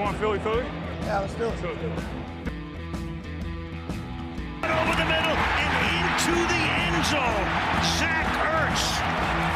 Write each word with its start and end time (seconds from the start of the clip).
want 0.00 0.16
Philly 0.16 0.38
Philly? 0.38 0.64
Yeah, 1.02 1.20
let's 1.20 1.34
do 1.34 1.44
it. 1.44 1.52
Over 4.64 4.94
the 4.96 5.08
middle 5.12 5.36
and 5.60 5.72
into 5.92 6.34
the 6.52 6.62
end 6.80 7.04
zone. 7.04 7.48
Zach 7.98 8.28
Ertz 8.56 8.84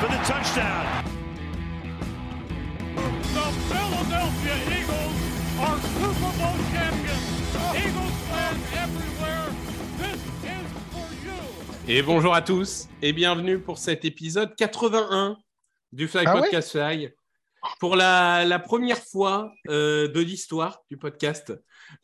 for 0.01 0.09
the 0.13 0.21
touchdown. 0.29 0.85
The 3.35 3.49
Philadelphia 3.71 4.57
Eagles 4.79 5.19
are 5.65 5.79
Super 5.97 6.33
Bowl 6.39 6.59
champions. 6.73 7.27
Eagles 7.75 8.17
fans 8.29 8.65
everywhere, 8.85 9.49
this 9.99 10.21
is 10.45 10.67
for 10.93 11.09
you. 11.25 11.41
Et 11.89 12.03
bonjour 12.03 12.35
à 12.35 12.43
tous 12.43 12.89
et 13.03 13.13
bienvenue 13.13 13.59
pour 13.59 13.79
cet 13.79 14.05
épisode 14.05 14.55
81 14.57 15.37
du 15.93 16.07
Fly 16.07 16.25
Ah 16.27 16.35
ouais 16.35 16.41
Podcast 16.43 16.71
Fly. 16.73 17.11
Pour 17.81 17.97
la, 17.97 18.59
première 18.59 18.99
fois 18.99 19.53
euh, 19.69 20.09
de 20.09 20.21
l'histoire 20.21 20.81
du 20.91 20.97
podcast, 20.97 21.53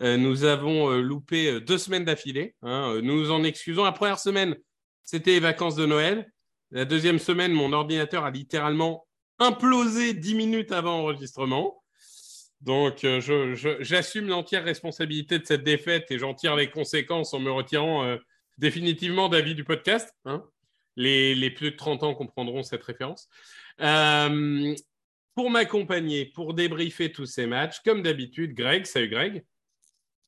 euh, 0.01 0.17
nous 0.17 0.45
avons 0.45 0.91
euh, 0.91 1.01
loupé 1.01 1.61
deux 1.61 1.79
semaines 1.79 2.05
d'affilée. 2.05 2.55
hein. 2.63 2.95
Euh, 2.95 3.01
nous 3.03 3.21
nous 3.21 3.31
en 3.31 3.45
excusons. 3.45 3.85
La 3.85 3.93
première 3.93 4.19
semaine, 4.19 4.57
c'était 5.05 5.33
les 5.33 5.41
vacances 5.41 5.77
de 5.77 5.87
Noël. 5.87 6.31
La 6.71 6.85
deuxième 6.85 7.19
semaine, 7.19 7.53
mon 7.53 7.73
ordinateur 7.73 8.25
a 8.25 8.31
littéralement 8.31 9.07
implosé 9.39 10.15
dix 10.15 10.35
minutes 10.35 10.73
avant 10.73 10.99
l'enregistrement. 10.99 11.83
Donc, 12.61 13.07
j'assume 13.81 14.29
l'entière 14.29 14.63
responsabilité 14.65 15.39
de 15.39 15.47
cette 15.47 15.65
défaite 15.65 16.11
et 16.11 16.19
j'en 16.19 16.35
tire 16.35 16.57
les 16.57 16.71
conséquences 16.71 17.33
en 17.33 17.41
me 17.41 17.51
retirant 17.51 18.17
définitivement 18.59 19.31
d'avis 19.31 19.55
du 19.55 19.65
podcast. 19.65 20.15
hein. 20.27 20.45
Les, 20.97 21.51
plus 21.51 21.71
de 21.71 21.77
30 21.77 22.03
ans 22.03 22.15
comprendront 22.15 22.63
cette 22.63 22.85
référence. 22.85 23.29
Pour 25.41 25.49
m'accompagner, 25.51 26.27
pour 26.27 26.53
débriefer 26.53 27.11
tous 27.13 27.25
ces 27.25 27.47
matchs, 27.47 27.77
comme 27.83 28.03
d'habitude, 28.03 28.53
Greg. 28.53 28.85
Salut 28.85 29.09
Greg. 29.09 29.43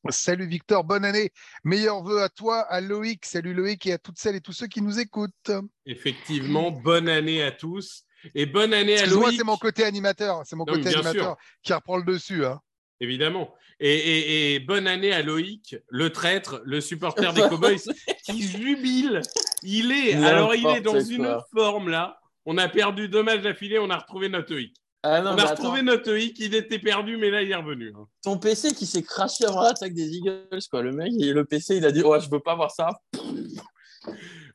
Salut 0.08 0.46
Victor, 0.46 0.84
bonne 0.84 1.04
année. 1.04 1.32
Meilleurs 1.64 2.02
vœux 2.02 2.22
à 2.22 2.30
toi, 2.30 2.60
à 2.60 2.80
Loïc. 2.80 3.26
Salut 3.26 3.52
Loïc 3.52 3.84
et 3.86 3.92
à 3.92 3.98
toutes 3.98 4.16
celles 4.18 4.36
et 4.36 4.40
tous 4.40 4.54
ceux 4.54 4.68
qui 4.68 4.80
nous 4.80 4.98
écoutent. 5.00 5.50
Effectivement, 5.84 6.70
bonne 6.70 7.10
année 7.10 7.42
à 7.42 7.52
tous. 7.52 8.04
Et 8.34 8.46
bonne 8.46 8.72
année 8.72 8.92
à 8.94 9.00
Excuse-moi, 9.00 9.26
Loïc. 9.26 9.38
c'est 9.38 9.44
mon 9.44 9.58
côté 9.58 9.84
animateur. 9.84 10.40
C'est 10.46 10.56
mon 10.56 10.64
Non, 10.64 10.72
côté 10.72 10.88
animateur 10.88 11.12
sûr. 11.12 11.36
qui 11.62 11.74
reprend 11.74 11.98
le 11.98 12.04
dessus. 12.04 12.46
hein. 12.46 12.58
Évidemment. 12.98 13.52
Et, 13.80 13.92
et- 13.92 14.54
et 14.54 14.60
bonne 14.60 14.86
année 14.86 15.12
à 15.12 15.20
Loïc, 15.20 15.76
le 15.90 16.08
traître, 16.08 16.62
le 16.64 16.80
supporter 16.80 17.34
des 17.34 17.42
Cowboys, 17.42 17.76
qui 18.24 18.40
jubile. 18.48 19.20
Il 19.62 19.92
est, 19.92 20.14
alors 20.14 20.54
il 20.54 20.66
est 20.68 20.80
dans 20.80 20.94
N'importe 20.94 21.10
une 21.12 21.24
quoi. 21.26 21.46
forme 21.54 21.90
là. 21.90 22.18
On 22.46 22.56
a 22.56 22.66
perdu 22.68 23.08
deux 23.10 23.22
matchs 23.22 23.42
d'affilée, 23.42 23.78
on 23.78 23.90
a 23.90 23.98
retrouvé 23.98 24.30
notre 24.30 24.52
Loïc. 24.54 24.74
Ah 25.04 25.20
non, 25.20 25.30
on 25.30 25.36
a 25.38 25.42
attends, 25.42 25.50
retrouvé 25.62 25.82
notre 25.82 26.08
Loïc, 26.10 26.38
il 26.38 26.54
était 26.54 26.78
perdu, 26.78 27.16
mais 27.16 27.30
là 27.30 27.42
il 27.42 27.50
est 27.50 27.54
revenu. 27.56 27.92
hein. 27.96 28.06
ton 28.22 28.38
PC 28.38 28.72
qui 28.72 28.86
s'est 28.86 29.02
craché 29.02 29.44
avant 29.44 29.62
l'attaque 29.62 29.94
des 29.94 30.08
Eagles, 30.16 30.46
quoi. 30.70 30.82
Le 30.82 30.92
mec, 30.92 31.10
il- 31.12 31.32
le 31.32 31.44
PC, 31.44 31.76
il 31.78 31.84
a 31.86 31.90
dit, 31.92 32.02
ouais, 32.02 32.20
je 32.20 32.30
veux 32.30 32.38
pas 32.40 32.54
voir 32.54 32.70
ça. 32.70 32.88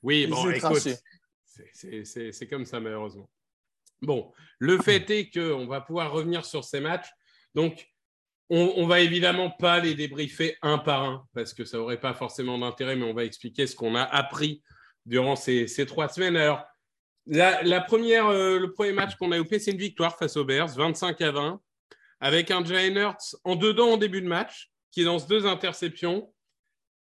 Oui, 0.03 0.21
Il 0.23 0.29
bon, 0.29 0.49
écoute, 0.49 0.79
c'est- 1.73 2.47
comme 2.47 2.65
ça 2.65 2.79
malheureusement. 2.79 3.29
Bon, 4.01 4.31
le 4.59 4.77
fait 4.77 5.09
est 5.09 5.29
qu'on 5.31 5.65
va 5.67 5.81
pouvoir 5.81 6.11
revenir 6.11 6.45
sur 6.45 6.63
ces 6.63 6.79
matchs. 6.79 7.09
Donc, 7.55 7.87
on, 8.49 8.73
on 8.77 8.85
va 8.87 8.99
évidemment 9.01 9.49
pas 9.49 9.79
les 9.79 9.95
débriefer 9.95 10.55
un 10.61 10.77
par 10.77 11.03
un 11.03 11.25
parce 11.33 11.53
que 11.53 11.65
ça 11.65 11.79
aurait 11.79 11.99
pas 11.99 12.13
forcément 12.13 12.57
d'intérêt, 12.59 12.95
mais 12.95 13.05
on 13.05 13.13
va 13.13 13.25
expliquer 13.25 13.65
ce 13.67 13.75
qu'on 13.75 13.95
a 13.95 14.03
appris 14.03 14.61
durant 15.05 15.35
ces, 15.35 15.67
ces 15.67 15.85
trois 15.85 16.07
semaines. 16.09 16.37
Alors, 16.37 16.63
la, 17.27 17.81
première, 17.81 18.27
euh, 18.27 18.59
le 18.59 18.71
premier 18.71 18.93
match 18.93 19.15
qu'on 19.15 19.31
a 19.31 19.37
loupé, 19.37 19.59
c'est 19.59 19.71
une 19.71 19.77
victoire 19.77 20.17
face 20.17 20.37
aux 20.37 20.45
Bears, 20.45 20.69
25 20.69 21.21
à 21.21 21.31
20, 21.31 21.61
avec 22.19 22.51
un 22.51 22.63
Jalen 22.63 23.13
en 23.43 23.55
dedans 23.55 23.91
en 23.91 23.97
début 23.97 24.21
de 24.21 24.27
match, 24.27 24.71
qui 24.91 25.03
lance 25.03 25.27
deux 25.27 25.45
interceptions 25.45 26.33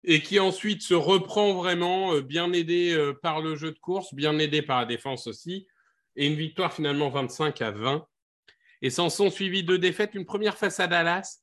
et 0.04 0.22
qui 0.22 0.38
ensuite 0.38 0.82
se 0.82 0.94
reprend 0.94 1.54
vraiment, 1.54 2.14
euh, 2.14 2.22
bien 2.22 2.52
aidé 2.52 2.92
euh, 2.94 3.12
par 3.12 3.40
le 3.40 3.56
jeu 3.56 3.72
de 3.72 3.78
course, 3.78 4.14
bien 4.14 4.38
aidé 4.38 4.62
par 4.62 4.80
la 4.80 4.86
défense 4.86 5.26
aussi, 5.26 5.66
et 6.16 6.26
une 6.26 6.36
victoire 6.36 6.72
finalement 6.72 7.10
25 7.10 7.60
à 7.62 7.70
20. 7.70 8.06
Et 8.82 8.90
s'en 8.90 9.10
sont 9.10 9.30
suivis 9.30 9.62
deux 9.62 9.78
défaites, 9.78 10.14
une 10.14 10.24
première 10.24 10.56
face 10.56 10.80
à 10.80 10.86
Dallas, 10.86 11.40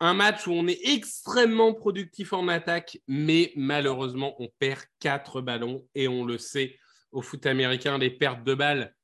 un 0.00 0.14
match 0.14 0.48
où 0.48 0.52
on 0.52 0.66
est 0.66 0.80
extrêmement 0.82 1.74
productif 1.74 2.32
en 2.32 2.48
attaque, 2.48 2.98
mais 3.06 3.52
malheureusement 3.54 4.34
on 4.40 4.48
perd 4.58 4.80
quatre 4.98 5.40
ballons, 5.40 5.86
et 5.94 6.08
on 6.08 6.24
le 6.24 6.38
sait 6.38 6.76
au 7.12 7.22
foot 7.22 7.46
américain, 7.46 7.98
les 7.98 8.10
pertes 8.10 8.42
de 8.44 8.54
balles, 8.54 8.94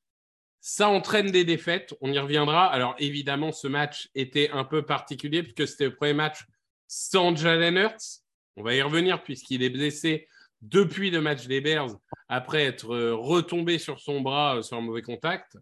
ça 0.60 0.88
entraîne 0.88 1.30
des 1.30 1.44
défaites, 1.44 1.94
on 2.00 2.12
y 2.12 2.18
reviendra. 2.18 2.66
Alors 2.66 2.94
évidemment, 2.98 3.52
ce 3.52 3.68
match 3.68 4.08
était 4.14 4.50
un 4.50 4.64
peu 4.64 4.82
particulier, 4.82 5.42
puisque 5.42 5.68
c'était 5.68 5.86
le 5.86 5.94
premier 5.94 6.14
match 6.14 6.44
sans 6.88 7.36
Jalen 7.36 7.76
Hurts, 7.76 8.22
on 8.56 8.62
va 8.62 8.74
y 8.74 8.82
revenir 8.82 9.22
puisqu'il 9.22 9.62
est 9.62 9.70
blessé 9.70 10.26
depuis 10.62 11.10
le 11.10 11.20
match 11.20 11.46
des 11.46 11.60
Bears 11.60 11.90
après 12.28 12.64
être 12.64 12.92
euh, 12.92 13.14
retombé 13.14 13.78
sur 13.78 14.00
son 14.00 14.20
bras 14.20 14.56
euh, 14.56 14.62
sur 14.62 14.76
un 14.76 14.80
mauvais 14.80 15.02
contact. 15.02 15.56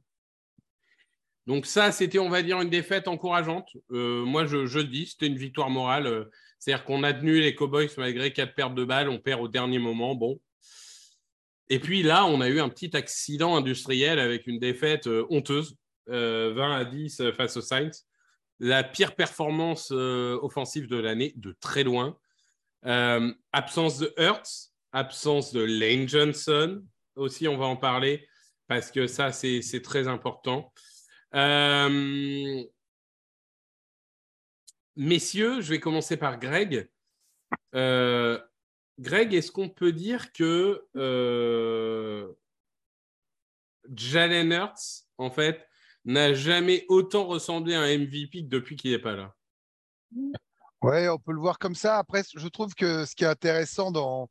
Donc 1.46 1.66
ça, 1.66 1.92
c'était, 1.92 2.18
on 2.18 2.30
va 2.30 2.42
dire, 2.42 2.60
une 2.60 2.70
défaite 2.70 3.06
encourageante. 3.06 3.68
Euh, 3.92 4.24
moi, 4.24 4.46
je, 4.46 4.66
je 4.66 4.80
dis, 4.80 5.06
c'était 5.06 5.26
une 5.26 5.36
victoire 5.36 5.70
morale. 5.70 6.28
C'est-à-dire 6.58 6.84
qu'on 6.84 7.04
a 7.04 7.12
tenu 7.12 7.40
les 7.40 7.54
Cowboys 7.54 7.90
malgré 7.98 8.32
quatre 8.32 8.54
pertes 8.54 8.74
de 8.74 8.84
balles, 8.84 9.08
on 9.08 9.18
perd 9.18 9.42
au 9.42 9.48
dernier 9.48 9.78
moment. 9.78 10.14
Bon. 10.14 10.40
Et 11.69 11.81
puis 11.81 12.03
là, 12.03 12.27
on 12.27 12.41
a 12.41 12.49
eu 12.49 12.60
un 12.60 12.69
petit 12.69 12.97
accident 12.97 13.56
industriel 13.56 14.19
avec 14.19 14.47
une 14.47 14.59
défaite 14.59 15.06
euh, 15.06 15.27
honteuse, 15.31 15.77
euh, 16.09 16.53
20 16.54 16.77
à 16.77 16.84
10 16.84 17.21
euh, 17.21 17.32
face 17.32 17.56
aux 17.56 17.62
Saints. 17.62 17.91
La 18.59 18.84
pire 18.84 19.15
performance 19.15 19.91
euh, 19.93 20.38
offensive 20.43 20.87
de 20.87 20.97
l'année, 20.97 21.32
de 21.37 21.56
très 21.60 21.82
loin. 21.82 22.16
Euh, 22.87 23.32
absence 23.53 23.99
de 23.99 24.15
Hertz, 24.16 24.72
absence 24.93 25.53
de 25.53 25.60
Lane 25.60 26.09
Johnson 26.09 26.82
aussi, 27.16 27.49
on 27.49 27.56
va 27.56 27.66
en 27.66 27.77
parler 27.77 28.28
parce 28.69 28.91
que 28.91 29.06
ça, 29.06 29.33
c'est 29.33 29.83
très 29.83 30.09
important. 30.09 30.72
Euh, 31.34 32.62
Messieurs, 34.97 35.60
je 35.60 35.71
vais 35.71 35.81
commencer 35.81 36.16
par 36.16 36.38
Greg. 36.38 36.88
Euh, 37.75 38.41
Greg, 38.98 39.34
est-ce 39.34 39.52
qu'on 39.52 39.68
peut 39.68 39.92
dire 39.92 40.32
que 40.32 40.86
euh, 40.96 42.32
Jalen 43.94 44.52
Hurts, 44.52 45.04
en 45.18 45.30
fait, 45.30 45.66
n'a 46.04 46.34
jamais 46.34 46.84
autant 46.88 47.26
ressemblé 47.26 47.74
à 47.74 47.80
un 47.80 47.98
MVP 47.98 48.42
depuis 48.42 48.76
qu'il 48.76 48.92
n'est 48.92 48.98
pas 48.98 49.14
là? 49.16 49.34
Ouais, 50.82 51.08
on 51.08 51.18
peut 51.18 51.32
le 51.32 51.40
voir 51.40 51.58
comme 51.58 51.74
ça. 51.74 51.98
Après, 51.98 52.22
je 52.34 52.48
trouve 52.48 52.74
que 52.74 53.04
ce 53.04 53.14
qui 53.14 53.24
est 53.24 53.28
intéressant 53.28 53.90
dans. 53.90 54.30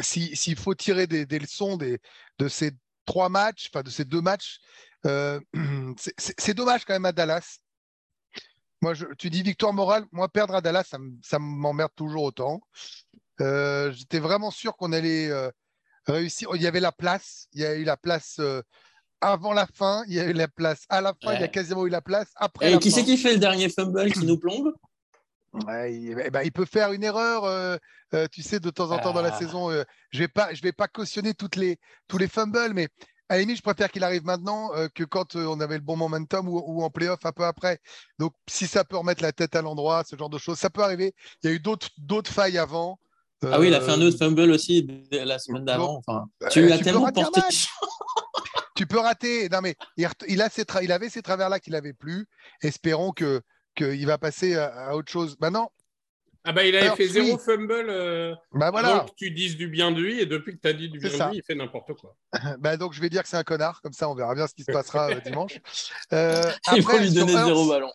si- 0.00 0.34
S'il 0.36 0.56
faut 0.56 0.74
tirer 0.74 1.06
des, 1.06 1.38
leçons 1.38 1.76
de 1.76 2.48
ces 2.48 2.72
trois 3.04 3.28
matchs, 3.28 3.70
enfin 3.72 3.82
de 3.82 3.90
ces 3.90 4.04
deux 4.04 4.20
matchs, 4.20 4.58
euh, 5.06 5.40
c'est- 5.96 6.54
dommage 6.54 6.84
quand 6.84 6.94
même 6.94 7.04
à 7.04 7.12
Dallas. 7.12 7.58
Moi, 8.82 8.94
tu 9.18 9.28
dis 9.30 9.42
victoire 9.42 9.74
morale. 9.74 10.06
Moi, 10.10 10.28
perdre 10.28 10.54
à 10.54 10.60
Dallas, 10.60 10.90
ça 11.22 11.38
m'emmerde 11.38 11.92
toujours 11.94 12.24
autant. 12.24 12.62
Euh, 13.40 13.92
J'étais 13.92 14.18
vraiment 14.18 14.50
sûr 14.50 14.76
qu'on 14.76 14.92
allait 14.92 15.30
euh, 15.30 15.50
réussir. 16.06 16.48
Il 16.54 16.62
y 16.62 16.66
avait 16.66 16.80
la 16.80 16.92
place. 16.92 17.46
Il 17.52 17.60
y 17.60 17.64
a 17.64 17.74
eu 17.74 17.84
la 17.84 17.96
place 17.96 18.36
euh, 18.40 18.62
avant 19.20 19.52
la 19.52 19.66
fin. 19.66 20.02
Il 20.08 20.14
y 20.14 20.20
a 20.20 20.24
eu 20.24 20.32
la 20.32 20.48
place 20.48 20.84
à 20.88 21.00
la 21.00 21.14
fin. 21.22 21.34
Il 21.34 21.40
y 21.40 21.44
a 21.44 21.48
quasiment 21.48 21.86
eu 21.86 21.90
la 21.90 22.00
place 22.00 22.28
après 22.36 22.68
Et 22.68 22.72
la 22.72 22.78
qui 22.78 22.90
c'est 22.90 23.04
qui 23.04 23.16
fait 23.16 23.32
le 23.32 23.38
dernier 23.38 23.68
fumble 23.68 24.12
qui 24.12 24.26
nous 24.26 24.38
plombe? 24.38 24.74
Ouais, 25.66 25.92
il, 25.94 26.16
eh 26.24 26.30
ben, 26.30 26.42
il 26.44 26.52
peut 26.52 26.64
faire 26.64 26.92
une 26.92 27.02
erreur, 27.02 27.78
tu 28.30 28.42
sais, 28.42 28.60
de 28.60 28.70
temps 28.70 28.92
en 28.92 28.98
temps 28.98 29.12
dans 29.12 29.22
la 29.22 29.34
Ah. 29.34 29.38
saison. 29.38 29.70
je 30.10 30.18
vais 30.18 30.28
pas, 30.28 30.54
je 30.54 30.62
vais 30.62 30.72
pas 30.72 30.86
cautionner 30.86 31.34
toutes 31.34 31.56
les, 31.56 31.78
tous 32.06 32.18
les 32.18 32.28
fumbles, 32.28 32.72
mais 32.72 32.88
à 33.30 33.34
la 33.34 33.40
limite, 33.42 33.58
je 33.58 33.62
préfère 33.62 33.90
qu'il 33.92 34.02
arrive 34.02 34.24
maintenant 34.24 34.74
euh, 34.74 34.88
que 34.92 35.04
quand 35.04 35.36
euh, 35.36 35.46
on 35.46 35.60
avait 35.60 35.76
le 35.76 35.82
bon 35.84 35.96
momentum 35.96 36.48
ou, 36.48 36.60
ou 36.66 36.82
en 36.82 36.90
playoff 36.90 37.24
un 37.24 37.30
peu 37.30 37.44
après. 37.44 37.78
Donc, 38.18 38.34
si 38.48 38.66
ça 38.66 38.84
peut 38.84 38.96
remettre 38.96 39.22
la 39.22 39.30
tête 39.30 39.54
à 39.54 39.62
l'endroit, 39.62 40.02
ce 40.04 40.16
genre 40.16 40.30
de 40.30 40.36
choses, 40.36 40.58
ça 40.58 40.68
peut 40.68 40.82
arriver. 40.82 41.14
Il 41.42 41.48
y 41.48 41.52
a 41.52 41.54
eu 41.54 41.60
d'autres, 41.60 41.90
d'autres 41.98 42.32
failles 42.32 42.58
avant. 42.58 42.98
Ah 43.42 43.58
oui, 43.58 43.68
il 43.68 43.74
a 43.74 43.80
fait 43.80 43.92
un 43.92 44.00
Euh, 44.00 44.08
autre 44.08 44.18
fumble 44.18 44.50
aussi 44.50 44.86
la 45.10 45.38
semaine 45.38 45.64
d'avant. 45.64 45.96
Enfin, 46.06 46.26
euh, 46.42 46.48
tu 46.48 46.62
lui 46.62 46.72
as 46.72 46.78
tellement 46.78 47.10
porté. 47.10 47.40
Tu 48.76 48.86
peux 48.86 48.98
rater. 48.98 49.48
Non, 49.50 49.60
mais 49.62 49.74
il, 49.98 50.04
a 50.06 50.08
tra- 50.08 50.80
il 50.82 50.90
avait 50.92 51.10
ces 51.10 51.20
travers-là 51.20 51.60
qu'il 51.60 51.74
avait 51.74 51.92
plus. 51.92 52.26
Espérons 52.62 53.12
que 53.12 53.42
qu'il 53.74 54.06
va 54.06 54.16
passer 54.16 54.56
à, 54.56 54.96
autre 54.96 55.10
chose. 55.12 55.36
Maintenant, 55.38 55.70
Ah 56.44 56.52
bah 56.52 56.64
il 56.64 56.74
avait 56.74 56.86
Alors, 56.86 56.96
fait 56.96 57.06
zéro 57.08 57.32
oui. 57.36 57.38
fumble 57.44 57.72
euh, 57.90 58.34
bah 58.52 58.68
avant 58.68 58.80
voilà. 58.80 59.06
que 59.06 59.14
tu 59.16 59.30
dises 59.32 59.56
du 59.58 59.68
bien 59.68 59.92
de 59.92 60.00
lui 60.00 60.18
et 60.20 60.24
depuis 60.26 60.56
que 60.56 60.60
tu 60.62 60.68
as 60.68 60.72
dit 60.72 60.88
du 60.88 60.98
bien 60.98 61.10
ça. 61.10 61.26
de 61.26 61.30
lui, 61.32 61.38
il 61.38 61.42
fait 61.42 61.54
n'importe 61.54 61.92
quoi. 61.94 62.16
Bah, 62.58 62.76
donc, 62.78 62.94
je 62.94 63.00
vais 63.02 63.10
dire 63.10 63.22
que 63.22 63.28
c'est 63.28 63.36
un 63.36 63.44
connard, 63.44 63.82
comme 63.82 63.92
ça 63.92 64.08
on 64.08 64.14
verra 64.14 64.34
bien 64.34 64.46
ce 64.46 64.54
qui 64.54 64.64
se 64.64 64.72
passera 64.72 65.10
euh, 65.10 65.20
dimanche. 65.20 65.58
Euh, 66.14 66.50
Il 66.74 66.82
faut 66.82 66.98
lui 66.98 67.12
donner 67.12 67.32
zéro 67.32 67.68
ballon. 67.68 67.92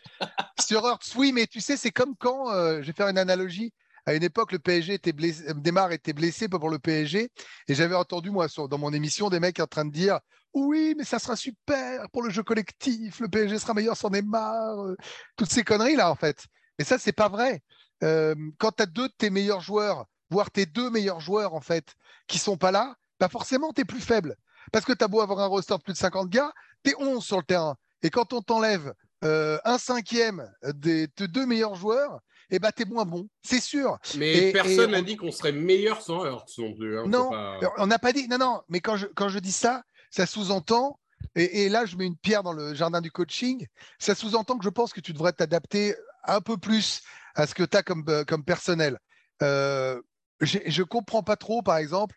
Sur 0.59 0.85
Hurts, 0.85 1.15
oui, 1.17 1.31
mais 1.33 1.47
tu 1.47 1.59
sais, 1.61 1.77
c'est 1.77 1.91
comme 1.91 2.15
quand, 2.15 2.51
euh, 2.53 2.81
je 2.81 2.87
vais 2.87 2.93
faire 2.93 3.07
une 3.09 3.17
analogie, 3.17 3.73
à 4.05 4.13
une 4.13 4.23
époque, 4.23 4.51
le 4.51 4.59
PSG 4.59 4.93
était 4.93 5.13
blessé, 5.13 5.43
euh, 5.49 5.53
Neymar 5.53 5.91
était 5.91 6.13
blessé 6.13 6.47
pour 6.47 6.69
le 6.69 6.79
PSG, 6.79 7.29
et 7.67 7.75
j'avais 7.75 7.95
entendu, 7.95 8.29
moi, 8.29 8.47
dans 8.69 8.77
mon 8.77 8.93
émission, 8.93 9.29
des 9.29 9.39
mecs 9.39 9.59
en 9.59 9.67
train 9.67 9.85
de 9.85 9.91
dire 9.91 10.19
Oui, 10.53 10.93
mais 10.97 11.03
ça 11.03 11.19
sera 11.19 11.35
super 11.35 12.07
pour 12.11 12.21
le 12.21 12.29
jeu 12.29 12.43
collectif, 12.43 13.19
le 13.19 13.27
PSG 13.27 13.57
sera 13.59 13.73
meilleur 13.73 13.97
sans 13.97 14.11
Neymar, 14.11 14.79
euh, 14.79 14.95
toutes 15.35 15.51
ces 15.51 15.63
conneries-là, 15.63 16.11
en 16.11 16.15
fait. 16.15 16.45
Mais 16.77 16.85
ça, 16.85 16.99
c'est 16.99 17.13
pas 17.13 17.29
vrai. 17.29 17.61
Euh, 18.03 18.35
quand 18.59 18.73
tu 18.73 18.83
as 18.83 18.85
deux 18.85 19.07
de 19.07 19.13
tes 19.17 19.29
meilleurs 19.29 19.61
joueurs, 19.61 20.05
voire 20.29 20.51
tes 20.51 20.65
deux 20.65 20.89
meilleurs 20.89 21.19
joueurs, 21.19 21.53
en 21.53 21.61
fait, 21.61 21.95
qui 22.27 22.37
sont 22.37 22.57
pas 22.57 22.71
là, 22.71 22.95
bah 23.19 23.29
forcément, 23.29 23.73
tu 23.73 23.81
es 23.81 23.85
plus 23.85 24.01
faible. 24.01 24.35
Parce 24.71 24.85
que 24.85 24.93
tu 24.93 25.03
as 25.03 25.07
beau 25.07 25.21
avoir 25.21 25.39
un 25.39 25.47
roster 25.47 25.77
de 25.77 25.81
plus 25.81 25.93
de 25.93 25.97
50 25.97 26.29
gars, 26.29 26.51
tu 26.83 26.91
es 26.91 26.95
11 26.97 27.23
sur 27.23 27.37
le 27.37 27.43
terrain. 27.43 27.75
Et 28.03 28.09
quand 28.09 28.33
on 28.33 28.41
t'enlève 28.41 28.93
un 29.21 29.77
cinquième 29.79 30.47
des 30.75 31.07
tes 31.07 31.27
deux 31.27 31.47
meilleurs 31.47 31.73
joueurs, 31.73 32.19
eh 32.51 32.59
ben, 32.59 32.71
tu 32.75 32.83
es 32.83 32.85
moins 32.85 33.05
bon, 33.05 33.27
c'est 33.41 33.59
sûr. 33.59 33.97
Mais 34.17 34.49
Et- 34.49 34.51
personne 34.51 34.91
n'a 34.91 34.99
on- 34.99 35.03
dit 35.03 35.15
qu'on 35.17 35.31
serait 35.31 35.51
meilleur 35.51 36.01
sans 36.01 36.25
Hurts 36.25 36.45
non 36.57 36.73
plus. 36.73 36.99
hein, 36.99 37.03
Non, 37.07 37.29
pas- 37.29 37.59
on 37.77 37.87
n'a 37.87 37.99
pas 37.99 38.11
dit. 38.13 38.27
Non, 38.27 38.37
non, 38.37 38.61
mais 38.69 38.79
quand 38.81 38.97
je, 38.97 39.07
quand 39.07 39.29
je 39.29 39.39
dis 39.39 39.51
ça, 39.51 39.83
ça 40.11 40.25
sous-entend, 40.25 40.99
et, 41.35 41.63
et 41.65 41.69
là 41.69 41.85
je 41.85 41.95
mets 41.97 42.05
une 42.05 42.17
pierre 42.17 42.43
dans 42.43 42.53
le 42.53 42.73
jardin 42.73 43.01
du 43.01 43.11
coaching, 43.11 43.65
ça 43.99 44.15
sous-entend 44.15 44.57
que 44.57 44.63
je 44.63 44.69
pense 44.69 44.93
que 44.93 45.01
tu 45.01 45.13
devrais 45.13 45.33
t'adapter 45.33 45.95
un 46.23 46.41
peu 46.41 46.57
plus 46.57 47.01
à 47.35 47.47
ce 47.47 47.55
que 47.55 47.63
tu 47.63 47.75
as 47.77 47.83
comme, 47.83 48.05
euh, 48.09 48.23
comme 48.23 48.43
personnel. 48.43 48.97
Euh, 49.41 50.01
je 50.41 50.83
comprends 50.83 51.23
pas 51.23 51.35
trop, 51.35 51.61
par 51.61 51.77
exemple, 51.77 52.15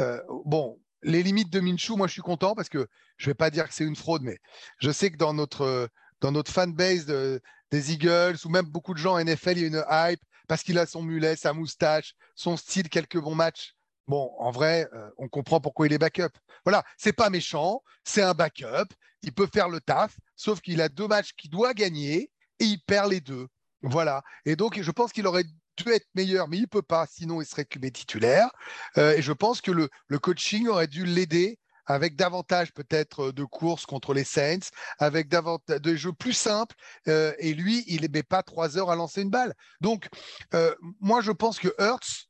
euh, 0.00 0.20
bon, 0.44 0.78
les 1.02 1.22
limites 1.22 1.50
de 1.52 1.60
Minshew, 1.60 1.96
moi 1.96 2.06
je 2.06 2.12
suis 2.12 2.22
content 2.22 2.54
parce 2.54 2.68
que 2.68 2.86
je 3.16 3.26
vais 3.30 3.34
pas 3.34 3.50
dire 3.50 3.68
que 3.68 3.74
c'est 3.74 3.84
une 3.84 3.96
fraude, 3.96 4.22
mais 4.22 4.38
je 4.78 4.90
sais 4.90 5.10
que 5.10 5.16
dans 5.16 5.32
notre, 5.34 5.88
dans 6.20 6.32
notre 6.32 6.52
fanbase 6.52 7.06
de- 7.06 7.40
des 7.70 7.92
Eagles, 7.92 8.38
ou 8.44 8.48
même 8.48 8.66
beaucoup 8.66 8.94
de 8.94 8.98
gens 8.98 9.14
en 9.14 9.18
NFL, 9.18 9.58
il 9.58 9.60
y 9.60 9.64
a 9.64 9.66
une 9.68 9.84
hype 9.90 10.20
parce 10.48 10.62
qu'il 10.62 10.78
a 10.78 10.86
son 10.86 11.02
mulet, 11.02 11.36
sa 11.36 11.52
moustache, 11.52 12.14
son 12.34 12.56
style, 12.56 12.88
quelques 12.88 13.18
bons 13.20 13.34
matchs. 13.34 13.74
Bon, 14.06 14.32
en 14.38 14.50
vrai, 14.50 14.88
euh, 14.94 15.10
on 15.18 15.28
comprend 15.28 15.60
pourquoi 15.60 15.86
il 15.86 15.92
est 15.92 15.98
backup. 15.98 16.32
Voilà, 16.64 16.82
c'est 16.96 17.12
pas 17.12 17.28
méchant, 17.28 17.82
c'est 18.04 18.22
un 18.22 18.32
backup, 18.32 18.86
il 19.22 19.32
peut 19.32 19.48
faire 19.52 19.68
le 19.68 19.80
taf, 19.80 20.16
sauf 20.34 20.60
qu'il 20.60 20.80
a 20.80 20.88
deux 20.88 21.06
matchs 21.06 21.34
qu'il 21.36 21.50
doit 21.50 21.74
gagner 21.74 22.30
et 22.58 22.64
il 22.64 22.80
perd 22.80 23.10
les 23.10 23.20
deux. 23.20 23.48
Voilà. 23.82 24.22
Et 24.46 24.56
donc, 24.56 24.80
je 24.80 24.90
pense 24.90 25.12
qu'il 25.12 25.26
aurait 25.26 25.44
dû 25.44 25.92
être 25.92 26.08
meilleur, 26.14 26.48
mais 26.48 26.56
il 26.56 26.68
peut 26.68 26.82
pas, 26.82 27.06
sinon 27.06 27.42
il 27.42 27.46
serait 27.46 27.66
QB 27.66 27.92
titulaire. 27.92 28.48
Euh, 28.96 29.12
et 29.14 29.22
je 29.22 29.32
pense 29.32 29.60
que 29.60 29.70
le 29.70 30.18
coaching 30.18 30.66
aurait 30.68 30.88
dû 30.88 31.04
l'aider 31.04 31.58
avec 31.88 32.14
davantage 32.14 32.72
peut-être 32.72 33.32
de 33.32 33.44
courses 33.44 33.86
contre 33.86 34.14
les 34.14 34.24
Saints, 34.24 34.70
avec 34.98 35.28
davantage 35.28 35.80
jeux 35.96 36.12
plus 36.12 36.32
simples. 36.32 36.76
euh, 37.08 37.32
et 37.38 37.54
lui, 37.54 37.84
il 37.88 38.02
ne 38.02 38.08
met 38.08 38.22
pas 38.22 38.42
trois 38.42 38.78
heures 38.78 38.90
à 38.90 38.96
lancer 38.96 39.22
une 39.22 39.30
balle. 39.30 39.54
Donc, 39.80 40.08
euh, 40.54 40.74
moi, 41.00 41.20
je 41.20 41.32
pense 41.32 41.58
que 41.58 41.74
Hurts, 41.78 42.28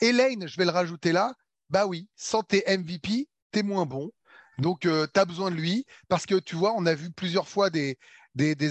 et 0.00 0.12
Lane, 0.12 0.46
je 0.46 0.56
vais 0.56 0.64
le 0.64 0.70
rajouter 0.70 1.10
là, 1.10 1.34
bah 1.68 1.86
oui, 1.86 2.08
sans 2.14 2.42
tes 2.42 2.62
MVP, 2.68 3.28
t'es 3.50 3.62
moins 3.62 3.86
bon. 3.86 4.12
Donc, 4.58 4.80
tu 4.80 4.90
as 4.90 5.24
besoin 5.24 5.50
de 5.50 5.56
lui 5.56 5.86
parce 6.08 6.26
que 6.26 6.34
tu 6.34 6.54
vois, 6.54 6.74
on 6.76 6.84
a 6.86 6.94
vu 6.94 7.10
plusieurs 7.10 7.48
fois 7.48 7.70
des, 7.70 7.96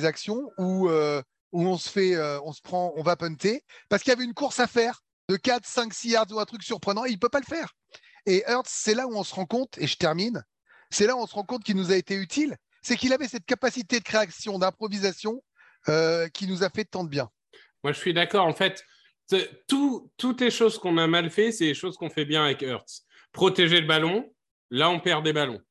actions 0.06 0.50
où, 0.58 0.88
euh, 0.90 1.22
on 1.52 1.78
se 1.78 1.90
fait, 1.90 2.16
euh, 2.16 2.40
on 2.44 2.54
se 2.54 2.62
prend, 2.62 2.94
on 2.96 3.02
va 3.02 3.16
punter 3.16 3.64
parce 3.90 4.04
qu'il 4.04 4.12
y 4.12 4.16
avait 4.16 4.24
une 4.24 4.34
course 4.34 4.60
à 4.60 4.68
faire 4.68 5.02
de 5.30 5.36
4, 5.36 5.66
5, 5.66 5.94
6 5.94 6.10
yards 6.10 6.32
ou 6.32 6.40
un 6.40 6.46
truc 6.46 6.64
surprenant 6.64 7.06
et 7.06 7.10
il 7.10 7.20
peut 7.20 7.30
pas 7.30 7.40
le 7.40 7.46
faire. 7.46 7.74
Et 8.26 8.44
Hurts, 8.48 8.68
c'est 8.68 8.94
là 8.94 9.08
où 9.08 9.16
on 9.16 9.24
se 9.24 9.34
rend 9.34 9.46
compte, 9.46 9.78
et 9.78 9.88
je 9.88 9.98
termine, 9.98 10.44
c'est 10.90 11.08
là 11.08 11.16
où 11.16 11.20
on 11.20 11.28
se 11.28 11.36
rend 11.36 11.44
compte 11.44 11.64
qu'il 11.64 11.76
nous 11.76 11.92
a 11.92 11.96
été 11.96 12.16
utile, 12.16 12.58
c'est 12.82 12.96
qu'il 12.96 13.14
avait 13.14 13.28
cette 13.28 13.46
capacité 13.46 14.00
de 14.00 14.04
création, 14.04 14.60
d'improvisation 14.60 15.44
euh, 15.88 16.28
qui 16.30 16.48
nous 16.48 16.64
a 16.64 16.70
fait 16.70 16.86
tant 16.86 17.04
de 17.04 17.10
bien. 17.10 17.30
Moi, 17.84 17.94
je 17.94 18.00
suis 18.00 18.14
d'accord. 18.14 18.46
En 18.46 18.54
fait, 18.54 18.84
toutes 19.68 20.42
les 20.42 20.52
choses 20.52 20.78
qu'on 20.78 20.98
a 20.98 21.08
mal 21.08 21.30
fait, 21.30 21.52
c'est 21.52 21.66
les 21.66 21.74
choses 21.74 21.98
qu'on 21.98 22.10
fait 22.10 22.26
bien 22.26 22.44
avec 22.46 22.62
Hurts. 22.62 23.04
Protéger 23.32 23.82
le 23.82 23.88
ballon, 23.88 24.34
là, 24.70 24.90
on 24.90 25.00
perd 25.00 25.24
des 25.24 25.34
ballons. 25.34 25.62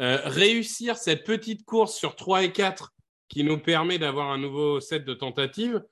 Euh, 0.00 0.18
réussir 0.24 0.96
cette 0.96 1.24
petite 1.24 1.64
course 1.64 1.94
sur 1.94 2.16
3 2.16 2.44
et 2.44 2.52
4 2.52 2.92
qui 3.28 3.44
nous 3.44 3.58
permet 3.58 3.98
d'avoir 3.98 4.30
un 4.30 4.38
nouveau 4.38 4.80
set 4.80 5.04
de 5.04 5.14
tentatives, 5.14 5.82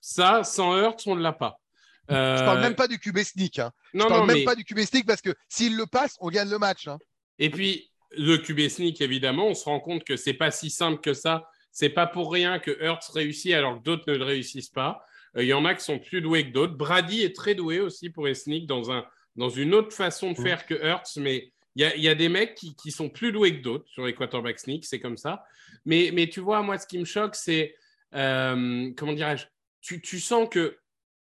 ça, 0.00 0.42
sans 0.44 0.76
Hurts, 0.76 1.06
on 1.06 1.16
ne 1.16 1.22
l'a 1.22 1.32
pas. 1.32 1.60
Je 2.08 2.14
parle 2.44 2.58
Euh, 2.58 2.62
même 2.62 2.74
pas 2.74 2.88
du 2.88 2.98
QB 2.98 3.18
sneak. 3.18 3.58
Hein. 3.58 3.70
non, 3.94 4.04
je 4.04 4.08
parle 4.08 4.20
non, 4.20 4.26
même 4.26 4.36
mais- 4.38 4.44
pas 4.44 4.54
du 4.54 4.64
QB 4.64 4.78
sneak 4.80 5.06
parce 5.06 5.20
que 5.20 5.34
s'il 5.48 5.76
le 5.76 5.86
passe, 5.86 6.16
on 6.20 6.28
gagne 6.30 6.48
le 6.50 6.58
match. 6.58 6.88
hein. 6.88 6.98
Et 7.38 7.50
puis, 7.50 7.90
le 8.16 8.36
QB 8.38 8.68
sneak, 8.68 9.00
évidemment, 9.00 9.48
on 9.48 9.54
se 9.54 9.64
rend 9.64 9.80
compte 9.80 10.04
que 10.04 10.16
c'est 10.16 10.32
pas 10.34 10.50
si 10.50 10.70
simple 10.70 11.00
que 11.00 11.12
ça. 11.14 11.44
C'est 11.70 11.90
pas 11.90 12.06
pour 12.06 12.32
rien 12.32 12.58
que 12.58 12.70
Hurts 12.82 13.12
réussit 13.14 13.52
alors 13.52 13.78
que 13.78 13.82
d'autres 13.84 14.04
ne 14.10 14.16
le 14.16 14.24
réussissent 14.24 14.70
pas. 14.70 15.04
Euh, 15.36 15.42
Il 15.42 15.48
y 15.48 15.52
en 15.52 15.64
a 15.66 15.74
qui 15.74 15.84
sont 15.84 15.98
plus 15.98 16.22
doués 16.22 16.46
que 16.48 16.52
d'autres. 16.52 16.74
Brady 16.74 17.22
est 17.22 17.36
très 17.36 17.54
doué 17.54 17.80
aussi 17.80 18.08
pour 18.10 18.26
les 18.26 18.34
sneaks 18.34 18.66
dans, 18.66 18.90
un, 18.90 19.04
dans 19.36 19.50
une 19.50 19.74
autre 19.74 19.92
façon 19.94 20.32
de 20.32 20.40
Mm. 20.40 20.42
faire 20.42 20.66
que 20.66 20.74
Hurts, 20.74 21.18
mais 21.18 21.52
il 21.76 21.82
y 21.82 21.84
a, 21.84 21.94
il 21.94 22.02
y 22.02 22.08
a 22.08 22.14
des 22.14 22.30
mecs 22.30 22.54
qui, 22.54 22.74
qui 22.74 22.90
sont 22.90 23.10
plus 23.10 23.30
doués 23.30 23.58
que 23.58 23.62
d'autres 23.62 23.86
sur 23.90 24.06
les 24.06 24.14
quarterbacks 24.14 24.58
sneaks, 24.58 24.86
c'est 24.86 24.98
comme 24.98 25.18
ça. 25.18 25.44
Mais, 25.84 26.10
mais 26.14 26.28
tu 26.28 26.40
vois, 26.40 26.62
moi, 26.62 26.78
ce 26.78 26.86
qui 26.86 26.98
me 26.98 27.04
choque, 27.04 27.36
c'est, 27.36 27.76
euh, 28.14 28.90
comment 28.96 29.12
dirais-je, 29.12 29.44
tu, 29.80 30.00
tu 30.00 30.18
sens 30.18 30.48
que 30.50 30.78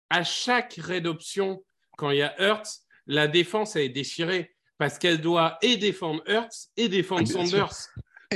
à 0.09 0.23
chaque 0.23 0.73
raid 0.75 1.07
option, 1.07 1.63
quand 1.97 2.11
il 2.11 2.17
y 2.17 2.21
a 2.21 2.35
Hurts, 2.41 2.81
la 3.07 3.27
défense 3.27 3.75
elle 3.75 3.83
est 3.83 3.89
déchirée 3.89 4.55
parce 4.77 4.97
qu'elle 4.97 5.21
doit 5.21 5.57
et 5.61 5.77
défendre 5.77 6.23
Hurts 6.27 6.69
et 6.77 6.89
défendre 6.89 7.23
Ah, 7.29 7.33
bien 7.33 7.45
Sanders. 7.45 7.73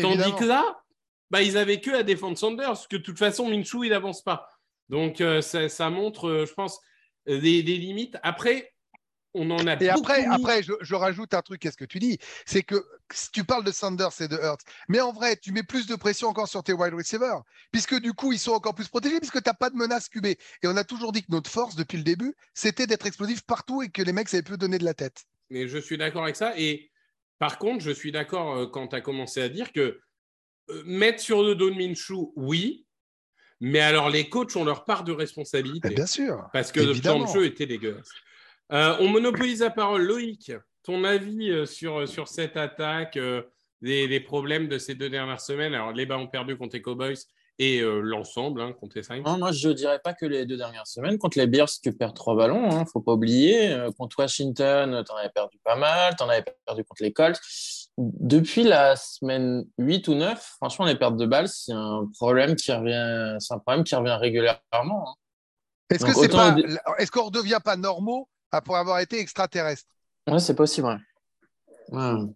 Tandis 0.02 0.36
que 0.36 0.46
là, 0.46 0.82
bah, 1.30 1.42
ils 1.42 1.58
avaient 1.58 1.82
que 1.82 1.92
à 1.92 2.04
défendre 2.04 2.38
Sanders, 2.38 2.88
que 2.90 2.98
de 2.98 3.02
toute 3.02 3.18
façon, 3.18 3.50
Minshew, 3.50 3.84
il 3.84 3.90
n'avance 3.90 4.22
pas. 4.22 4.50
Donc, 4.90 5.20
euh, 5.20 5.42
ça, 5.42 5.68
ça 5.68 5.90
montre, 5.90 6.30
euh, 6.30 6.46
je 6.46 6.54
pense, 6.54 6.80
euh, 7.28 7.40
des, 7.40 7.64
des 7.64 7.78
limites. 7.78 8.18
Après, 8.24 8.74
on 9.34 9.50
en 9.52 9.68
a 9.68 9.82
Et 9.82 9.90
après, 9.90 10.22
mis- 10.22 10.34
après 10.34 10.64
je, 10.64 10.74
je 10.82 10.96
rajoute 10.96 11.34
un 11.34 11.42
truc 11.42 11.66
à 11.66 11.72
ce 11.72 11.78
que 11.78 11.86
tu 11.86 12.00
dis, 12.00 12.18
c'est 12.46 12.64
que 12.64 12.84
si 13.14 13.32
tu 13.32 13.44
parles 13.44 13.64
de 13.64 13.72
Sanders 13.72 14.22
et 14.22 14.28
de 14.28 14.36
Hurts, 14.36 14.64
mais 14.88 15.00
en 15.00 15.12
vrai, 15.14 15.38
tu 15.38 15.52
mets 15.52 15.64
plus 15.64 15.88
de 15.88 15.96
pression 15.96 16.28
encore 16.28 16.48
sur 16.48 16.64
tes 16.64 16.74
wide 16.74 16.94
receivers, 16.94 17.42
puisque 17.72 18.00
du 18.00 18.14
coup, 18.14 18.34
ils 18.34 18.40
sont 18.40 18.52
encore 18.52 18.76
plus 18.76 18.88
protégés, 18.88 19.20
puisque 19.20 19.42
tu 19.42 19.50
n'as 19.50 19.54
pas 19.54 19.70
de 19.70 19.76
menace 19.76 20.10
QB. 20.10 20.26
Et 20.26 20.40
on 20.66 20.76
a 20.78 20.84
toujours 20.84 21.12
dit 21.12 21.22
que 21.22 21.32
notre 21.32 21.50
force, 21.50 21.76
depuis 21.76 21.98
le 21.98 22.04
début, 22.04 22.36
c'était 22.54 22.88
d'être 22.88 23.06
explosif 23.06 23.42
partout 23.44 23.82
et 23.82 23.90
que 23.90 24.02
les 24.02 24.14
mecs 24.14 24.30
savaient 24.30 24.44
plus 24.44 24.58
donner 24.58 24.78
de 24.78 24.86
la 24.86 24.94
tête. 24.94 25.26
Mais 25.50 25.68
je 25.68 25.78
suis 25.78 25.98
d'accord 25.98 26.24
avec 26.24 26.36
ça. 26.36 26.58
Et 26.58 26.92
par 27.40 27.58
contre, 27.60 27.84
je 27.84 27.92
suis 27.92 28.12
d'accord 28.12 28.56
euh, 28.56 28.68
quand 28.68 28.88
tu 28.90 28.96
as 28.96 29.02
commencé 29.02 29.42
à 29.42 29.50
dire 29.50 29.72
que 29.72 30.00
euh, 30.70 30.84
mettre 30.86 31.22
sur 31.22 31.44
le 31.44 31.56
dos 31.56 31.70
de 31.70 31.76
Minshew, 31.76 32.34
oui. 32.36 32.86
Mais 33.60 33.80
alors, 33.80 34.10
les 34.10 34.30
coachs 34.30 34.56
ont 34.56 34.64
leur 34.66 34.86
part 34.86 35.04
de 35.04 35.12
responsabilité. 35.12 35.88
Mais 35.90 35.96
bien 35.96 36.06
sûr. 36.06 36.48
Parce 36.54 36.72
que 36.72 36.80
le 36.80 36.94
plan 37.00 37.20
de 37.20 37.28
jeu 37.28 37.46
était 37.46 37.66
dégueulasse. 37.66 38.10
Euh, 38.74 38.96
on 39.00 39.08
monopolise 39.08 39.62
la 39.62 39.70
parole. 39.70 40.04
Loïc, 40.04 40.52
ton 40.84 41.04
avis 41.04 41.50
euh, 41.50 41.66
sur, 41.66 42.08
sur 42.08 42.28
cette 42.28 42.58
attaque, 42.58 43.18
euh, 43.18 43.42
les, 43.82 44.08
les 44.08 44.20
problèmes 44.20 44.68
de 44.68 44.78
ces 44.78 44.96
deux 44.96 45.10
dernières 45.10 45.40
semaines? 45.42 45.74
Alors, 45.74 45.92
les 45.94 46.06
ballons 46.06 46.28
perdus 46.28 46.58
contre 46.58 46.76
les 46.76 46.82
Cowboys 46.82 47.16
et 47.60 47.80
euh, 47.82 48.02
l'ensemble 48.02 48.62
hein, 48.62 48.74
contre 48.74 48.98
les 48.98 49.04
Saints. 49.04 49.22
Non, 49.26 49.38
moi, 49.38 49.52
je 49.52 49.70
ne 49.70 49.74
dirais 49.74 50.00
pas 50.04 50.14
que 50.14 50.26
les 50.26 50.46
deux 50.46 50.58
dernières 50.58 50.86
semaines. 50.86 51.18
Contre 51.18 51.40
les 51.40 51.48
Bears, 51.48 51.70
tu 51.82 51.92
perds 51.94 52.14
trois 52.14 52.36
ballons, 52.36 52.70
hein, 52.72 52.86
faut 52.92 53.02
pas 53.02 53.14
oublier. 53.14 53.72
Euh, 53.72 53.90
contre 53.98 54.20
Washington, 54.20 55.04
tu 55.06 55.12
en 55.12 55.16
avais 55.16 55.30
perdu 55.30 55.58
pas 55.64 55.76
mal. 55.76 56.16
Tu 56.18 56.24
en 56.24 56.30
avais 56.30 56.46
perdu 56.66 56.84
contre 56.84 57.04
les 57.04 57.14
Colts. 57.14 57.40
Depuis 57.98 58.64
la 58.64 58.96
semaine 58.96 59.66
8 59.80 60.08
ou 60.10 60.14
9, 60.14 60.40
franchement, 60.58 60.86
les 60.86 60.94
pertes 60.96 61.18
de 61.18 61.26
balles, 61.26 61.48
c'est 61.48 61.72
un 61.72 62.08
problème 62.20 62.56
qui 62.56 62.72
revient, 62.72 63.38
c'est 63.40 63.56
un 63.56 63.60
problème 63.60 63.84
qui 63.84 63.96
revient 63.96 64.18
régulièrement. 64.22 64.60
hein. 65.10 65.14
Est-ce 65.90 66.02
que 66.06 66.12
Donc, 66.12 66.16
c'est 66.16 66.26
autant 66.26 66.38
pas, 66.38 66.52
dire- 66.52 66.80
est-ce 67.00 67.10
qu'on 67.12 67.24
redevient 67.24 67.58
pas 67.64 67.76
normaux 67.76 68.30
après 68.52 68.76
avoir 68.76 69.00
été 69.00 69.20
extraterrestre 69.20 69.88
Ouais, 70.28 70.40
c'est 70.40 70.56
possible. 70.56 70.88
ouais. 70.88 70.98
Ouais. 71.98 72.34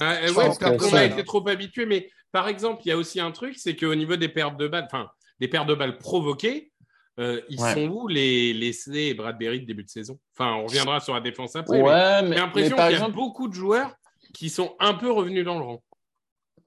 Ah, 0.00 0.14
euh, 0.22 0.32
ouais, 0.32 0.44
parce 0.58 0.76
qu'on 0.78 0.94
a 0.96 1.04
été 1.04 1.24
trop 1.24 1.46
habitué. 1.48 1.84
Mais 1.84 2.10
par 2.30 2.48
exemple, 2.48 2.82
il 2.84 2.88
y 2.88 2.92
a 2.92 2.96
aussi 2.96 3.20
un 3.20 3.30
truc, 3.32 3.58
c'est 3.58 3.76
qu'au 3.76 3.94
niveau 3.94 4.16
des 4.16 4.28
pertes 4.28 4.56
de 4.56 4.66
balles, 4.68 4.86
enfin, 4.86 5.10
des 5.38 5.48
pertes 5.48 5.68
de 5.68 5.74
balles 5.74 5.98
provoquées, 5.98 6.72
euh, 7.20 7.42
ils 7.50 7.60
Ouais. 7.60 7.74
sont 7.74 7.88
où 7.88 8.08
les, 8.08 8.54
les 8.54 8.72
Slay 8.72 9.08
et 9.08 9.14
Bradbury 9.14 9.60
de 9.60 9.66
début 9.66 9.84
de 9.84 9.90
saison? 9.90 10.18
Enfin, 10.38 10.54
on 10.54 10.64
reviendra 10.66 11.00
sur 11.00 11.12
la 11.12 11.20
défense 11.20 11.54
après. 11.56 11.76
mais 11.76 11.82
Ouais, 11.84 12.20
J'ai 12.22 12.28
mais, 12.28 12.36
l'impression 12.36 12.70
mais 12.70 12.76
par 12.76 12.86
qu'il 12.86 12.92
y 12.92 12.96
a 12.96 12.98
exemple, 13.00 13.14
beaucoup 13.16 13.48
de 13.48 13.52
joueurs 13.54 13.94
qui 14.32 14.48
sont 14.48 14.74
un 14.80 14.94
peu 14.94 15.10
revenus 15.10 15.44
dans 15.44 15.58
le 15.58 15.64
rang. 15.64 15.82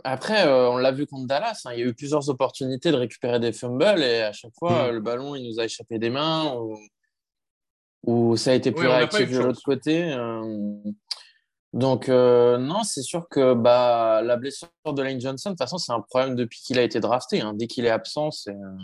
après, 0.03 0.45
euh, 0.45 0.69
on 0.69 0.77
l'a 0.77 0.91
vu 0.91 1.07
contre 1.07 1.25
Dallas, 1.25 1.61
hein, 1.65 1.71
il 1.73 1.79
y 1.79 1.81
a 1.81 1.85
eu 1.87 1.95
plusieurs 1.95 2.29
opportunités 2.29 2.91
de 2.91 2.97
récupérer 2.97 3.39
des 3.39 3.51
fumbles 3.53 4.03
et 4.03 4.21
à 4.21 4.33
chaque 4.33 4.53
fois, 4.59 4.83
Mm. 4.83 4.87
euh, 4.89 4.91
le 4.91 4.99
ballon, 4.99 5.33
il 5.35 5.49
nous 5.49 5.59
a 5.59 5.65
échappé 5.65 5.97
des 5.97 6.11
mains 6.11 6.53
ou, 6.53 6.77
ou 8.05 8.37
ça 8.37 8.51
a 8.51 8.53
été 8.53 8.71
plus 8.71 8.87
Ouais, 8.87 8.95
réactif 8.95 9.31
de 9.31 9.39
l'autre 9.39 9.61
côté. 9.63 10.13
euh. 10.13 10.75
donc, 11.73 12.07
euh, 12.09 12.57
non, 12.57 12.83
c'est 12.83 13.01
sûr 13.01 13.27
que 13.29 13.53
bah, 13.53 14.21
la 14.23 14.37
blessure 14.37 14.69
de 14.85 15.01
Lane 15.01 15.19
Johnson, 15.19 15.49
de 15.49 15.53
toute 15.55 15.59
façon, 15.59 15.77
c'est 15.77 15.91
un 15.91 16.01
problème 16.01 16.35
depuis 16.35 16.59
qu'il 16.61 16.79
a 16.79 16.83
été 16.83 16.99
drafté. 16.99 17.41
hein. 17.41 17.53
Dès 17.53 17.67
qu'il 17.67 17.85
est 17.85 17.89
absent, 17.89 18.31
c'est 18.31 18.51
euh, 18.51 18.77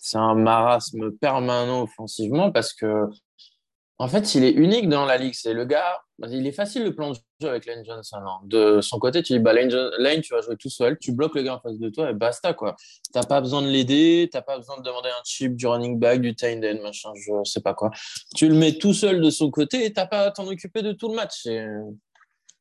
c'est 0.00 0.18
un 0.18 0.34
marasme 0.34 1.10
permanent 1.12 1.82
offensivement 1.82 2.50
parce 2.50 2.72
que 2.72 3.04
en 4.00 4.06
fait, 4.06 4.34
il 4.36 4.44
est 4.44 4.52
unique 4.52 4.88
dans 4.88 5.04
la 5.04 5.16
ligue. 5.16 5.34
C'est 5.34 5.52
le 5.52 5.64
gars, 5.64 6.00
il 6.28 6.46
est 6.46 6.52
facile 6.52 6.84
le 6.84 6.94
plan 6.94 7.10
de 7.10 7.16
jeu 7.40 7.48
avec 7.48 7.66
Lane 7.66 7.84
Johnson. 7.84 8.18
hein. 8.18 8.38
De 8.44 8.80
son 8.80 9.00
côté, 9.00 9.22
tu 9.22 9.32
dis, 9.32 9.38
bah, 9.40 9.52
Lane, 9.52 10.20
tu 10.20 10.32
vas 10.32 10.40
jouer 10.40 10.56
tout 10.56 10.70
seul, 10.70 10.98
tu 10.98 11.10
bloques 11.12 11.34
le 11.34 11.42
gars 11.42 11.56
en 11.56 11.60
face 11.60 11.78
de 11.78 11.88
toi 11.88 12.10
et 12.10 12.14
basta. 12.14 12.54
quoi. 12.54 12.76
T'as 13.12 13.24
pas 13.24 13.40
besoin 13.40 13.60
de 13.60 13.68
l'aider, 13.68 14.28
t'as 14.30 14.42
pas 14.42 14.56
besoin 14.56 14.78
de 14.78 14.82
demander 14.82 15.08
un 15.08 15.22
chip, 15.24 15.56
du 15.56 15.66
running 15.66 15.98
back, 15.98 16.20
du 16.20 16.34
tight 16.34 16.64
end, 16.64 16.80
machin, 16.82 17.10
je 17.16 17.32
sais 17.44 17.60
pas 17.60 17.74
quoi. 17.74 17.90
Tu 18.36 18.48
le 18.48 18.54
mets 18.54 18.78
tout 18.78 18.94
seul 18.94 19.20
de 19.20 19.30
son 19.30 19.50
côté 19.50 19.84
et 19.84 19.92
t'as 19.92 20.06
pas 20.06 20.20
à 20.26 20.30
t'en 20.30 20.46
occuper 20.46 20.82
de 20.82 20.92
tout 20.92 21.08
le 21.08 21.16
match. 21.16 21.46
Et, 21.46 21.66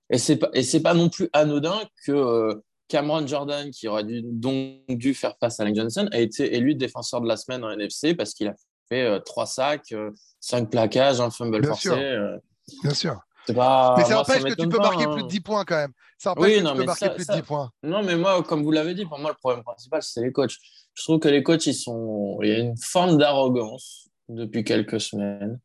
et 0.09 0.17
c'est 0.17 0.81
pas, 0.81 0.93
non 0.95 1.09
plus 1.09 1.29
anodin 1.33 1.79
que 2.03 2.13
euh, 2.13 2.55
Cameron 2.87 3.27
Jordan, 3.27 3.69
qui 3.69 3.87
aurait 3.87 4.05
donc 4.23 4.79
dû 4.89 5.13
faire 5.13 5.35
face 5.39 5.59
à 5.59 5.65
Lane 5.65 5.75
Johnson, 5.75 6.09
a 6.11 6.19
été 6.19 6.55
élu 6.55 6.73
défenseur 6.73 7.21
de 7.21 7.27
la 7.27 7.37
semaine 7.37 7.63
en 7.63 7.69
NFC 7.69 8.15
parce 8.15 8.33
qu'il 8.33 8.47
a 8.47 8.55
fait 8.89 9.03
euh, 9.03 9.19
trois 9.19 9.45
sacs, 9.45 9.91
euh, 9.91 10.11
cinq 10.39 10.69
plaquages, 10.69 11.19
un 11.21 11.29
fumble 11.29 11.61
Bien 11.61 11.69
forcé. 11.69 11.89
sûr. 11.89 11.97
euh, 11.97 12.37
Bien 12.83 12.93
sûr. 12.93 13.19
pas- 13.55 13.95
mais 13.97 14.03
ça 14.03 14.13
moi, 14.15 14.21
empêche 14.23 14.43
que 14.43 14.53
tu 14.61 14.67
peux 14.69 14.77
pas, 14.77 14.89
marquer 14.89 15.05
hein. 15.05 15.13
plus 15.13 15.23
de 15.23 15.27
10 15.29 15.39
points 15.41 15.63
quand 15.65 15.75
même. 15.77 15.93
Ça 16.17 16.31
empêche 16.31 16.43
Oui, 16.45 16.57
que 16.57 16.63
non, 16.63 16.71
tu 16.71 16.77
peux 16.79 16.85
marquer 16.85 17.05
ça- 17.05 17.11
plus 17.11 17.23
de 17.25 17.31
ça- 17.31 17.35
10 17.35 17.41
points. 17.43 17.71
Non, 17.83 18.03
mais 18.03 18.15
moi, 18.17 18.43
comme 18.43 18.63
vous 18.63 18.71
l'avez 18.71 18.93
dit, 18.93 19.05
pour 19.05 19.19
moi, 19.19 19.29
le 19.31 19.37
problème 19.37 19.63
principal, 19.63 20.01
c'est 20.03 20.21
les 20.21 20.31
coachs. 20.31 20.55
Je 20.93 21.03
trouve 21.03 21.19
que 21.19 21.29
les 21.29 21.43
coachs, 21.43 21.65
ils 21.67 21.73
sont... 21.73 22.39
il 22.41 22.49
y 22.49 22.51
a 22.51 22.57
une 22.59 22.75
forme 22.77 23.17
d'arrogance 23.17 24.09
depuis 24.27 24.63
quelques 24.63 24.99
semaines. 24.99 25.59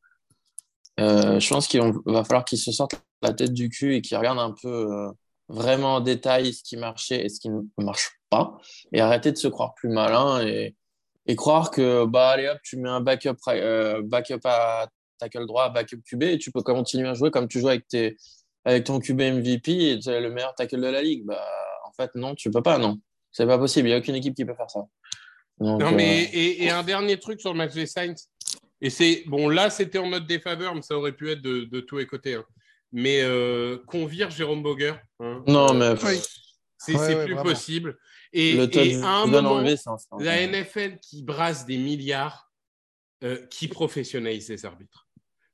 Euh, 1.00 1.40
je 1.40 1.48
pense 1.48 1.66
qu'il 1.68 1.80
va 2.06 2.22
falloir 2.24 2.44
qu'ils 2.44 2.58
se 2.58 2.70
sortent 2.70 2.94
la 3.22 3.32
tête 3.32 3.52
du 3.52 3.68
cul 3.70 3.96
et 3.96 4.02
qu'ils 4.02 4.16
regardent 4.18 4.38
un 4.40 4.52
peu 4.52 4.68
euh, 4.92 5.10
vraiment 5.48 5.96
en 5.96 6.00
détail 6.00 6.52
ce 6.52 6.62
qui 6.62 6.76
marchait 6.76 7.24
et 7.24 7.28
ce 7.28 7.40
qui 7.40 7.48
ne 7.48 7.62
marche 7.78 8.10
pas. 8.30 8.58
Et 8.92 9.00
arrêter 9.00 9.32
de 9.32 9.38
se 9.38 9.48
croire 9.48 9.74
plus 9.74 9.88
malin 9.88 10.46
et, 10.46 10.76
et 11.26 11.36
croire 11.36 11.70
que, 11.70 12.04
bah, 12.04 12.30
allez 12.30 12.48
hop, 12.48 12.58
tu 12.64 12.76
mets 12.76 12.88
un 12.88 13.00
backup, 13.00 13.36
euh, 13.48 14.02
backup 14.02 14.40
à 14.44 14.88
tackle 15.18 15.46
droit, 15.46 15.68
backup 15.70 15.98
QB 16.04 16.22
et 16.24 16.38
tu 16.38 16.50
peux 16.50 16.62
continuer 16.62 17.08
à 17.08 17.14
jouer 17.14 17.30
comme 17.30 17.46
tu 17.48 17.60
joues 17.60 17.68
avec, 17.68 17.86
tes, 17.86 18.16
avec 18.64 18.84
ton 18.84 18.98
QB 18.98 19.20
MVP 19.20 19.90
et 19.92 19.98
tu 20.00 20.08
es 20.10 20.20
le 20.20 20.30
meilleur 20.30 20.54
tackle 20.54 20.80
de 20.80 20.86
la 20.88 21.00
ligue. 21.02 21.24
Bah, 21.24 21.44
en 21.86 21.92
fait, 21.92 22.10
non, 22.16 22.34
tu 22.34 22.50
peux 22.50 22.62
pas, 22.62 22.78
non. 22.78 22.98
C'est 23.30 23.46
pas 23.46 23.58
possible. 23.58 23.88
Il 23.88 23.90
n'y 23.92 23.94
a 23.94 23.98
aucune 23.98 24.14
équipe 24.16 24.34
qui 24.34 24.44
peut 24.44 24.54
faire 24.54 24.68
ça. 24.70 24.80
Donc, 25.58 25.80
Non, 25.80 25.92
mais 25.92 26.24
euh, 26.24 26.30
et, 26.32 26.64
et 26.64 26.70
un 26.70 26.82
dernier 26.82 27.18
truc 27.18 27.40
sur 27.40 27.52
le 27.52 27.58
match 27.58 27.72
des 27.72 27.86
Saints. 27.86 28.14
Et 28.80 28.90
c'est 28.90 29.22
bon, 29.26 29.48
là, 29.48 29.70
c'était 29.70 29.98
en 29.98 30.06
mode 30.06 30.26
défaveur, 30.26 30.74
mais 30.74 30.82
ça 30.82 30.96
aurait 30.98 31.12
pu 31.12 31.30
être 31.30 31.40
de, 31.40 31.64
de 31.64 31.80
tous 31.80 31.98
les 31.98 32.06
côtés. 32.06 32.34
hein. 32.34 32.44
Mais 32.90 33.20
euh, 33.22 33.78
qu'on 33.86 34.06
vire 34.06 34.30
Jérôme 34.30 34.62
Boger. 34.62 34.94
hein, 35.20 35.42
Non, 35.46 35.70
euh, 35.70 35.94
mais 35.94 36.04
Oui. 36.04 36.20
c'est 36.78 36.92
Ouais, 36.94 36.98
c'est 36.98 37.14
ouais, 37.16 37.24
plus 37.24 37.34
vraiment. 37.34 37.48
possible. 37.50 37.96
Et, 38.32 38.54
le 38.54 38.62
et 38.64 38.70
touchdown 38.70 39.04
à 39.04 39.08
un 39.22 39.26
moment, 39.26 39.62
la 40.18 40.46
NFL 40.46 40.98
qui 41.00 41.22
brasse 41.22 41.66
des 41.66 41.76
milliards, 41.76 42.50
euh, 43.24 43.44
qui 43.46 43.68
professionnalise 43.68 44.46
ses 44.46 44.64
arbitres. 44.64 45.06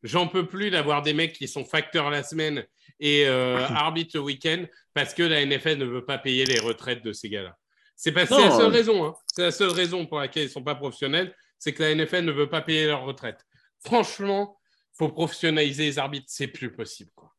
J'en 0.05 0.29
peux 0.29 0.47
plus 0.47 0.71
d'avoir 0.71 1.03
des 1.03 1.13
mecs 1.13 1.33
qui 1.33 1.49
sont 1.49 1.65
facteurs 1.65 2.09
la 2.09 2.23
semaine 2.23 2.65
et 3.01 3.27
euh, 3.27 3.59
arbitres 3.69 4.13
le 4.17 4.23
week-end 4.23 4.65
parce 4.95 5.13
que 5.13 5.25
la 5.25 5.45
NFL 5.45 5.77
ne 5.79 5.85
veut 5.85 6.05
pas 6.05 6.19
payer 6.19 6.45
les 6.47 6.61
retraites 6.61 7.03
de 7.03 7.13
ces 7.13 7.29
gars-là. 7.29 7.57
C'est 7.97 8.15
la 8.15 8.27
seule 8.27 8.39
euh, 8.53 8.69
raison. 8.69 9.05
hein. 9.07 9.15
C'est 9.35 9.43
la 9.43 9.51
seule 9.51 9.71
raison 9.71 10.07
pour 10.07 10.19
laquelle 10.21 10.45
ils 10.45 10.51
sont 10.51 10.63
pas 10.63 10.77
professionnels, 10.77 11.35
c'est 11.59 11.73
que 11.73 11.83
la 11.83 11.95
NFL 11.97 12.25
ne 12.25 12.33
veut 12.33 12.49
pas 12.49 12.61
payer 12.61 12.87
leur 12.87 13.03
retraite. 13.03 13.45
Franchement, 13.85 14.57
faut 14.93 15.09
professionnaliser 15.09 15.85
les 15.87 15.99
arbitres, 15.99 16.27
c'est 16.29 16.47
plus 16.47 16.73
possible. 16.73 17.11
Quoi. 17.17 17.33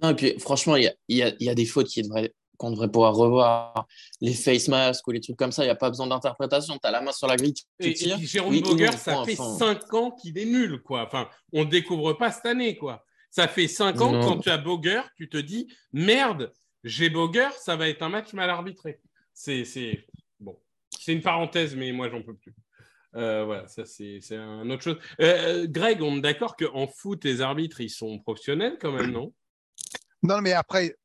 Non, 0.00 0.10
et 0.10 0.14
puis 0.14 0.38
franchement, 0.40 0.76
il 0.76 0.90
y 1.08 1.22
a, 1.22 1.34
y 1.38 1.48
a 1.50 1.54
des 1.54 1.66
fautes 1.66 1.88
qui 1.88 2.02
devraient- 2.02 2.32
qu'on 2.58 2.70
devrait 2.70 2.90
pouvoir 2.90 3.14
revoir. 3.14 3.86
Les 4.20 4.34
face 4.34 4.68
masks 4.68 5.06
ou 5.06 5.12
les 5.12 5.20
trucs 5.20 5.36
comme 5.36 5.52
ça, 5.52 5.62
il 5.62 5.66
n'y 5.66 5.70
a 5.70 5.76
pas 5.76 5.88
besoin 5.88 6.06
d'interprétation. 6.06 6.76
Tu 6.78 6.86
as 6.86 6.90
la 6.90 7.00
main 7.00 7.12
sur 7.12 7.26
la 7.26 7.36
grille, 7.36 7.54
tu 7.54 7.64
Et, 7.80 7.94
tires. 7.94 8.18
Jérôme 8.20 8.52
oui, 8.52 8.60
Boger, 8.62 8.92
ça 8.92 9.20
enfin, 9.20 9.24
fait 9.24 9.40
enfin. 9.40 9.78
5 9.80 9.94
ans 9.94 10.10
qu'il 10.10 10.36
est 10.36 10.44
nul, 10.44 10.82
quoi. 10.82 11.06
Enfin, 11.06 11.28
on 11.52 11.64
ne 11.64 11.70
découvre 11.70 12.12
pas 12.12 12.30
cette 12.30 12.46
année, 12.46 12.76
quoi. 12.76 13.04
Ça 13.30 13.48
fait 13.48 13.68
5 13.68 14.00
ans, 14.00 14.12
Non. 14.12 14.20
quand 14.20 14.38
tu 14.38 14.50
as 14.50 14.58
Boger, 14.58 15.00
tu 15.16 15.28
te 15.28 15.38
dis, 15.38 15.72
merde, 15.92 16.52
j'ai 16.84 17.08
Boger, 17.08 17.48
ça 17.58 17.76
va 17.76 17.88
être 17.88 18.02
un 18.02 18.08
match 18.08 18.32
mal 18.32 18.50
arbitré. 18.50 19.00
C'est, 19.32 19.64
c'est... 19.64 20.06
Bon, 20.40 20.58
c'est 20.98 21.12
une 21.12 21.22
parenthèse, 21.22 21.74
mais 21.76 21.92
moi, 21.92 22.10
j'en 22.10 22.22
peux 22.22 22.34
plus. 22.34 22.54
Euh, 23.14 23.44
voilà, 23.44 23.66
ça, 23.68 23.84
c'est, 23.84 24.18
c'est 24.20 24.36
un 24.36 24.68
autre 24.70 24.82
chose. 24.82 24.98
Euh, 25.20 25.66
Greg, 25.68 26.02
on 26.02 26.18
est 26.18 26.20
d'accord 26.20 26.56
qu'en 26.56 26.86
foot, 26.86 27.24
les 27.24 27.40
arbitres, 27.40 27.80
ils 27.80 27.90
sont 27.90 28.18
professionnels 28.18 28.78
quand 28.80 28.92
même, 28.92 29.10
non? 29.10 29.32
Non, 30.22 30.40
mais 30.40 30.52
après, 30.52 30.96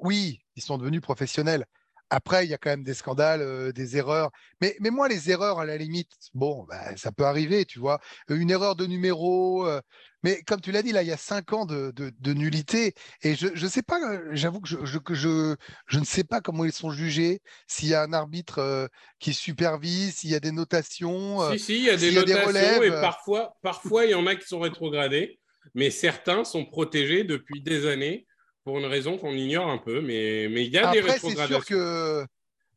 oui, 0.00 0.40
ils 0.56 0.62
sont 0.62 0.78
devenus 0.78 1.00
professionnels. 1.00 1.66
Après, 2.14 2.44
il 2.44 2.50
y 2.50 2.54
a 2.54 2.58
quand 2.58 2.68
même 2.68 2.82
des 2.84 2.92
scandales, 2.92 3.40
euh, 3.40 3.72
des 3.72 3.96
erreurs. 3.96 4.30
Mais, 4.60 4.76
mais 4.80 4.90
moi, 4.90 5.08
les 5.08 5.30
erreurs, 5.30 5.60
à 5.60 5.64
la 5.64 5.78
limite, 5.78 6.10
bon, 6.34 6.64
bah, 6.68 6.94
ça 6.98 7.10
peut 7.10 7.24
arriver, 7.24 7.64
tu 7.64 7.78
vois. 7.78 8.00
Euh, 8.30 8.36
Une 8.36 8.50
erreur 8.50 8.76
de 8.76 8.84
numéro. 8.84 9.66
euh, 9.66 9.80
mais 10.22 10.42
comme 10.42 10.60
tu 10.60 10.72
l'as 10.72 10.82
dit, 10.82 10.92
là, 10.92 11.02
il 11.02 11.08
y 11.08 11.12
a 11.12 11.16
cinq 11.16 11.54
ans 11.54 11.64
de, 11.64 11.90
de- 11.96 12.12
de 12.20 12.34
nullité. 12.34 12.92
Et 13.22 13.34
je 13.34 13.48
ne 13.48 13.68
sais 13.68 13.80
pas, 13.82 13.98
j'avoue 14.32 14.60
que, 14.60 14.68
je, 14.68 14.84
je- 14.84 14.98
que 14.98 15.14
je, 15.14 15.56
je 15.86 15.98
ne 15.98 16.04
sais 16.04 16.22
pas 16.22 16.42
comment 16.42 16.66
ils 16.66 16.72
sont 16.72 16.90
jugés, 16.90 17.40
s'il 17.66 17.88
y 17.88 17.94
a 17.94 18.02
un 18.02 18.12
arbitre 18.12 18.58
euh, 18.58 18.88
qui 19.18 19.32
supervise, 19.32 20.16
s'il 20.16 20.28
y 20.30 20.34
a 20.34 20.40
des 20.40 20.52
notations. 20.52 21.50
Si, 21.52 21.58
si, 21.58 21.78
il 21.78 21.84
y 21.84 21.90
a 21.90 21.96
des 21.96 22.14
a 22.14 22.20
notations 22.20 22.46
relèves, 22.46 22.82
et 22.82 23.00
parfois, 23.00 23.56
parfois, 23.62 24.04
il 24.04 24.10
y 24.10 24.14
en 24.14 24.26
a 24.26 24.36
qui 24.36 24.46
sont 24.46 24.60
rétrogradés, 24.60 25.40
mais 25.74 25.90
certains 25.90 26.44
sont 26.44 26.66
protégés 26.66 27.24
depuis 27.24 27.62
des 27.62 27.86
années 27.86 28.26
pour 28.64 28.78
une 28.78 28.86
raison 28.86 29.18
qu'on 29.18 29.32
ignore 29.32 29.68
un 29.70 29.78
peu, 29.78 30.00
mais 30.00 30.48
mais 30.50 30.64
il 30.64 30.72
y 30.72 30.78
a 30.78 30.90
des 30.92 30.98
Après, 30.98 31.18
c'est 31.18 31.26
rétrogradations. 31.28 31.60
sûr 31.60 31.66
que 31.66 32.26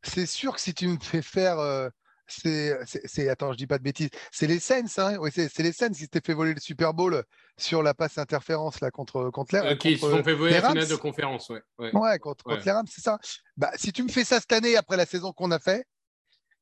c'est 0.02 0.26
sûr 0.26 0.54
que 0.54 0.60
si 0.60 0.74
tu 0.74 0.88
me 0.88 0.98
fais 1.00 1.22
faire, 1.22 1.58
euh, 1.58 1.88
c'est, 2.28 2.76
c'est- 3.04 3.28
attends, 3.28 3.52
je 3.52 3.56
dis 3.58 3.66
pas 3.68 3.78
de 3.78 3.84
bêtises, 3.84 4.10
c'est 4.32 4.46
les 4.48 4.58
Saints, 4.58 4.84
hein, 4.98 5.16
oui, 5.20 5.30
c'est, 5.32 5.56
les 5.60 5.72
Saints 5.72 5.90
qui 5.90 6.00
s'étaient 6.00 6.20
fait 6.24 6.34
voler 6.34 6.54
le 6.54 6.60
Super 6.60 6.92
Bowl 6.92 7.22
sur 7.56 7.82
la 7.84 7.94
passe 7.94 8.18
interférence 8.18 8.80
là 8.80 8.90
contre 8.90 9.30
contre, 9.30 9.54
les- 9.54 9.60
Euh, 9.60 9.76
qui 9.76 9.96
se 9.96 10.00
contre- 10.00 10.16
sont 10.18 10.24
fait 10.24 10.34
voler 10.34 10.54
la 10.54 10.60
finale 10.68 10.78
Rams. 10.80 10.88
de 10.88 10.96
conférence, 10.96 11.48
ouais. 11.50 11.62
ouais. 11.78 11.94
ouais, 11.94 12.18
contre, 12.18 12.44
contre 12.44 12.58
Ouais. 12.58 12.64
les 12.64 12.72
Rams, 12.72 12.86
c'est 12.90 13.00
ça. 13.02 13.18
Bah, 13.56 13.70
si 13.76 13.92
tu 13.92 14.02
me 14.02 14.08
fais 14.08 14.24
ça 14.24 14.40
cette 14.40 14.52
année 14.52 14.76
après 14.76 14.96
la 14.96 15.06
saison 15.06 15.32
qu'on 15.32 15.50
a 15.52 15.58
fait, 15.60 15.86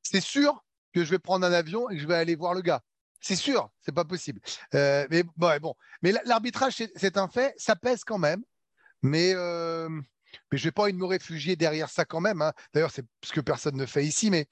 c'est 0.02 0.20
sûr 0.20 0.62
que 0.92 1.02
je 1.02 1.10
vais 1.10 1.18
prendre 1.18 1.46
un 1.46 1.52
avion 1.52 1.88
et 1.90 1.96
que 1.96 2.00
je 2.02 2.06
vais 2.06 2.14
aller 2.14 2.36
voir 2.36 2.52
le 2.54 2.60
gars. 2.60 2.82
C'est 3.20 3.36
sûr, 3.36 3.70
c'est 3.80 3.94
pas 3.94 4.04
possible. 4.04 4.40
Euh, 4.74 5.06
mais 5.10 5.22
bon, 5.36 5.48
ouais, 5.48 5.58
bon. 5.58 5.74
mais 6.02 6.12
l'arbitrage, 6.26 6.74
c'est 6.94 7.16
un 7.16 7.26
fait, 7.28 7.54
ça 7.56 7.74
pèse 7.74 8.04
quand 8.04 8.18
même. 8.18 8.42
Mais, 9.04 9.32
euh, 9.34 9.88
mais 10.50 10.58
je 10.58 10.66
n'ai 10.66 10.72
pas 10.72 10.82
envie 10.82 10.92
de 10.94 10.98
me 10.98 11.04
réfugier 11.04 11.54
derrière 11.56 11.88
ça 11.90 12.04
quand 12.04 12.20
même. 12.20 12.42
hein. 12.42 12.52
D'ailleurs, 12.72 12.90
c'est 12.90 13.04
ce 13.24 13.32
que 13.32 13.40
personne 13.40 13.76
ne 13.76 13.86
fait 13.86 14.04
ici. 14.04 14.30
Mais, 14.30 14.48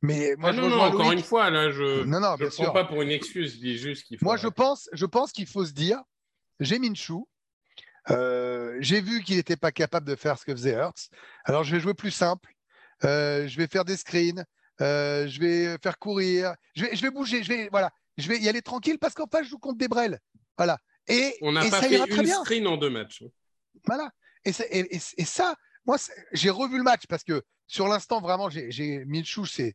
mais 0.00 0.34
moi, 0.38 0.50
Ah 0.50 0.52
je 0.54 0.60
non, 0.60 0.68
non, 0.70 0.80
encore 0.80 1.12
une 1.12 1.22
fois, 1.22 1.50
là, 1.50 1.70
je 1.70 2.04
bien 2.04 2.20
le 2.20 2.36
prends 2.36 2.48
sûr. 2.50 2.72
pas 2.72 2.84
pour 2.84 3.02
une 3.02 3.10
excuse, 3.10 3.54
je 3.54 3.58
dis 3.58 3.76
juste 3.76 4.04
qu'il 4.06 4.16
faut. 4.18 4.24
Moi, 4.24 4.36
je 4.38 4.48
pense, 4.48 4.88
je 4.92 5.04
pense 5.06 5.32
qu'il 5.32 5.46
faut 5.46 5.66
se 5.66 5.72
dire, 5.72 5.98
j'ai 6.60 6.78
Minshew. 6.78 7.26
euh, 8.10 8.76
j'ai 8.80 9.00
vu 9.00 9.22
qu'il 9.22 9.36
n'était 9.36 9.56
pas 9.56 9.72
capable 9.72 10.06
de 10.06 10.14
faire 10.16 10.38
ce 10.38 10.44
que 10.44 10.52
faisait 10.52 10.72
Hurts. 10.74 11.10
Alors, 11.44 11.64
je 11.64 11.74
vais 11.74 11.80
jouer 11.80 11.94
plus 11.94 12.10
simple. 12.10 12.50
Euh, 13.04 13.46
je 13.48 13.56
vais 13.58 13.66
faire 13.66 13.84
des 13.84 13.96
screens. 13.96 14.44
euh, 14.80 15.26
je 15.28 15.40
vais 15.40 15.76
faire 15.82 15.98
courir. 15.98 16.54
Je 16.74 16.84
vais, 16.84 16.96
je 16.96 17.02
vais 17.02 17.10
bouger. 17.10 17.42
Je 17.42 17.48
vais, 17.48 17.68
voilà, 17.70 17.90
je 18.16 18.28
vais 18.28 18.38
y 18.38 18.48
aller 18.48 18.62
tranquille 18.62 18.98
parce 18.98 19.14
qu'en 19.14 19.26
face, 19.26 19.44
je 19.44 19.50
joue 19.50 19.58
contre 19.58 19.78
des 19.78 19.88
brels. 19.88 20.18
Voilà. 20.56 20.78
Et, 21.08 21.34
On 21.42 21.52
n'a 21.52 21.62
pas 21.62 21.70
ça 21.70 21.82
fait 21.82 21.98
une 22.08 22.22
bien. 22.22 22.42
screen 22.44 22.66
en 22.66 22.76
deux 22.76 22.90
matchs. 22.90 23.24
Voilà. 23.86 24.10
Et, 24.44 24.52
c'est- 24.52 24.68
et- 24.70 25.24
ça, 25.24 25.54
moi, 25.86 25.96
j'ai 26.32 26.50
revu 26.50 26.76
le 26.78 26.82
match 26.82 27.02
parce 27.08 27.24
que 27.24 27.42
sur 27.66 27.88
l'instant, 27.88 28.20
vraiment, 28.20 28.48
j'ai 28.50 28.70
j'ai- 28.70 29.04
Minshew, 29.04 29.44
c'est 29.46 29.74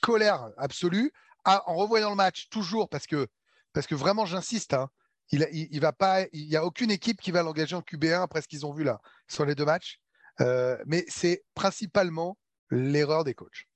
colère 0.00 0.50
absolue. 0.58 1.12
Ah, 1.44 1.62
en 1.66 1.74
revoyant 1.76 2.10
le 2.10 2.16
match, 2.16 2.48
toujours, 2.50 2.88
parce 2.88 3.06
que, 3.06 3.26
parce 3.72 3.86
que 3.86 3.94
vraiment, 3.96 4.26
j'insiste, 4.26 4.74
hein, 4.74 4.88
il, 5.32 5.80
pas, 5.98 6.26
il 6.32 6.48
n'y 6.48 6.56
a 6.56 6.64
aucune 6.64 6.90
équipe 6.90 7.20
qui 7.20 7.30
va 7.32 7.42
l'engager 7.42 7.74
en 7.74 7.80
QB1 7.82 8.22
après 8.22 8.42
ce 8.42 8.48
qu'ils 8.48 8.66
ont 8.66 8.72
vu 8.72 8.84
là 8.84 9.00
sur 9.28 9.44
les 9.44 9.54
deux 9.54 9.64
matchs. 9.64 9.98
Euh, 10.40 10.76
mais 10.86 11.04
c'est 11.08 11.44
principalement 11.54 12.38
l'erreur 12.70 13.24
des 13.24 13.34
coachs. 13.34 13.66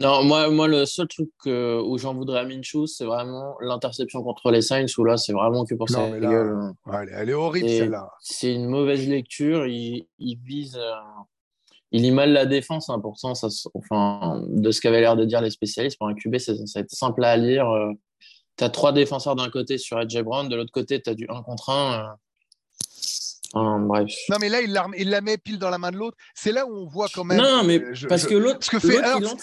Non, 0.00 0.24
moi, 0.24 0.48
moi, 0.50 0.66
le 0.66 0.86
seul 0.86 1.06
truc 1.08 1.30
euh, 1.46 1.82
où 1.82 1.98
j'en 1.98 2.14
voudrais 2.14 2.40
à 2.40 2.44
Minshew, 2.44 2.86
c'est 2.86 3.04
vraiment 3.04 3.56
l'interception 3.60 4.22
contre 4.22 4.50
les 4.50 4.62
Saints, 4.62 4.86
où 4.96 5.04
là, 5.04 5.18
c'est 5.18 5.34
vraiment 5.34 5.66
que 5.66 5.74
pour 5.74 5.90
Non, 5.90 5.96
sa 5.98 6.10
mais 6.10 6.20
là- 6.20 6.30
gueule. 6.30 6.56
Ouais, 6.86 6.96
elle, 7.02 7.08
est- 7.08 7.12
elle 7.12 7.30
est 7.30 7.34
horrible 7.34 7.68
celle-là. 7.68 8.10
C'est 8.20 8.54
une 8.54 8.66
mauvaise 8.66 9.06
lecture. 9.06 9.66
Il, 9.66 10.06
il 10.18 10.36
vise. 10.42 10.76
euh, 10.80 10.92
il 11.92 12.02
lit 12.02 12.12
mal 12.12 12.32
la 12.32 12.46
défense. 12.46 12.88
hein. 12.88 12.98
Pourtant, 13.00 13.34
ça, 13.34 13.48
enfin, 13.74 14.42
de 14.48 14.70
ce 14.70 14.80
qu'avaient 14.80 15.00
l'air 15.00 15.16
de 15.16 15.24
dire 15.24 15.40
les 15.42 15.50
spécialistes, 15.50 15.98
pour 15.98 16.06
un 16.08 16.14
QB, 16.14 16.38
c'est 16.38 16.54
censé 16.56 16.78
être 16.78 16.90
simple 16.90 17.22
à 17.24 17.36
lire. 17.36 17.66
tu 18.56 18.64
as 18.64 18.70
trois 18.70 18.92
défenseurs 18.92 19.36
d'un 19.36 19.50
côté 19.50 19.76
sur 19.76 19.98
AJ 19.98 20.22
Brown, 20.22 20.48
de 20.48 20.54
l'autre 20.56 20.70
côté, 20.72 21.02
tu 21.02 21.10
as 21.10 21.14
du 21.14 21.26
1 21.28 21.42
contre 21.42 21.68
1. 21.70 22.14
Bref. 23.54 24.10
Non, 24.28 24.36
mais 24.40 24.48
là, 24.48 24.60
il 24.60 24.72
la, 24.72 24.86
il 24.96 25.10
la 25.10 25.20
met 25.20 25.36
pile 25.38 25.58
dans 25.58 25.70
la 25.70 25.78
main 25.78 25.90
de 25.90 25.96
l'autre. 25.96 26.16
C'est 26.34 26.52
là 26.52 26.66
où 26.66 26.72
on 26.72 26.86
voit 26.86 27.08
quand 27.12 27.24
même. 27.24 27.38
Non, 27.38 27.64
mais 27.64 27.80
euh, 27.80 27.90
je- 27.94 28.06
parce 28.06 28.22
je- 28.22 28.28
que 28.28 28.34
l'autre. 28.34 28.58
Ce 28.64 28.70
que 28.70 28.78
fait 28.78 29.00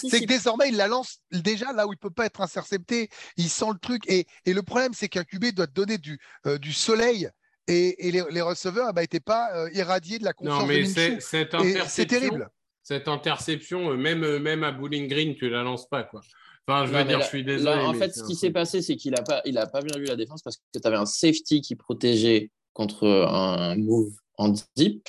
c'est 0.09 0.21
que 0.21 0.25
désormais, 0.25 0.69
il 0.69 0.77
la 0.77 0.87
lance 0.87 1.19
déjà 1.31 1.73
là 1.73 1.87
où 1.87 1.93
il 1.93 1.97
peut 1.97 2.09
pas 2.09 2.25
être 2.25 2.41
intercepté. 2.41 3.09
Il 3.35 3.49
sent 3.49 3.65
le 3.73 3.79
truc. 3.79 4.03
Et, 4.07 4.25
et 4.45 4.53
le 4.53 4.63
problème, 4.63 4.93
c'est 4.93 5.09
qu'un 5.09 5.23
QB 5.23 5.53
doit 5.53 5.67
te 5.67 5.73
donner 5.73 5.97
du, 5.97 6.17
euh, 6.45 6.57
du 6.57 6.71
soleil. 6.73 7.29
Et, 7.67 8.07
et 8.07 8.11
les, 8.11 8.23
les 8.31 8.41
receveurs 8.41 8.93
n'étaient 8.93 9.19
pas 9.19 9.49
euh, 9.53 9.69
irradiés 9.73 10.19
de 10.19 10.23
la 10.23 10.31
confiance 10.31 10.61
Non, 10.61 10.67
mais 10.67 10.85
c'est- 10.85 12.05
terrible. 12.05 12.49
Cette 12.83 13.09
interception, 13.09 13.91
euh, 13.91 13.97
même, 13.97 14.37
même 14.37 14.63
à 14.63 14.71
Bowling 14.71 15.09
Green, 15.09 15.35
tu 15.35 15.49
la 15.49 15.63
lances 15.63 15.89
pas, 15.89 16.03
quoi. 16.03 16.21
Enfin, 16.65 16.85
je 16.85 16.91
veux 16.93 17.03
dire, 17.03 17.17
là- 17.19 17.23
je 17.25 17.29
suis 17.29 17.43
désolé. 17.43 17.75
là, 17.75 17.83
en 17.89 17.93
fait, 17.93 18.13
ce 18.15 18.23
qui 18.23 18.35
s'est 18.35 18.51
passé, 18.51 18.81
c'est 18.81 18.95
qu'il 18.95 19.11
n'a 19.13 19.21
pas, 19.21 19.41
il 19.43 19.57
a 19.57 19.67
pas 19.67 19.81
bien 19.81 19.97
lu 19.97 20.05
la 20.05 20.15
défense 20.15 20.41
parce 20.41 20.55
que 20.57 20.61
tu 20.73 20.79
avais 20.87 20.95
un 20.95 21.05
safety 21.05 21.59
qui 21.61 21.75
protégeait 21.75 22.51
contre 22.77 23.07
un 23.07 23.75
move 23.75 24.11
en 24.37 24.53
deep. 24.75 25.07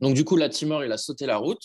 Donc, 0.00 0.12
du 0.14 0.22
coup, 0.24 0.36
la 0.36 0.50
Timor, 0.50 0.84
il 0.84 0.92
a 0.92 0.98
sauté 0.98 1.24
la 1.24 1.38
route. 1.38 1.62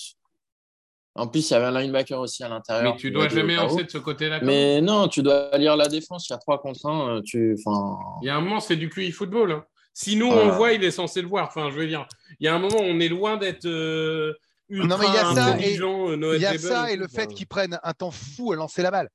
En 1.16 1.28
plus, 1.28 1.50
il 1.50 1.52
y 1.52 1.56
avait 1.58 1.66
un 1.66 1.78
linebacker 1.82 2.18
aussi 2.18 2.42
à 2.42 2.48
l'intérieur. 2.48 2.94
Mais 2.94 2.98
tu 3.00 3.12
dois 3.12 3.28
jamais 3.28 3.56
lancer 3.58 3.84
de 3.84 3.90
ce 3.92 3.98
côté-là. 3.98 4.40
Mais 4.44 4.80
non, 4.80 5.10
tu 5.10 5.22
dois 5.22 5.52
lire 5.58 5.76
la 5.76 5.90
défense. 5.90 6.30
Il 6.30 6.32
y 6.32 6.36
a 6.36 6.40
3 6.40 6.62
contre 6.62 6.86
1. 6.86 7.22
Tu... 7.26 7.58
Enfin, 7.66 7.98
Il 8.22 8.28
y 8.28 8.30
a 8.30 8.38
un 8.38 8.40
moment, 8.42 8.62
c'est 8.62 8.78
du 8.78 8.90
QI 8.90 9.12
football. 9.12 9.52
hein. 9.52 9.66
Si 9.94 10.16
nous, 10.16 10.32
Voilà. 10.32 10.54
on 10.54 10.56
voit, 10.56 10.72
il 10.72 10.82
est 10.86 10.92
censé 10.92 11.22
le 11.22 11.28
voir. 11.28 11.50
Enfin, 11.50 11.70
je 11.70 11.76
veux 11.76 11.86
dire, 11.88 12.08
il 12.40 12.46
y 12.46 12.48
a 12.48 12.56
un 12.56 12.60
moment, 12.60 12.78
on 12.80 13.02
est 13.02 13.10
loin 13.10 13.36
d'être. 13.36 13.66
euh, 13.66 14.34
ultra 14.70 14.88
Non, 14.88 14.98
mais 14.98 15.08
il 15.10 15.14
y 15.14 15.18
a 15.18 15.36
ça 15.36 15.60
et- 15.60 15.82
euh, 15.82 16.38
y 16.40 16.46
a 16.46 16.58
ça 16.58 16.92
et 16.94 16.96
le 16.96 17.10
fait 17.10 17.28
qu'ils 17.28 17.46
prennent 17.48 17.78
un 17.84 17.92
temps 17.92 18.10
fou 18.12 18.54
à 18.54 18.56
lancer 18.56 18.82
la 18.82 18.90
balle. 18.90 19.10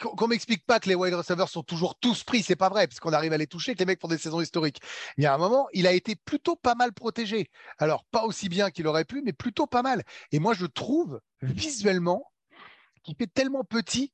Qu'on 0.00 0.10
qu'on 0.14 0.28
m'explique 0.28 0.64
pas 0.66 0.80
que 0.80 0.88
les 0.88 0.94
wide 0.94 1.14
receivers 1.14 1.48
sont 1.48 1.62
toujours 1.62 1.98
tous 1.98 2.24
pris, 2.24 2.42
c'est 2.42 2.56
pas 2.56 2.68
vrai, 2.68 2.86
parce 2.86 3.00
qu'on 3.00 3.12
arrive 3.12 3.32
à 3.32 3.38
les 3.38 3.46
toucher, 3.46 3.74
que 3.74 3.78
les 3.78 3.86
mecs 3.86 4.00
font 4.00 4.08
des 4.08 4.18
saisons 4.18 4.40
historiques. 4.40 4.80
Il 5.16 5.24
y 5.24 5.26
a 5.26 5.34
un 5.34 5.38
moment, 5.38 5.66
il 5.72 5.86
a 5.86 5.92
été 5.92 6.14
plutôt 6.16 6.56
pas 6.56 6.74
mal 6.74 6.92
protégé. 6.92 7.50
Alors, 7.78 8.04
pas 8.10 8.24
aussi 8.24 8.48
bien 8.48 8.70
qu'il 8.70 8.86
aurait 8.86 9.04
pu, 9.04 9.22
mais 9.24 9.32
plutôt 9.32 9.66
pas 9.66 9.82
mal. 9.82 10.02
Et 10.32 10.38
moi, 10.38 10.52
je 10.54 10.66
trouve 10.66 11.20
visuellement 11.42 12.30
qu'il 13.02 13.14
fait 13.16 13.26
tellement 13.32 13.64
petit 13.64 14.12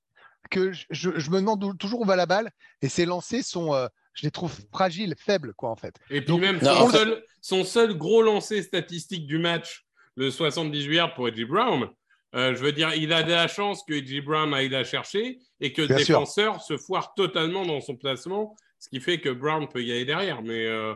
que 0.51 0.73
je, 0.73 0.85
je- 0.91 1.19
je 1.19 1.31
me 1.31 1.37
demande 1.37 1.65
où- 1.65 1.75
toujours 1.75 2.03
où 2.03 2.05
va 2.05 2.17
la 2.17 2.27
balle. 2.27 2.51
Et 2.83 2.89
ses 2.89 3.07
lancers 3.07 3.43
sont, 3.45 3.75
euh, 3.75 3.89
je 4.13 4.23
les 4.25 4.31
trouve 4.31 4.55
fragiles, 4.73 5.15
faibles, 5.19 5.55
quoi, 5.55 5.71
en 5.71 5.77
fait. 5.77 5.97
Et 6.11 6.21
puis 6.21 6.29
Donc, 6.29 6.41
même 6.43 6.61
son, 6.61 6.91
seul, 6.91 7.25
son 7.41 7.65
seul 7.65 7.95
gros 7.97 8.23
lancer 8.23 8.63
statistique 8.63 9.27
du 9.27 9.39
match, 9.39 9.87
le 10.17 10.31
78 10.31 10.95
yards 10.95 11.15
pour 11.15 11.27
Edgy 11.29 11.45
Brown, 11.47 11.89
euh, 12.35 12.55
je 12.55 12.61
veux 12.63 12.73
dire, 12.73 12.93
il 12.95 13.13
a 13.13 13.23
de 13.23 13.31
la 13.31 13.47
chance 13.49 13.83
que 13.87 13.95
Edgy 13.95 14.21
Brown 14.21 14.53
aille 14.55 14.69
la 14.69 14.85
chercher 14.85 15.39
et 15.61 15.73
que 15.73 15.83
le 15.83 15.89
sûr. 15.89 15.97
défenseur 15.99 16.61
se 16.63 16.77
foire 16.77 17.15
totalement 17.15 17.65
dans 17.65 17.81
son 17.81 17.97
placement, 17.97 18.57
ce 18.81 18.89
qui 18.89 19.01
fait 19.01 19.21
que 19.21 19.29
Brown 19.31 19.69
peut 19.69 19.83
y 19.83 19.93
aller 19.93 20.05
derrière. 20.05 20.43
Mais 20.43 20.67
euh, 20.67 20.95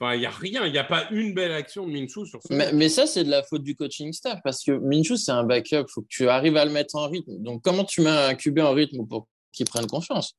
enfin, 0.00 0.14
il 0.14 0.20
n'y 0.20 0.26
a 0.26 0.30
rien, 0.30 0.66
il 0.66 0.72
n'y 0.72 0.78
a 0.78 0.84
pas 0.84 1.06
une 1.10 1.32
belle 1.32 1.52
action 1.52 1.86
de 1.86 1.92
Minshew 1.92 2.26
sur 2.26 2.40
ce 2.42 2.48
Mais, 2.52 2.56
match. 2.66 2.74
mais 2.74 2.88
ça, 2.88 3.06
c'est 3.06 3.24
de 3.24 3.30
la 3.30 3.42
faute 3.42 3.62
du 3.62 3.76
coaching 3.76 4.12
staff 4.12 4.40
parce 4.42 4.64
que 4.64 4.72
Minshew, 4.72 5.16
c'est 5.16 5.32
un 5.32 5.44
backup. 5.44 5.84
Il 5.88 5.92
faut 5.92 6.02
que 6.02 6.08
tu 6.08 6.28
arrives 6.28 6.56
à 6.56 6.64
le 6.64 6.72
mettre 6.72 6.96
en 6.96 7.08
rythme. 7.08 7.38
Donc, 7.38 7.62
comment 7.62 7.84
tu 7.84 8.00
mets 8.00 8.10
un 8.10 8.34
QB 8.34 8.58
en 8.58 8.72
rythme 8.72 9.06
pour 9.06 9.28
qu'il 9.52 9.66
prenne 9.66 9.86
confiance? 9.86 10.34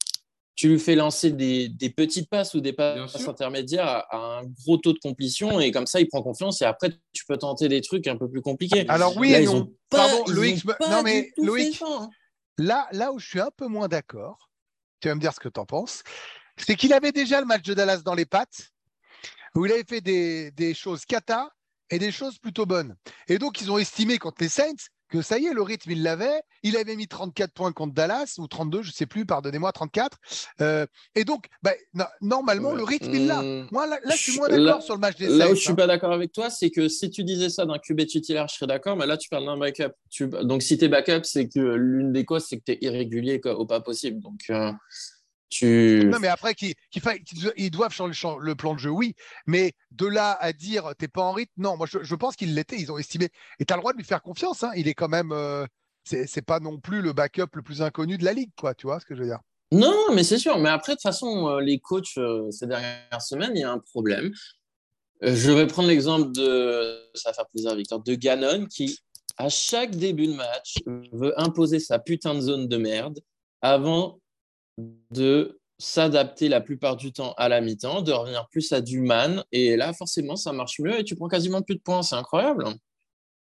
Tu 0.56 0.70
lui 0.70 0.80
fais 0.80 0.96
lancer 0.96 1.32
des, 1.32 1.68
des 1.68 1.90
petites 1.90 2.30
passes 2.30 2.54
ou 2.54 2.62
des 2.62 2.72
passes 2.72 3.28
intermédiaires 3.28 3.88
à, 3.88 4.00
à 4.16 4.40
un 4.40 4.44
gros 4.46 4.78
taux 4.78 4.94
de 4.94 5.00
complétion 5.00 5.60
et 5.60 5.72
comme 5.72 5.86
ça, 5.86 6.00
il 6.00 6.08
prend 6.08 6.22
confiance 6.24 6.62
et 6.62 6.66
après, 6.66 6.92
tu 7.12 7.26
peux 7.26 7.38
tenter 7.38 7.68
des 7.68 7.82
trucs 7.82 8.08
un 8.08 8.16
peu 8.18 8.30
plus 8.30 8.42
compliqués. 8.42 8.86
Alors, 8.88 9.18
oui 9.18 9.32
Là, 9.32 9.42
ils 9.42 9.46
non. 9.48 9.56
ont 9.58 9.66
pas, 9.90 10.08
Pardon, 10.08 10.24
ils 10.28 10.34
Loïc, 10.34 10.66
ont 10.66 10.74
pas 10.80 10.90
non, 10.90 11.04
mais 11.04 11.32
Loïc, 11.38 11.82
hein. 11.86 12.10
Là, 12.58 12.88
là 12.94 13.12
où 13.12 13.20
je 13.20 13.28
suis 13.28 13.42
un 13.42 13.52
peu 13.56 13.68
moins 13.68 13.90
d'accord, 13.90 14.50
tu 15.02 15.10
vas 15.10 15.16
me 15.16 15.20
dire 15.20 15.34
ce 15.34 15.42
que 15.42 15.50
tu 15.50 15.60
en 15.60 15.66
penses, 15.66 16.04
c'est 16.58 16.76
qu'il 16.78 16.94
avait 16.94 17.12
déjà 17.12 17.42
le 17.42 17.46
match 17.46 17.64
de 17.64 17.74
Dallas 17.74 17.98
dans 17.98 18.16
les 18.16 18.26
pattes, 18.26 18.70
où 19.56 19.66
il 19.66 19.72
avait 19.74 19.84
fait 19.84 20.00
des, 20.00 20.52
des 20.52 20.74
choses 20.74 21.04
cata 21.06 21.50
et 21.90 22.00
des 22.00 22.14
choses 22.14 22.38
plutôt 22.40 22.66
bonnes. 22.66 22.96
Et 23.28 23.38
donc, 23.40 23.60
ils 23.60 23.70
ont 23.72 23.78
estimé 23.78 24.18
contre 24.20 24.38
les 24.42 24.48
Saints 24.50 24.88
que 25.16 25.22
ça 25.22 25.38
y 25.40 25.46
est, 25.46 25.54
le 25.54 25.62
rythme, 25.62 25.92
il 25.92 26.04
l'avait. 26.04 26.42
Il 26.64 26.78
avait 26.78 26.96
mis 26.96 27.08
34 27.08 27.52
points 27.52 27.72
contre 27.72 27.94
Dallas, 27.94 28.36
ou 28.40 28.48
32, 28.48 28.82
je 28.82 28.90
ne 28.90 28.94
sais 28.94 29.06
plus, 29.06 29.26
pardonnez-moi, 29.26 29.72
34. 29.72 30.18
Euh, 30.62 30.86
et 31.16 31.24
donc, 31.24 31.46
bah, 31.64 31.72
no- 31.94 32.04
normalement, 32.22 32.74
le 32.74 32.84
rythme, 32.84 33.14
il 33.14 33.28
l'a. 33.28 33.40
Hum, 33.40 33.68
Moi, 33.72 33.88
là, 33.88 33.98
là, 34.04 34.16
je 34.16 34.22
suis 34.22 34.38
moins 34.38 34.50
d'accord 34.50 34.82
sur 34.82 34.96
le 34.96 35.00
match 35.00 35.18
des 35.18 35.28
Là 35.28 35.50
où 35.50 35.56
je 35.56 35.60
suis 35.62 35.72
hein. 35.72 35.76
pas 35.76 35.88
d'accord 35.88 36.12
avec 36.12 36.32
toi, 36.32 36.50
c'est 36.50 36.70
que 36.72 36.88
si 36.88 37.10
tu 37.10 37.24
disais 37.24 37.50
ça 37.50 37.66
d'un 37.66 37.78
QB 37.78 38.06
titulaire, 38.08 38.48
je 38.48 38.56
serais 38.56 38.68
d'accord, 38.68 38.96
mais 38.98 39.06
là 39.06 39.18
tu 39.18 39.30
parles 39.30 39.46
d'un 39.46 39.58
backup. 39.58 39.94
Tu- 40.10 40.28
Donc 40.28 40.64
si 40.64 40.78
tu 40.78 40.86
es 40.86 40.88
backup, 40.88 41.22
c'est 41.24 41.48
que 41.48 41.60
l'une 41.60 42.12
des 42.14 42.26
causes, 42.26 42.46
c'est 42.48 42.58
que 42.58 42.64
tu 42.66 42.72
es 42.74 42.78
irrégulier 42.82 43.40
quoi, 43.42 43.58
au 43.60 43.66
pas 43.66 43.82
possible. 43.82 44.20
Donc 44.22 44.40
euh, 44.50 44.72
tu. 45.50 46.10
Non, 46.12 46.20
mais 46.20 46.28
après, 46.28 46.54
qu'ils 46.56 46.74
qu'ils- 46.92 47.54
ils 47.58 47.72
doivent 47.72 47.94
changer 47.94 48.28
le 48.40 48.56
plan 48.56 48.74
de 48.74 48.80
jeu, 48.80 48.90
oui. 48.90 49.16
Mais 49.48 49.74
de 49.92 50.06
là 50.06 50.38
à 50.40 50.54
dire 50.54 50.94
t'es 50.98 51.08
pas 51.08 51.22
en 51.24 51.32
rythme, 51.34 51.54
non, 51.58 51.78
moi 51.78 51.88
je, 51.90 52.00
je 52.02 52.16
pense 52.16 52.36
qu'ils 52.36 52.54
l'étaient, 52.56 52.80
ils 52.80 52.92
ont 52.92 52.98
estimé. 52.98 53.30
Et 53.60 53.66
tu 53.66 53.74
as 53.74 53.78
le 53.78 53.82
droit 53.82 53.94
de 53.94 53.98
lui 53.98 54.06
faire 54.06 54.22
confiance, 54.22 54.64
hein. 54.64 54.72
il 54.76 54.88
est 54.88 54.94
quand 54.94 55.10
même. 55.10 55.32
euh, 55.32 55.66
c'est 56.04 56.28
c'est 56.28 56.44
pas 56.44 56.60
non 56.60 56.80
plus 56.80 57.02
le 57.02 57.14
backup 57.14 57.48
le 57.54 57.62
plus 57.64 57.82
inconnu 57.82 58.18
de 58.18 58.26
la 58.26 58.34
ligue, 58.34 58.52
quoi, 58.60 58.74
tu 58.76 58.86
vois 58.88 59.00
ce 59.00 59.06
que 59.06 59.16
je 59.16 59.22
veux 59.22 59.28
dire? 59.28 59.40
Non, 59.72 60.14
mais 60.14 60.24
c'est 60.24 60.38
sûr. 60.38 60.60
Mais 60.60 60.70
après, 60.70 60.92
de 60.94 60.98
toute 60.98 61.02
façon, 61.04 61.48
euh, 61.50 61.60
les 61.62 61.80
coachs, 61.80 62.18
euh, 62.18 62.52
ces 62.52 62.68
dernières 62.68 63.22
semaines, 63.22 63.52
il 63.56 63.62
y 63.62 63.64
a 63.64 63.72
un 63.72 63.80
problème. 63.80 64.32
Euh, 65.24 65.36
je 65.36 65.52
vais 65.52 65.66
prendre 65.66 65.88
l'exemple 65.88 66.32
de, 66.32 67.02
ça 67.16 67.30
va 67.30 67.34
faire 67.34 67.48
plaisir 67.48 67.72
à 67.72 67.76
Victor, 67.76 68.04
de 68.04 68.14
Gannon 68.14 68.68
qui, 68.68 69.00
à 69.38 69.50
chaque 69.50 69.96
début 69.96 70.28
de 70.28 70.34
match, 70.34 70.76
veut 71.12 71.34
imposer 71.42 71.80
sa 71.80 71.98
putain 71.98 72.36
de 72.36 72.42
zone 72.42 72.68
de 72.68 72.78
merde 72.78 73.20
avant 73.62 74.20
de 74.78 75.60
s'adapter 75.78 76.48
la 76.48 76.62
plupart 76.62 76.96
du 76.96 77.12
temps 77.12 77.34
à 77.38 77.50
la 77.50 77.62
mi-temps, 77.62 78.02
de 78.02 78.12
revenir 78.12 78.48
plus 78.50 78.72
à 78.72 78.82
du 78.82 79.02
man. 79.02 79.44
Et 79.52 79.76
là, 79.76 79.94
forcément, 79.94 80.36
ça 80.36 80.54
marche 80.54 80.80
mieux 80.80 81.00
et 81.00 81.04
tu 81.04 81.16
prends 81.16 81.28
quasiment 81.28 81.62
plus 81.62 81.76
de 81.76 81.82
points. 81.82 82.02
C'est 82.02 82.16
incroyable. 82.16 82.66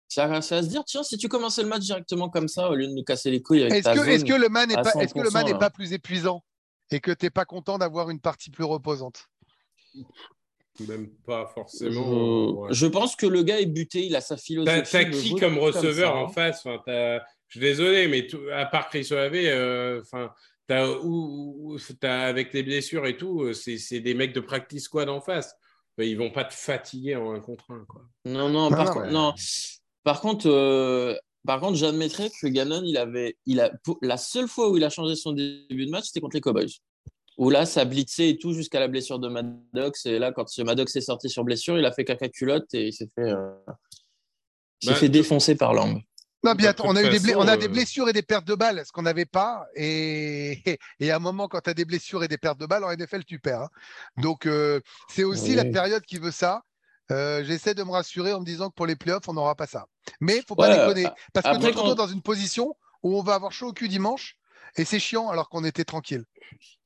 Ça, 0.08 0.42
ça 0.42 0.56
va 0.58 0.64
se 0.64 0.68
dire, 0.68 0.84
tiens, 0.86 1.04
si 1.04 1.18
tu 1.18 1.28
commençais 1.28 1.64
le 1.64 1.70
match 1.70 1.84
directement 1.84 2.30
comme 2.30 2.48
ça, 2.48 2.70
au 2.70 2.76
lieu 2.76 2.88
de 2.88 2.94
nous 2.94 3.04
casser 3.04 3.32
les 3.32 3.42
couilles 3.42 3.62
avec 3.64 3.74
Est-ce 3.74 3.84
ta 3.84 3.94
que, 3.94 4.00
zone, 4.00 4.10
est-ce 4.10 4.26
que 4.26 4.34
le 4.34 4.50
man 4.50 4.68
n'est 4.68 4.78
à 4.78 4.82
pas, 4.82 4.92
est-ce 5.02 5.14
que 5.14 5.20
le 5.20 5.32
man 5.32 5.46
100%, 5.46 5.54
n'est 5.54 5.58
pas 5.58 5.70
plus 5.70 5.94
épuisant 5.94 6.44
et 6.92 7.00
que 7.00 7.12
t'es 7.12 7.32
pas 7.32 7.46
content 7.46 7.78
d'avoir 7.80 8.10
une 8.12 8.20
partie 8.20 8.52
plus 8.52 8.64
reposante? 8.64 9.28
Même 10.88 11.10
pas 11.26 11.48
forcément. 11.54 11.92
je... 11.92 12.52
ouais. 12.54 12.74
je 12.74 12.86
pense 12.88 13.16
que 13.16 13.26
le 13.26 13.44
gars 13.44 13.60
est 13.60 13.66
buté, 13.66 14.06
il 14.06 14.16
a 14.16 14.22
sa 14.22 14.38
philosophie. 14.38 14.82
T'as 14.92 15.06
qui 15.06 15.36
comme 15.36 15.58
receveur 15.58 16.14
ça, 16.14 16.18
en 16.18 16.26
hein. 16.26 16.32
face? 16.32 16.66
Enfin, 16.66 17.20
Je 17.48 17.60
suis 17.60 17.60
désolé, 17.60 18.08
mais 18.08 18.28
tout- 18.28 18.42
à 18.52 18.66
part 18.66 18.90
Chris 18.90 19.08
Olave, 19.12 19.34
euh, 19.36 20.02
t'as- 20.68 20.90
ou- 20.90 21.74
ou- 21.74 21.78
t'as- 22.00 22.26
avec 22.28 22.54
les 22.54 22.64
blessures 22.64 23.06
et 23.06 23.18
tout, 23.18 23.42
euh, 23.44 23.54
c'est 23.54 23.78
c'est 23.78 24.00
des 24.00 24.14
mecs 24.14 24.34
de 24.34 24.40
practice 24.40 24.84
squad 24.84 25.10
en 25.10 25.22
face. 25.22 25.54
Enfin, 25.98 26.08
Ils 26.08 26.18
vont 26.18 26.32
pas 26.32 26.44
te 26.46 26.54
fatiguer 26.54 27.16
en 27.16 27.34
un 27.34 27.40
contre 27.40 27.70
un. 27.72 27.86
Quoi. 27.88 28.02
Non, 28.26 28.50
non, 28.50 28.70
Non, 28.70 28.76
par, 28.76 28.94
contre, 28.94 29.08
non. 29.12 29.34
par 30.04 30.22
contre, 30.22 30.48
euh, 30.50 31.16
par 31.46 31.60
contre, 31.60 31.76
j'admettrais 31.76 32.30
que 32.42 32.48
Gannon, 32.48 32.82
il 32.86 32.98
avait, 32.98 33.38
il 33.46 33.60
a, 33.60 33.72
pour- 33.84 34.00
la 34.02 34.18
seule 34.18 34.48
fois 34.48 34.70
où 34.72 34.78
il 34.78 34.84
a 34.84 34.90
changé 34.90 35.16
son 35.16 35.34
début 35.34 35.86
de 35.86 35.92
match, 35.92 36.06
c'était 36.06 36.20
contre 36.22 36.36
les 36.36 36.42
Cowboys. 36.42 36.72
Où 37.38 37.50
là, 37.50 37.66
ça 37.66 37.84
blitzait 37.86 38.30
et 38.30 38.38
tout 38.38 38.54
jusqu'à 38.54 38.80
la 38.80 38.88
blessure 38.88 39.18
de 39.20 39.28
Maddox. 39.28 40.06
Et 40.06 40.20
là, 40.20 40.32
quand 40.32 40.46
Maddox 40.60 40.96
est 40.96 41.02
sorti 41.02 41.30
sur 41.30 41.44
blessure, 41.44 41.78
il 41.80 41.86
a 41.86 41.92
fait 41.92 42.06
caca 42.06 42.30
culotte 42.30 42.72
et 42.76 42.88
il 42.88 42.94
s'est 42.94 43.10
fait, 43.16 43.22
euh, 43.32 43.52
il 44.82 44.88
s'est 44.88 44.94
Bah, 44.94 45.00
fait 45.00 45.10
défoncer 45.10 45.56
par 45.56 45.74
Lamb. 45.74 46.00
Non, 46.44 46.54
bien, 46.56 46.74
on 46.80 46.96
a, 46.96 47.02
des 47.02 47.10
bla- 47.10 47.20
façon, 47.20 47.34
on 47.40 47.48
a 47.48 47.56
des 47.58 47.66
euh, 47.66 47.70
blessures 47.70 48.10
et 48.10 48.14
des 48.14 48.22
pertes 48.22 48.46
de 48.46 48.56
balles, 48.56 48.84
ce 48.86 48.92
qu'on 48.92 49.04
n'avait 49.04 49.26
pas. 49.26 49.66
Et... 49.76 50.62
et 51.00 51.12
à 51.12 51.16
un 51.16 51.20
moment, 51.20 51.48
quand 51.48 51.62
tu 51.62 51.70
as 51.70 51.74
des 51.74 51.86
blessures 51.86 52.24
et 52.24 52.28
des 52.28 52.38
pertes 52.38 52.60
de 52.60 52.66
balles, 52.66 52.84
en 52.84 52.92
NFL, 52.94 53.24
tu 53.24 53.40
perds. 53.40 53.62
hein. 53.62 53.70
Donc, 54.18 54.46
euh, 54.46 54.80
c'est 55.10 55.24
aussi 55.24 55.50
Oui. 55.52 55.56
la 55.56 55.66
période 55.66 56.04
qui 56.04 56.18
veut 56.20 56.32
ça. 56.32 56.64
Euh, 57.12 57.44
J'essaie 57.44 57.74
de 57.74 57.84
me 57.84 57.92
rassurer 57.92 58.34
en 58.34 58.40
me 58.42 58.46
disant 58.46 58.70
que 58.70 58.76
pour 58.76 58.86
les 58.88 58.96
playoffs, 58.96 59.28
on 59.28 59.34
n'aura 59.34 59.56
pas 59.56 59.68
ça. 59.68 59.86
Mais 60.20 60.42
faut 60.48 60.56
pas 60.56 60.70
déconner. 60.74 61.08
Parce 61.34 61.46
que 61.46 61.52
après, 61.52 61.68
retrouves 61.68 61.90
quand- 61.90 61.96
dans 61.96 62.08
une 62.08 62.22
position 62.22 62.76
où 63.04 63.18
on 63.18 63.24
va 63.24 63.36
avoir 63.36 63.52
chaud 63.52 63.68
au 63.68 63.74
cul 63.74 63.88
dimanche. 63.88 64.36
Et 64.76 64.86
c'est 64.86 65.00
chiant 65.00 65.30
alors 65.30 65.50
qu'on 65.50 65.64
était 65.66 65.84
tranquille. 65.84 66.24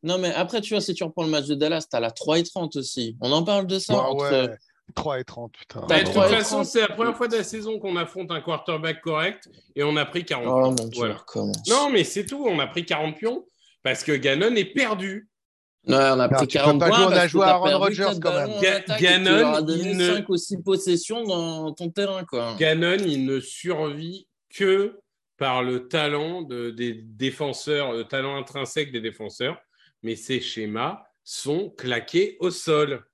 Non, 0.04 0.18
mais 0.18 0.34
après, 0.34 0.60
tu 0.62 0.74
vois, 0.74 0.82
si 0.82 0.94
tu 0.94 1.04
reprends 1.04 1.24
le 1.24 1.30
match 1.30 1.46
de 1.46 1.56
Dallas, 1.56 1.86
tu 1.90 1.96
as 1.96 2.00
la 2.02 2.12
3 2.12 2.40
et 2.40 2.44
30 2.44 2.76
aussi. 2.76 3.16
On 3.22 3.32
en 3.32 3.44
parle 3.44 3.66
de 3.66 3.80
ça. 3.80 3.94
Ah 3.96 4.10
entre- 4.10 4.30
ouais, 4.48 4.58
3 4.98 5.20
et 5.20 5.24
30, 5.24 5.54
putain. 5.54 5.86
Bah, 5.88 6.00
de 6.02 6.06
toute 6.06 6.14
façon, 6.14 6.56
trente. 6.58 6.66
c'est 6.66 6.82
la 6.82 6.90
première 6.90 7.16
fois 7.16 7.28
de 7.28 7.38
la 7.38 7.44
saison 7.44 7.80
qu'on 7.80 7.96
affronte 7.96 8.32
un 8.32 8.42
quarterback 8.42 9.02
correct 9.02 9.48
et 9.76 9.84
on 9.84 9.96
a 9.96 10.06
pris 10.06 10.26
40 10.26 10.46
Oh 10.48 10.60
pions. 10.76 10.84
mon 10.84 10.90
dieu, 10.90 11.00
Voilà. 11.34 11.54
Non, 11.70 11.90
mais 11.92 12.04
c'est 12.04 12.26
tout. 12.26 12.46
On 12.48 12.60
a 12.60 12.68
pris 12.68 12.86
40 12.86 13.16
pions 13.18 13.46
parce 13.84 14.04
que 14.04 14.12
Gannon 14.12 14.56
est 14.56 14.66
perdu. 14.74 15.30
Ouais, 15.88 15.96
on 15.96 16.20
a 16.20 16.28
Non, 16.28 16.30
pris 16.36 16.48
tu 16.48 16.58
peux 16.58 16.64
40 16.66 16.80
pas 16.80 16.90
points. 16.90 17.04
on 17.06 17.08
a 17.08 17.12
parce 17.12 17.24
que 17.24 17.30
joué 17.30 17.44
à 17.46 17.50
Aaron 17.50 17.78
Rodgers, 17.80 18.20
quand 18.22 18.34
même. 18.34 18.50
Gannon, 19.00 19.66
il 19.70 19.96
ne- 19.98 20.16
5 20.16 20.28
ou 20.30 20.36
6 20.38 20.62
possessions 20.62 21.24
dans 21.24 21.72
ton 21.74 21.90
terrain. 21.90 22.26
Quoi. 22.26 22.56
Gannon, 22.60 22.98
il 23.06 23.26
ne 23.26 23.40
survit 23.40 24.28
que 24.54 25.00
par 25.38 25.64
le 25.64 25.88
talent 25.88 26.42
de- 26.42 26.72
des 26.72 26.94
défenseurs, 26.94 27.94
le 27.94 28.04
talent 28.04 28.36
intrinsèque 28.38 28.92
des 28.92 29.02
défenseurs, 29.02 29.58
mais 30.04 30.16
ces 30.16 30.40
schémas 30.42 31.04
sont 31.24 31.70
claqués 31.70 32.36
au 32.40 32.50
sol. 32.50 33.06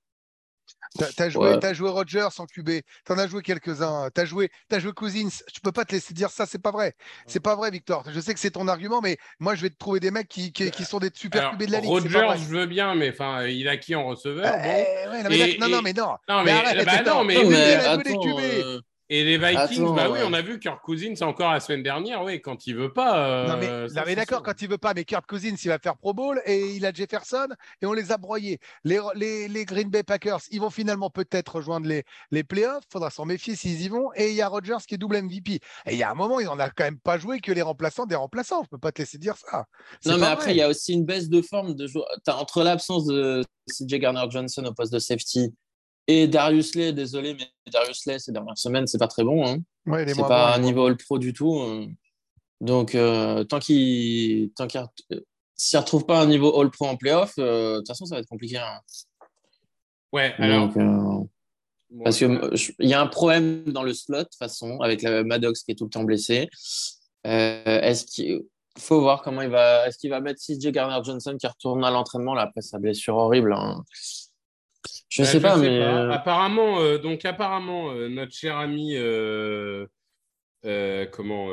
T'as 0.96 1.24
as 1.24 1.28
joué, 1.28 1.48
Ouais. 1.50 1.58
t'as 1.58 1.74
joué 1.74 1.90
Rogers 1.90 2.28
en 2.38 2.46
QB, 2.46 2.70
t'en 3.04 3.18
as 3.18 3.26
joué 3.26 3.42
quelques-uns, 3.42 4.10
t'as 4.14 4.24
joué, 4.24 4.50
as 4.70 4.78
joué 4.78 4.92
Cousins. 4.92 5.28
Je 5.52 5.60
peux 5.60 5.72
pas 5.72 5.84
te 5.84 5.92
laisser 5.92 6.14
dire 6.14 6.30
ça, 6.30 6.46
c'est 6.46 6.60
pas 6.62 6.70
vrai. 6.70 6.94
C'est 7.26 7.40
pas 7.40 7.56
vrai, 7.56 7.70
Victor. 7.72 8.04
Je 8.12 8.20
sais 8.20 8.32
que 8.32 8.38
c'est 8.40 8.52
ton 8.52 8.68
argument, 8.68 9.00
mais 9.00 9.16
moi 9.40 9.54
je 9.56 9.62
vais 9.62 9.70
te 9.70 9.76
trouver 9.76 9.98
des 10.00 10.10
mecs 10.12 10.28
qui, 10.28 10.52
qui, 10.52 10.70
qui 10.70 10.84
sont 10.84 10.98
des 11.00 11.10
super 11.12 11.40
Alors, 11.40 11.52
QB 11.54 11.66
de 11.66 11.72
la 11.72 11.80
ligue. 11.80 11.90
Rogers, 11.90 12.34
je 12.38 12.44
veux 12.44 12.66
bien, 12.66 12.94
mais 12.94 13.10
enfin, 13.10 13.44
il 13.46 13.68
a 13.68 13.76
qui 13.76 13.94
en 13.96 14.04
receveur 14.06 14.46
Eh, 14.46 14.62
bon. 14.62 15.10
ouais, 15.12 15.22
non, 15.24 15.28
mais, 15.30 15.38
Et- 15.54 15.58
non, 15.58 15.82
mais 15.82 15.92
non. 15.92 16.16
Non, 16.28 16.42
mais, 16.44 16.50
arrête, 16.52 16.84
bah 16.86 16.92
attends. 16.92 17.14
non, 17.18 17.24
mais, 17.24 17.34
mais 17.42 17.48
il 17.48 17.54
a 17.54 17.94
joué 17.94 18.02
des 18.04 18.10
attends, 18.10 18.20
QB. 18.22 18.38
euh, 18.40 18.80
Et 19.10 19.22
les 19.22 19.36
Vikings, 19.36 19.82
Attends, 19.82 19.92
bah 19.94 20.06
oui, 20.10 20.20
ouais. 20.20 20.24
on 20.26 20.32
a 20.32 20.40
vu 20.40 20.58
Kirk 20.58 20.80
Cousins 20.82 21.14
encore 21.20 21.52
la 21.52 21.60
semaine 21.60 21.82
dernière, 21.82 22.22
oui, 22.22 22.40
quand 22.40 22.66
il 22.66 22.74
veut 22.74 22.92
pas. 22.92 23.18
euh, 23.44 23.48
Non 23.48 23.56
mais, 23.58 23.66
ça, 23.66 23.72
non, 23.72 24.02
mais 24.06 24.10
c'est 24.12 24.14
d'accord, 24.16 24.42
quand 24.42 24.62
il 24.62 24.68
veut 24.68 24.78
pas, 24.78 24.94
mais 24.94 25.04
Kirk 25.04 25.26
Cousins, 25.26 25.54
il 25.62 25.68
va 25.68 25.78
faire 25.78 25.96
Pro 25.98 26.14
Bowl 26.14 26.40
et 26.46 26.70
il 26.70 26.86
a 26.86 26.92
Jefferson 26.92 27.48
et 27.82 27.86
on 27.86 27.92
les 27.92 28.12
a 28.12 28.16
broyés. 28.16 28.58
Les, 28.82 28.98
les, 29.14 29.46
les 29.48 29.64
Green 29.66 29.90
Bay 29.90 30.02
Packers, 30.04 30.40
ils 30.50 30.60
vont 30.60 30.70
finalement 30.70 31.10
peut-être 31.10 31.56
rejoindre 31.56 31.86
les, 31.86 32.04
les 32.30 32.44
playoffs, 32.44 32.84
faudra 32.90 33.10
s'en 33.10 33.26
méfier 33.26 33.56
s'ils 33.56 33.82
y 33.82 33.88
vont. 33.90 34.10
Et 34.16 34.30
il 34.30 34.34
y 34.36 34.40
a 34.42 34.48
Rodgers 34.48 34.78
qui 34.88 34.94
est 34.94 34.98
double 34.98 35.20
MVP. 35.20 35.52
Et 35.54 35.60
il 35.92 35.98
y 35.98 36.02
a 36.02 36.10
un 36.10 36.14
moment, 36.14 36.40
il 36.40 36.48
en 36.48 36.58
a 36.58 36.70
quand 36.70 36.84
même 36.84 36.98
pas 36.98 37.18
joué 37.18 37.40
que 37.40 37.52
les 37.52 37.62
remplaçants 37.62 38.06
des 38.06 38.14
remplaçants. 38.16 38.62
Je 38.64 38.68
peux 38.70 38.78
pas 38.78 38.90
te 38.90 39.02
laisser 39.02 39.18
dire 39.18 39.36
ça. 39.36 39.66
C'est 40.00 40.08
Non, 40.10 40.16
mais 40.18 40.26
après, 40.26 40.52
il 40.52 40.56
y 40.56 40.62
a 40.62 40.68
aussi 40.68 40.94
une 40.94 41.04
baisse 41.04 41.28
de 41.28 41.42
forme 41.42 41.74
de 41.74 41.86
joueurs. 41.86 42.06
T'as- 42.24 42.36
Entre 42.36 42.62
l'absence 42.64 43.04
de 43.04 43.42
CJ 43.68 43.98
Garner-Johnson 43.98 44.64
au 44.64 44.72
poste 44.72 44.92
de 44.94 44.98
safety 44.98 45.54
et 46.06 46.26
Darius 46.28 46.74
Lay, 46.74 46.92
désolé, 46.92 47.34
mais 47.34 47.46
Darius 47.72 48.04
Lay, 48.06 48.18
ces 48.18 48.32
dernières 48.32 48.58
semaines, 48.58 48.86
c'est 48.86 48.98
pas 48.98 49.08
très 49.08 49.24
bon. 49.24 49.46
Hein. 49.46 49.58
Ouais, 49.86 50.02
il 50.02 50.08
est 50.10 50.14
C'est 50.14 50.20
pas 50.22 50.28
bon, 50.28 50.34
moins 50.34 50.58
niveau 50.58 50.86
All-Pro 50.86 51.18
du 51.18 51.32
tout. 51.32 51.58
euh. 51.60 51.86
Donc, 52.60 52.94
euh, 52.94 53.44
tant 53.44 53.58
qu'il 53.58 54.50
tant 54.56 54.66
qu'il 54.66 54.80
re- 54.80 55.22
s'il 55.56 55.76
ne 55.78 55.82
retrouve 55.82 56.06
pas 56.06 56.20
un 56.20 56.26
niveau 56.26 56.58
All-Pro 56.60 56.86
en 56.86 56.96
playoff, 56.96 57.34
euh, 57.38 57.74
de 57.74 57.78
toute 57.78 57.88
façon, 57.88 58.06
ça 58.06 58.14
va 58.16 58.20
être 58.20 58.28
compliqué. 58.28 58.56
hein. 58.58 58.80
Ouais, 60.12 60.34
alors, 60.38 60.68
Donc, 60.68 60.76
euh, 60.76 62.02
Parce 62.04 62.18
qu'il 62.18 62.28
y 62.80 62.94
a 62.94 63.00
un 63.00 63.06
problème 63.06 63.64
dans 63.66 63.82
le 63.82 63.92
slot, 63.92 64.18
de 64.18 64.22
toute 64.24 64.36
façon, 64.36 64.80
avec 64.80 65.02
la 65.02 65.22
Maddox 65.24 65.62
qui 65.62 65.72
est 65.72 65.74
tout 65.74 65.84
le 65.84 65.90
temps 65.90 66.04
blessé. 66.04 66.48
Euh, 67.26 67.80
est-ce 67.82 68.04
qu'il 68.06 68.42
faut 68.78 69.00
voir 69.00 69.22
comment 69.22 69.42
il 69.42 69.48
va. 69.50 69.86
Est-ce 69.86 69.98
qu'il 69.98 70.10
va 70.10 70.20
mettre 70.20 70.40
CJ 70.40 70.70
Garner 70.72 70.98
Johnson 71.04 71.36
qui 71.38 71.46
retourne 71.46 71.84
à 71.84 71.90
l'entraînement 71.90 72.34
là, 72.34 72.42
après 72.42 72.60
sa 72.62 72.78
blessure 72.78 73.16
horrible 73.16 73.52
hein. 73.52 73.84
Je 75.08 75.22
ne 75.22 75.26
Bah, 75.26 75.32
sais 75.32 75.40
pas, 75.40 75.56
mais. 75.56 75.78
pas. 75.80 75.84
euh, 76.04 76.10
Apparemment, 76.10 76.80
euh, 76.80 76.98
donc 76.98 77.24
apparemment, 77.24 77.90
euh, 77.92 78.08
notre 78.08 78.32
cher 78.32 78.56
ami, 78.58 78.94
euh, 78.96 79.86
comment, 81.12 81.48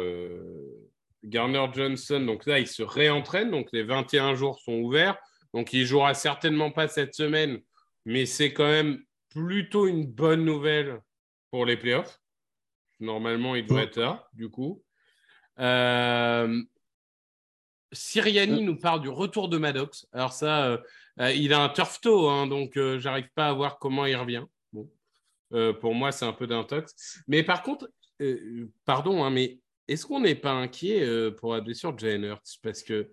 Garner 1.24 1.66
Johnson, 1.74 2.20
donc 2.22 2.46
là, 2.46 2.60
il 2.60 2.68
se 2.68 2.82
réentraîne, 2.84 3.52
donc 3.52 3.70
les 3.72 3.84
21 3.84 4.36
jours 4.36 4.60
sont 4.60 4.74
ouverts, 4.80 5.18
donc 5.54 5.74
il 5.74 5.86
jouera 5.86 6.14
certainement 6.14 6.72
pas 6.72 6.88
cette 6.88 7.14
semaine, 7.14 7.60
mais 8.06 8.26
c'est 8.26 8.54
quand 8.54 8.66
même 8.68 9.04
plutôt 9.30 9.88
une 9.88 10.06
bonne 10.06 10.44
nouvelle 10.44 11.00
pour 11.52 11.66
les 11.66 11.78
playoffs. 11.78 12.20
Normalement, 13.00 13.56
il 13.56 13.66
devrait 13.66 13.84
être 13.86 13.98
là, 14.00 14.28
du 14.34 14.50
coup. 14.50 14.84
Siriani 17.94 18.62
nous 18.64 18.78
parle 18.78 19.02
du 19.02 19.10
retour 19.10 19.50
de 19.50 19.58
Maddox. 19.58 20.08
Alors 20.14 20.34
ça, 20.34 20.80
euh, 21.20 21.32
il 21.34 21.54
a 21.54 21.62
un 21.64 21.70
turf 21.70 22.00
toe, 22.02 22.30
hein, 22.30 22.48
donc 22.48 22.78
euh, 22.78 23.00
j'arrive 23.00 23.30
pas 23.36 23.50
à 23.50 23.54
voir 23.54 23.80
comment 23.80 24.06
il 24.06 24.16
revient. 24.16 24.44
Bon. 24.74 24.90
Euh, 25.54 25.74
pour 25.74 25.94
moi, 25.94 26.12
c'est 26.12 26.26
un 26.26 26.34
peu 26.34 26.48
d'intox. 26.48 27.22
Mais 27.28 27.44
par 27.44 27.62
contre, 27.64 27.90
euh, 28.22 28.70
pardon, 28.86 29.24
hein, 29.24 29.30
mais 29.30 29.60
est-ce 29.88 30.06
qu'on 30.06 30.22
n'est 30.22 30.36
pas 30.36 30.52
inquiet 30.54 31.06
pour 31.38 31.54
la 31.54 31.62
blessure 31.62 31.92
de 31.94 32.00
Jalen 32.00 32.24
Hurts? 32.24 32.60
Parce 32.64 32.82
que 32.84 33.10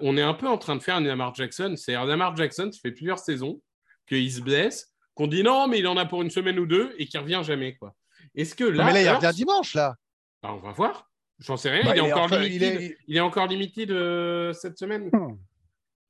on 0.00 0.16
est 0.16 0.22
un 0.22 0.34
peu 0.34 0.46
en 0.46 0.58
train 0.58 0.76
de 0.76 0.82
faire 0.82 0.96
un 0.96 1.00
Lamar 1.00 1.34
Jackson. 1.34 1.74
C'est-à-dire, 1.76 2.04
Lamar 2.06 2.36
Jackson, 2.36 2.70
ça 2.70 2.78
fait 2.80 2.92
plusieurs 2.92 3.18
saisons 3.18 3.60
qu'il 4.06 4.30
se 4.30 4.40
blesse, 4.40 4.92
qu'on 5.14 5.26
dit 5.26 5.42
non, 5.42 5.66
mais 5.66 5.78
il 5.78 5.86
en 5.88 5.96
a 5.96 6.04
pour 6.04 6.20
une 6.22 6.30
semaine 6.30 6.58
ou 6.58 6.66
deux 6.66 6.94
et 6.98 7.06
qu'il 7.06 7.18
revient 7.20 7.40
jamais. 7.44 7.74
quoi. 7.76 7.94
Est-ce 8.34 8.54
que 8.54 8.64
là. 8.64 8.84
Non, 8.84 8.92
mais 8.92 8.92
là, 8.92 9.00
il 9.02 9.06
Hurts- 9.06 9.16
revient 9.26 9.34
dimanche, 9.34 9.74
là. 9.74 9.94
Bah, 10.42 10.52
on 10.52 10.58
va 10.58 10.72
voir. 10.72 11.10
J'en 11.40 11.56
sais 11.56 11.70
rien. 11.70 11.82
Bah, 11.84 11.96
il, 11.96 12.00
est 12.00 12.04
il 12.04 12.08
est 12.08 12.12
encore 12.12 12.42
il 12.42 12.62
est- 12.62 12.96
il 13.08 13.16
est 13.16 13.20
encore 13.20 13.46
limited 13.46 13.90
euh, 13.90 14.52
cette 14.52 14.78
semaine. 14.78 15.10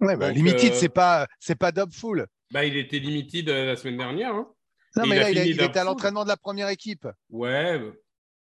Ouais, 0.01 0.17
bah, 0.17 0.29
Donc, 0.29 0.37
Limited, 0.37 0.73
euh, 0.73 0.77
c'est 0.77 0.89
pas, 0.89 1.27
c'est 1.39 1.55
pas 1.59 1.73
Dobful. 1.73 2.27
Bah, 2.51 2.65
il 2.65 2.77
était 2.77 2.99
limited 2.99 3.49
euh, 3.49 3.67
la 3.67 3.77
semaine 3.77 3.97
dernière. 3.99 4.35
hein. 4.35 4.53
Non, 4.97 5.05
Et 5.05 5.09
mais 5.09 5.17
il 5.17 5.19
a 5.19 5.23
là, 5.23 5.31
il, 5.31 5.39
a- 5.39 5.43
fini 5.43 5.55
il 5.55 5.63
était 5.63 5.79
à 5.79 5.85
l'entraînement 5.85 6.25
de 6.25 6.29
la 6.29 6.37
première 6.37 6.69
équipe. 6.69 7.09
Ouais, 7.31 7.79
bah, 7.79 7.93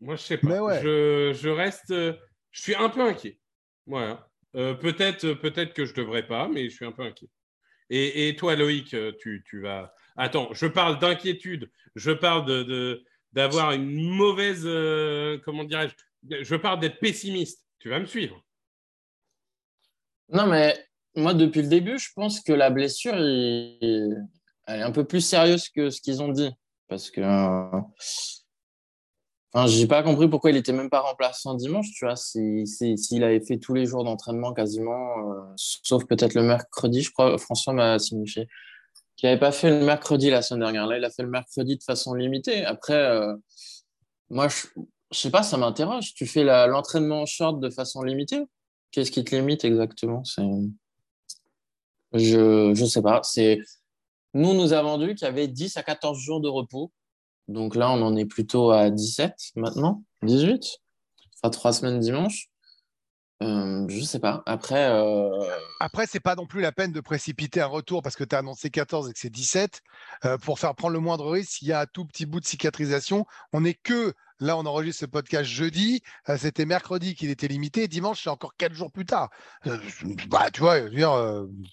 moi 0.02 0.16
je 0.16 0.22
sais 0.22 0.38
pas. 0.38 0.48
Mais 0.48 0.60
ouais. 0.60 0.82
Je, 0.82 1.34
je 1.34 1.50
reste, 1.50 1.92
euh, 1.92 2.14
je 2.52 2.62
suis 2.62 2.76
un 2.76 2.90
peu 2.90 3.02
inquiet. 3.02 3.40
Voilà. 3.86 4.28
Euh, 4.56 4.74
peut-être, 4.74 5.34
peut-être 5.34 5.74
que 5.74 5.86
je 5.86 5.94
devrais 5.94 6.28
pas, 6.28 6.48
mais 6.50 6.70
je 6.70 6.76
suis 6.76 6.86
un 6.86 6.92
peu 6.92 7.04
inquiet. 7.04 7.30
Et, 7.90 8.28
et 8.30 8.36
toi, 8.36 8.56
Loïc, 8.56 8.94
euh, 8.94 9.12
tu, 9.20 9.44
tu 9.48 9.62
vas. 9.62 9.94
Attends, 10.18 10.50
je 10.54 10.66
parle 10.66 11.00
d'inquiétude. 11.00 11.70
Je 11.96 12.12
parle 12.12 12.46
de, 12.46 12.64
de- 12.64 13.04
d'avoir 13.34 13.72
une 13.72 14.10
mauvaise, 14.10 14.64
euh, 14.66 15.38
comment 15.46 15.64
dirais-je 15.64 15.94
Je 16.44 16.56
parle 16.56 16.80
d'être 16.82 17.00
pessimiste. 17.00 17.66
Tu 17.80 17.88
vas 17.90 18.00
me 18.00 18.06
suivre. 18.06 18.44
Non, 20.30 20.48
mais 20.48 20.76
moi, 21.16 21.34
depuis 21.34 21.62
le 21.62 21.68
début, 21.68 21.98
je 22.00 22.10
pense 22.16 22.40
que 22.42 22.54
la 22.54 22.70
blessure, 22.70 23.14
elle 23.16 23.78
est 24.68 24.82
un 24.82 24.92
peu 24.92 25.04
plus 25.06 25.22
sérieuse 25.22 25.70
que 25.70 25.90
ce 25.90 26.02
qu'ils 26.02 26.22
ont 26.22 26.30
dit. 26.30 26.52
Parce 26.88 27.10
que. 27.12 27.22
euh, 27.22 27.82
Enfin, 29.54 29.68
j'ai 29.68 29.86
pas 29.86 30.02
compris 30.02 30.30
pourquoi 30.30 30.52
il 30.52 30.56
était 30.58 30.72
même 30.72 30.90
pas 30.90 31.02
remplaçant 31.02 31.56
dimanche, 31.56 31.88
tu 31.94 32.06
vois. 32.06 32.16
si- 32.16 32.66
si- 32.66 32.98
S'il 32.98 33.22
avait 33.24 33.42
fait 33.42 33.58
tous 33.58 33.74
les 33.74 33.86
jours 33.86 34.06
d'entraînement 34.06 34.54
quasiment, 34.54 35.30
euh, 35.34 35.42
sauf 35.58 36.06
peut-être 36.06 36.36
le 36.36 36.44
mercredi, 36.44 37.02
je 37.02 37.12
crois, 37.12 37.38
François 37.38 37.74
m'a 37.74 38.00
signifié 38.00 38.48
qu'il 39.18 39.28
n'avait 39.30 39.40
pas 39.40 39.52
fait 39.52 39.70
le 39.70 39.86
mercredi 39.86 40.30
la 40.30 40.42
semaine 40.42 40.62
dernière. 40.62 40.88
Là, 40.88 40.98
il 40.98 41.06
a 41.06 41.10
fait 41.12 41.24
le 41.24 41.30
mercredi 41.30 41.78
de 41.78 41.84
façon 41.84 42.14
limitée. 42.14 42.66
Après, 42.66 42.94
euh, 42.96 43.36
moi, 44.30 44.48
je, 44.48 44.68
je 45.12 45.18
sais 45.20 45.32
pas, 45.32 45.44
ça 45.44 45.58
m'interroge. 45.58 46.14
Tu 46.16 46.26
fais 46.28 46.44
l'entraînement 46.46 47.26
short 47.26 47.60
de 47.60 47.70
façon 47.70 48.04
limitée? 48.04 48.42
Qu'est-ce 48.92 49.12
qui 49.12 49.24
te 49.24 49.36
limite 49.36 49.66
exactement? 49.66 50.24
Je 52.14 52.74
je 52.74 52.86
sais 52.86 53.02
pas. 53.02 53.22
C'est 53.24 53.60
nous 54.34 54.54
nous 54.54 54.74
a 54.74 54.82
vendu 54.82 55.16
qu'il 55.16 55.26
y 55.26 55.30
avait 55.30 55.48
10 55.48 55.78
à 55.78 55.84
14 55.84 56.18
jours 56.20 56.42
de 56.42 56.48
repos. 56.48 56.92
Donc 57.48 57.76
là, 57.76 57.92
on 57.92 58.02
en 58.02 58.16
est 58.16 58.26
plutôt 58.26 58.72
à 58.72 58.90
17 58.90 59.34
maintenant, 59.56 60.04
18. 60.24 60.80
Enfin, 61.44 61.50
trois 61.50 61.74
semaines 61.74 62.00
dimanche. 62.00 62.51
Euh, 63.42 63.86
je 63.90 64.02
sais 64.04 64.20
pas. 64.20 64.44
Après, 64.46 64.90
euh, 64.92 65.30
Après, 65.80 66.06
c'est 66.06 66.20
pas 66.20 66.36
non 66.36 66.46
plus 66.46 66.62
la 66.62 66.72
peine 66.72 66.92
de 66.92 67.00
précipiter 67.02 67.62
un 67.62 67.66
retour 67.68 68.02
parce 68.04 68.16
que 68.16 68.24
tu 68.24 68.36
as 68.36 68.40
annoncé 68.40 68.70
14 68.70 69.10
et 69.10 69.14
que 69.14 69.20
c'est 69.20 69.30
17 69.32 69.82
euh, 70.26 70.38
pour 70.38 70.60
faire 70.60 70.76
prendre 70.76 70.94
le 70.94 71.00
moindre 71.00 71.30
risque. 71.30 71.52
S'il 71.54 71.68
y 71.68 71.74
a 71.74 71.80
un 71.82 71.86
tout 71.86 72.06
petit 72.06 72.26
bout 72.26 72.40
de 72.40 72.46
cicatrisation, 72.46 73.26
on 73.54 73.62
n'est 73.62 73.74
que 73.74 74.14
là, 74.40 74.58
on 74.58 74.66
enregistre 74.66 75.02
ce 75.02 75.06
podcast 75.08 75.50
jeudi. 75.50 76.02
C'était 76.38 76.66
mercredi 76.66 77.16
qu'il 77.16 77.30
était 77.30 77.48
limité. 77.48 77.88
Dimanche, 77.88 78.24
c'est 78.24 78.30
encore 78.30 78.56
quatre 78.58 78.74
jours 78.74 78.92
plus 78.92 79.06
tard. 79.06 79.30
Bah, 80.30 80.50
tu 80.54 80.62
vois, 80.62 80.78
je 80.80 80.84
veux 80.86 80.90
dire, 80.92 81.12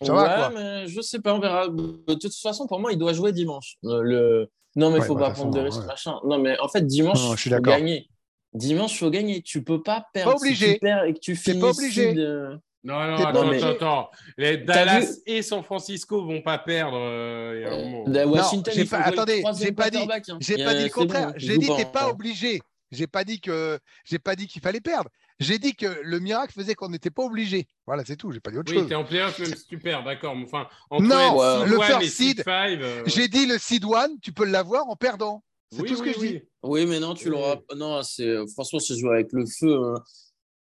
ça 0.02 0.12
ouais, 0.14 0.22
va 0.22 0.34
quoi. 0.36 0.50
mais 0.54 0.86
je 0.86 1.00
sais 1.00 1.20
pas, 1.20 1.34
on 1.34 1.40
verra. 1.40 1.68
De 1.68 2.14
toute 2.14 2.34
façon, 2.34 2.66
pour 2.66 2.80
moi, 2.80 2.92
il 2.92 2.98
doit 2.98 3.12
jouer 3.12 3.32
dimanche. 3.32 3.76
Le... 3.82 4.50
Non, 4.76 4.90
mais 4.90 4.98
il 4.98 5.00
Ouais, 5.00 5.06
faut 5.06 5.14
bah, 5.14 5.28
pas 5.28 5.34
prendre 5.34 5.50
de 5.50 5.56
façon, 5.60 5.64
risques, 5.64 5.80
ouais. 5.80 5.86
machin. 5.86 6.20
Non, 6.24 6.38
mais 6.38 6.58
en 6.60 6.68
fait, 6.68 6.86
dimanche, 6.86 7.18
suis 7.36 7.50
faut 7.50 7.60
gagner. 7.60 8.08
Dimanche, 8.54 8.94
il 8.94 8.98
faut 8.98 9.10
gagner. 9.10 9.42
Tu 9.42 9.62
peux 9.62 9.82
pas 9.82 10.06
perdre. 10.12 10.32
Pas 10.32 10.36
obligé. 10.38 10.66
Si 10.66 10.72
tu 10.74 10.78
perds 10.80 11.04
et 11.04 11.14
que 11.14 11.18
tu 11.18 11.34
T'es 11.34 11.50
finis 11.52 11.60
pas 11.60 11.70
obligé. 11.70 12.10
seed, 12.10 12.18
euh, 12.18 12.56
Non, 12.84 12.94
non, 12.94 13.14
attends, 13.26 13.50
attends, 13.50 13.66
attends. 13.68 14.10
Les 14.38 14.56
Dallas 14.58 15.00
vu 15.00 15.06
et 15.26 15.42
San 15.42 15.62
Francisco 15.62 16.24
vont 16.24 16.40
pas 16.42 16.58
perdre. 16.58 16.96
euh, 16.98 17.70
moment. 17.70 18.04
de 18.08 18.24
Washington, 18.24 18.74
faut 18.86 18.96
pas- 18.96 19.02
attendez, 19.02 19.42
j'ai 19.58 19.72
pas 19.72 19.90
dit- 19.90 19.98
hein. 19.98 20.38
J'ai 20.40 20.64
pas 20.64 20.74
dit 20.74 20.84
le 20.84 20.90
contraire. 20.90 21.28
bon, 21.28 21.34
J'ai 21.36 21.58
dit 21.58 21.66
pas 21.66 21.76
t'es 21.76 21.84
pas 21.84 22.08
obligé. 22.08 22.60
J'ai 22.90 23.06
pas 23.06 23.24
dit 23.24 23.38
que 23.40 23.78
j'ai 24.04 24.18
pas 24.18 24.34
dit 24.34 24.46
qu'il 24.46 24.62
fallait 24.62 24.80
perdre. 24.80 25.10
J'ai 25.40 25.58
dit 25.58 25.76
que 25.76 26.00
le 26.02 26.18
miracle 26.20 26.52
faisait 26.54 26.74
qu'on 26.74 26.88
n'était 26.88 27.10
pas 27.10 27.22
obligé. 27.22 27.68
Voilà, 27.86 28.02
c'est 28.04 28.16
tout. 28.16 28.32
J'ai 28.32 28.40
pas 28.40 28.50
dit 28.50 28.56
autre 28.58 28.72
Oui, 28.72 28.78
chose. 28.80 28.88
t'es 28.88 28.94
en 28.94 29.04
playoff 29.04 29.38
même 29.38 29.54
si 29.54 29.66
tu 29.66 29.78
perds, 29.78 30.02
d'accord. 30.04 30.34
mais 30.34 30.44
Enfin, 30.44 30.66
entre 30.90 31.04
Non, 31.04 31.64
le 31.64 31.78
first 31.80 32.08
seed 32.16 32.42
euh, 32.48 33.02
J'ai 33.06 33.28
dit 33.28 33.44
le 33.46 33.58
seed 33.58 33.84
one, 33.84 34.18
tu 34.22 34.32
peux 34.32 34.46
l'avoir 34.46 34.88
en 34.88 34.96
perdant. 34.96 35.44
C'est 35.70 35.82
oui, 35.82 35.88
tout 35.88 35.96
ce 35.96 36.02
oui, 36.02 36.08
que 36.08 36.14
je 36.14 36.20
oui. 36.20 36.28
dis. 36.32 36.42
Oui, 36.62 36.86
mais 36.86 36.98
non, 37.00 37.14
tu 37.14 37.26
Oui. 37.28 37.32
l'auras. 37.32 37.56
Non, 37.76 38.02
c'est 38.02 38.36
franchement, 38.54 38.78
c'est 38.78 38.96
jouer 38.96 39.14
avec 39.14 39.28
le 39.32 39.44
feu. 39.46 39.68
euh. 39.70 39.94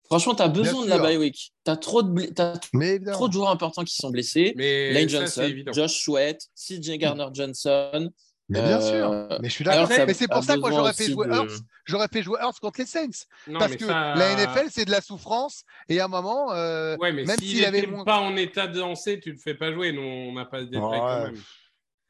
Franchement, 0.07 0.35
tu 0.35 0.43
as 0.43 0.49
besoin 0.49 0.85
de 0.85 0.89
la 0.91 0.99
bye 0.99 1.17
week. 1.17 1.53
Tu 1.65 1.71
as 1.71 1.77
trop 1.77 2.03
de, 2.03 2.09
bl- 2.11 2.61
Mais 2.75 2.99
trop 3.13 3.27
de 3.29 3.33
joueurs 3.33 3.49
importants 3.51 3.85
qui 3.85 3.95
sont 3.95 4.11
blessés. 4.11 4.53
Mais 4.57 4.93
Lane 4.93 5.09
ça, 5.09 5.19
c'est 5.19 5.21
Johnson, 5.25 5.43
évident. 5.43 5.73
Josh 5.73 6.03
Sweat, 6.05 6.41
CJ 6.55 6.99
Garner 6.99 7.27
Johnson. 7.33 8.11
Mais 8.51 8.61
bien 8.61 8.79
Euh, 8.79 9.29
sûr. 9.31 9.39
Mais 9.41 9.49
je 9.49 9.55
suis 9.55 9.65
d'accord. 9.65 9.89
ça 9.89 10.05
Mais 10.05 10.13
c'est 10.13 10.29
pour 10.29 10.45
ça 10.45 10.57
que 10.57 10.61
moi 10.61 10.71
j'aurais 10.71 10.93
fait 10.93 11.11
jouer 11.11 11.27
de- 11.27 11.33
Hurts. 11.33 11.61
J'aurais 11.87 12.09
fait 12.13 12.23
jouer 12.23 12.39
Hurts 12.43 12.61
contre 12.61 12.81
les 12.81 12.87
Saints. 12.87 13.09
Non, 13.47 13.59
parce 13.59 13.71
mais 13.73 13.77
que 13.79 13.87
ça- 13.87 14.15
la 14.15 14.33
NFL, 14.33 14.67
c'est 14.71 14.85
de 14.85 14.91
la 14.91 15.01
souffrance. 15.01 15.63
Et 15.89 15.99
à 16.01 16.05
un 16.05 16.09
moment, 16.09 16.53
euh, 16.53 16.97
Ouais, 16.99 17.13
mais 17.13 17.25
même 17.25 17.39
s'il 17.39 17.65
avait 17.65 17.87
moins. 17.87 18.05
pas 18.05 18.19
en 18.21 18.37
état 18.37 18.67
de 18.67 18.79
lancer, 18.81 19.19
tu 19.21 19.31
ne 19.31 19.35
le 19.35 19.41
fais 19.41 19.55
pas 19.55 19.73
jouer. 19.73 19.93
Nous, 19.93 20.03
on 20.03 20.33
n'a 20.35 20.45
pas 20.45 20.61
de 20.61 20.67
détails 20.67 20.81
quand 20.83 21.07
Ouais. 21.23 21.31
même. 21.31 21.41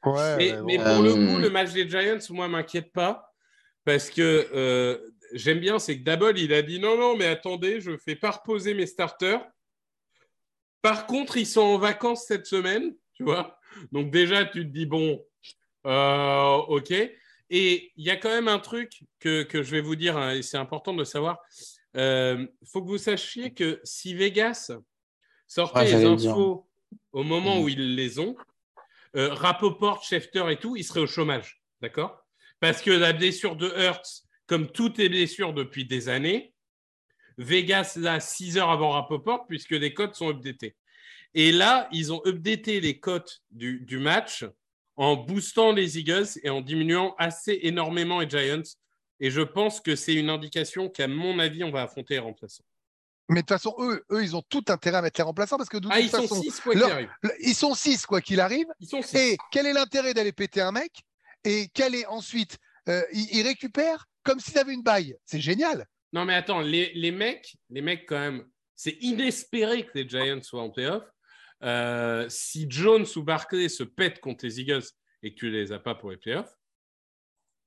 Ouais, 0.05 0.61
Mais, 0.63 0.77
pour 0.77 1.01
le 1.01 1.11
Euh, 1.11 1.33
coup, 1.33 1.39
le 1.39 1.49
match 1.49 1.71
des 1.73 1.89
Giants, 1.89 2.19
moi, 2.29 2.47
m'inquiète 2.47 2.91
pas. 2.91 3.33
Parce 3.83 4.09
que 4.09 4.47
euh, 4.53 4.97
j'aime 5.33 5.59
bien, 5.59 5.79
c'est 5.79 5.97
que 5.99 6.03
Dabol, 6.03 6.37
il 6.39 6.53
a 6.53 6.61
dit 6.61 6.79
non, 6.79 6.97
non, 6.97 7.15
mais 7.15 7.27
attendez, 7.27 7.81
je 7.81 7.91
ne 7.91 7.97
fais 7.97 8.15
pas 8.15 8.31
reposer 8.31 8.73
mes 8.73 8.87
starters. 8.87 9.45
Par 10.81 11.07
contre, 11.07 11.37
ils 11.37 11.45
sont 11.47 11.61
en 11.61 11.77
vacances 11.77 12.25
cette 12.25 12.45
semaine, 12.45 12.95
tu 13.13 13.23
vois. 13.23 13.59
Donc 13.91 14.11
déjà, 14.11 14.45
tu 14.45 14.61
te 14.61 14.71
dis, 14.71 14.85
bon, 14.85 15.23
euh, 15.85 16.55
ok. 16.67 16.91
Et 17.49 17.91
il 17.95 18.03
y 18.03 18.09
a 18.09 18.15
quand 18.15 18.29
même 18.29 18.47
un 18.47 18.59
truc 18.59 19.03
que, 19.19 19.43
que 19.43 19.61
je 19.61 19.71
vais 19.71 19.81
vous 19.81 19.95
dire, 19.95 20.17
hein, 20.17 20.33
et 20.33 20.41
c'est 20.41 20.57
important 20.57 20.93
de 20.93 21.03
savoir. 21.03 21.39
Il 21.93 22.49
faut 22.65 22.81
que 22.81 22.87
vous 22.87 22.97
sachiez 22.97 23.53
que 23.53 23.79
si 23.83 24.13
Vegas 24.15 24.71
sortait 25.47 25.79
Ouais, 25.79 25.85
les 25.85 26.05
infos 26.05 26.67
au 27.11 27.23
moment 27.23 27.61
où 27.61 27.69
ils 27.69 27.95
les 27.95 28.19
ont, 28.19 28.35
euh, 29.15 29.33
Rapoport, 29.33 30.03
Schefter 30.03 30.45
et 30.51 30.57
tout, 30.57 30.75
ils 30.75 30.83
seraient 30.83 31.01
au 31.01 31.07
chômage. 31.07 31.61
D'accord? 31.81 32.25
Parce 32.59 32.81
que 32.81 32.91
la 32.91 33.13
blessure 33.13 33.55
de 33.55 33.71
Hertz, 33.75 34.23
comme 34.47 34.71
toutes 34.71 34.97
les 34.97 35.09
blessures 35.09 35.53
depuis 35.53 35.85
des 35.85 36.09
années, 36.09 36.53
Vegas 37.37 37.95
l'a 37.97 38.19
6 38.19 38.57
heures 38.57 38.69
avant 38.69 38.91
Rapoport 38.91 39.45
puisque 39.47 39.71
les 39.71 39.93
cotes 39.93 40.15
sont 40.15 40.29
updatées. 40.29 40.75
Et 41.33 41.51
là, 41.51 41.89
ils 41.91 42.13
ont 42.13 42.21
updaté 42.25 42.79
les 42.79 42.99
cotes 42.99 43.41
du, 43.51 43.81
du 43.81 43.97
match 43.97 44.45
en 44.95 45.17
boostant 45.17 45.73
les 45.73 45.99
Eagles 45.99 46.27
et 46.43 46.49
en 46.49 46.61
diminuant 46.61 47.13
assez 47.17 47.59
énormément 47.63 48.21
les 48.21 48.29
Giants. 48.29 48.61
Et 49.19 49.29
je 49.29 49.41
pense 49.41 49.81
que 49.81 49.95
c'est 49.95 50.13
une 50.13 50.29
indication 50.29 50.89
qu'à 50.89 51.07
mon 51.07 51.39
avis, 51.39 51.63
on 51.63 51.71
va 51.71 51.83
affronter 51.83 52.15
les 52.15 52.19
remplaçants. 52.19 52.63
Mais 53.29 53.37
de 53.37 53.41
toute 53.41 53.49
façon, 53.49 53.73
eux, 53.79 54.05
eux, 54.11 54.23
ils 54.23 54.35
ont 54.35 54.43
tout 54.49 54.63
intérêt 54.67 54.97
à 54.97 55.01
mettre 55.01 55.19
les 55.19 55.23
remplaçants 55.23 55.57
parce 55.57 55.69
que 55.69 55.77
de 55.77 55.87
Ah, 55.89 55.95
toute 55.95 56.03
ils 56.05 56.09
sont 56.09 56.21
façon, 56.27 56.41
6 56.43 56.59
quoi 56.59 56.73
qu'il 56.73 56.81
leur- 56.81 56.91
arrive. 56.91 57.09
le- 57.23 57.31
ils 57.39 57.55
sont 57.55 57.73
six 57.73 58.05
quoi 58.05 58.21
qu'il 58.21 58.39
arrive. 58.39 58.67
Ils 58.79 58.87
sont 58.87 59.01
6. 59.01 59.15
Et 59.17 59.37
quel 59.51 59.65
est 59.65 59.73
l'intérêt 59.73 60.13
d'aller 60.13 60.31
péter 60.31 60.61
un 60.61 60.71
mec 60.71 60.91
Et 61.43 61.67
quel 61.73 61.95
est 61.95 62.05
ensuite 62.05 62.57
euh, 62.87 63.01
ils, 63.11 63.37
ils 63.37 63.41
récupèrent 63.41 64.05
comme 64.23 64.39
s'ils 64.39 64.57
avaient 64.59 64.73
une 64.73 64.83
baille. 64.83 65.15
C'est 65.25 65.39
génial. 65.39 65.87
Non, 66.13 66.23
mais 66.25 66.35
attends, 66.35 66.61
les, 66.61 66.93
les 66.93 67.11
mecs, 67.11 67.55
les 67.71 67.81
mecs, 67.81 68.07
quand 68.07 68.19
même, 68.19 68.47
c'est 68.75 68.97
inespéré 69.01 69.85
que 69.87 69.91
les 69.95 70.07
Giants 70.07 70.41
soient 70.43 70.61
en 70.61 70.69
playoff. 70.69 71.03
Euh, 71.63 72.27
si 72.29 72.67
Jones 72.69 73.05
ou 73.15 73.23
Barclay 73.23 73.69
se 73.69 73.83
pètent 73.83 74.19
contre 74.19 74.45
les 74.45 74.59
Eagles 74.61 74.83
et 75.23 75.33
que 75.33 75.39
tu 75.39 75.49
les 75.49 75.71
as 75.71 75.79
pas 75.79 75.95
pour 75.95 76.11
les 76.11 76.17
playoffs, 76.17 76.53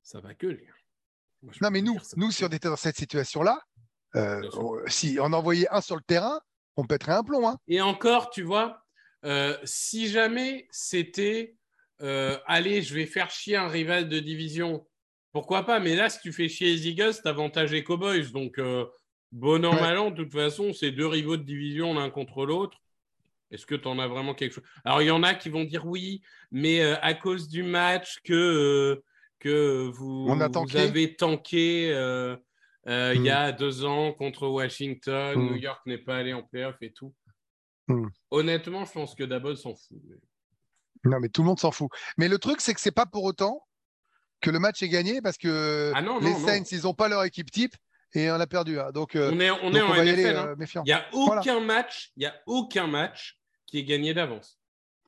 ça 0.02 0.20
va 0.20 0.34
gueuler. 0.34 0.68
Moi, 1.42 1.52
je 1.56 1.62
Non, 1.64 1.70
mais 1.70 1.82
nous, 1.82 1.98
nous 2.16 2.30
si 2.30 2.44
on 2.44 2.48
était 2.48 2.68
dans 2.68 2.76
cette 2.76 2.96
situation-là, 2.96 3.60
euh, 4.16 4.42
on- 4.54 4.78
si 4.86 5.18
on 5.20 5.32
envoyait 5.32 5.68
un 5.70 5.80
sur 5.80 5.96
le 5.96 6.02
terrain, 6.02 6.40
on 6.76 6.84
pèterait 6.84 7.12
un 7.12 7.24
plomb. 7.24 7.48
Hein. 7.48 7.58
Et 7.68 7.80
encore, 7.80 8.30
tu 8.30 8.42
vois, 8.42 8.82
euh, 9.24 9.56
si 9.64 10.08
jamais 10.08 10.66
c'était 10.70 11.54
euh, 12.00 12.38
allez, 12.46 12.80
je 12.82 12.94
vais 12.94 13.06
faire 13.06 13.28
chier 13.28 13.56
un 13.56 13.66
rival 13.66 14.08
de 14.08 14.20
division, 14.20 14.86
pourquoi 15.32 15.66
pas? 15.66 15.80
Mais 15.80 15.96
là, 15.96 16.08
si 16.08 16.20
tu 16.20 16.32
fais 16.32 16.48
chier 16.48 16.68
les 16.68 16.86
Eagles, 16.88 17.14
t'avantages 17.24 17.72
les 17.72 17.82
Cowboys. 17.82 18.30
Donc, 18.30 18.60
bon 19.32 19.64
an, 19.64 19.74
Ouais. 19.74 19.80
mal 19.80 19.98
an, 19.98 20.10
de 20.12 20.22
toute 20.22 20.32
façon, 20.32 20.72
c'est 20.72 20.92
deux 20.92 21.08
rivaux 21.08 21.36
de 21.36 21.42
division 21.42 21.94
l'un 21.94 22.08
contre 22.10 22.46
l'autre. 22.46 22.78
Est-ce 23.50 23.66
que 23.66 23.74
tu 23.74 23.88
en 23.88 23.98
as 23.98 24.06
vraiment 24.06 24.32
quelque 24.34 24.52
chose? 24.52 24.64
Alors, 24.84 25.02
il 25.02 25.06
y 25.08 25.10
en 25.10 25.24
a 25.24 25.34
qui 25.34 25.48
vont 25.48 25.64
dire 25.64 25.86
oui, 25.86 26.22
mais 26.52 26.82
à 26.82 27.14
cause 27.14 27.48
du 27.48 27.64
match 27.64 28.20
que, 28.22 29.02
que 29.40 29.90
vous, 29.92 30.26
On 30.28 30.40
a 30.40 30.46
vous 30.48 30.76
avez 30.76 31.16
tanké 31.16 31.92
euh, 32.88 33.12
il 33.14 33.22
y 33.22 33.30
a 33.30 33.52
deux 33.52 33.84
ans 33.84 34.12
contre 34.12 34.48
Washington, 34.48 35.36
Mm. 35.38 35.46
New 35.46 35.56
York 35.56 35.80
n'est 35.86 35.98
pas 35.98 36.16
allé 36.16 36.32
en 36.32 36.42
playoff 36.42 36.76
et 36.80 36.92
tout. 36.92 37.14
Mm. 37.88 38.06
Honnêtement, 38.30 38.84
je 38.84 38.92
pense 38.92 39.14
que 39.14 39.24
Dabble 39.24 39.56
s'en 39.56 39.74
fout. 39.74 39.98
Non, 41.04 41.20
mais 41.20 41.28
tout 41.28 41.42
le 41.42 41.46
monde 41.48 41.60
s'en 41.60 41.70
fout. 41.70 41.90
Mais 42.16 42.28
le 42.28 42.38
truc, 42.38 42.60
c'est 42.60 42.74
que 42.74 42.80
c'est 42.80 42.90
pas 42.90 43.06
pour 43.06 43.24
autant 43.24 43.64
que 44.40 44.50
le 44.50 44.58
match 44.58 44.82
est 44.82 44.88
gagné 44.88 45.20
parce 45.22 45.36
que 45.38 45.92
Ah 45.94 46.02
non, 46.02 46.18
les 46.18 46.30
non. 46.32 46.38
Saints, 46.46 46.64
ils 46.72 46.82
n'ont 46.82 46.94
pas 46.94 47.08
leur 47.08 47.24
équipe 47.24 47.50
type 47.50 47.74
et 48.14 48.30
on 48.30 48.34
a 48.40 48.46
perdu. 48.46 48.78
hein. 48.80 48.90
Donc, 48.92 49.14
euh, 49.16 49.30
On 49.32 49.40
est, 49.40 49.50
on 49.50 49.70
donc 49.70 49.74
est 49.76 49.80
en 49.82 49.88
va 49.94 50.04
NFL. 50.04 50.36
hein. 50.36 50.56
euh. 50.58 50.66
Il 50.76 50.82
n'y 50.84 50.92
a 50.92 51.06
Voilà. 51.12 51.40
aucun 51.40 51.60
match, 51.60 52.12
il 52.16 52.22
y 52.22 52.26
a 52.26 52.34
aucun 52.46 52.86
match 52.86 53.38
qui 53.66 53.78
est 53.78 53.84
gagné 53.84 54.14
d'avance. 54.14 54.57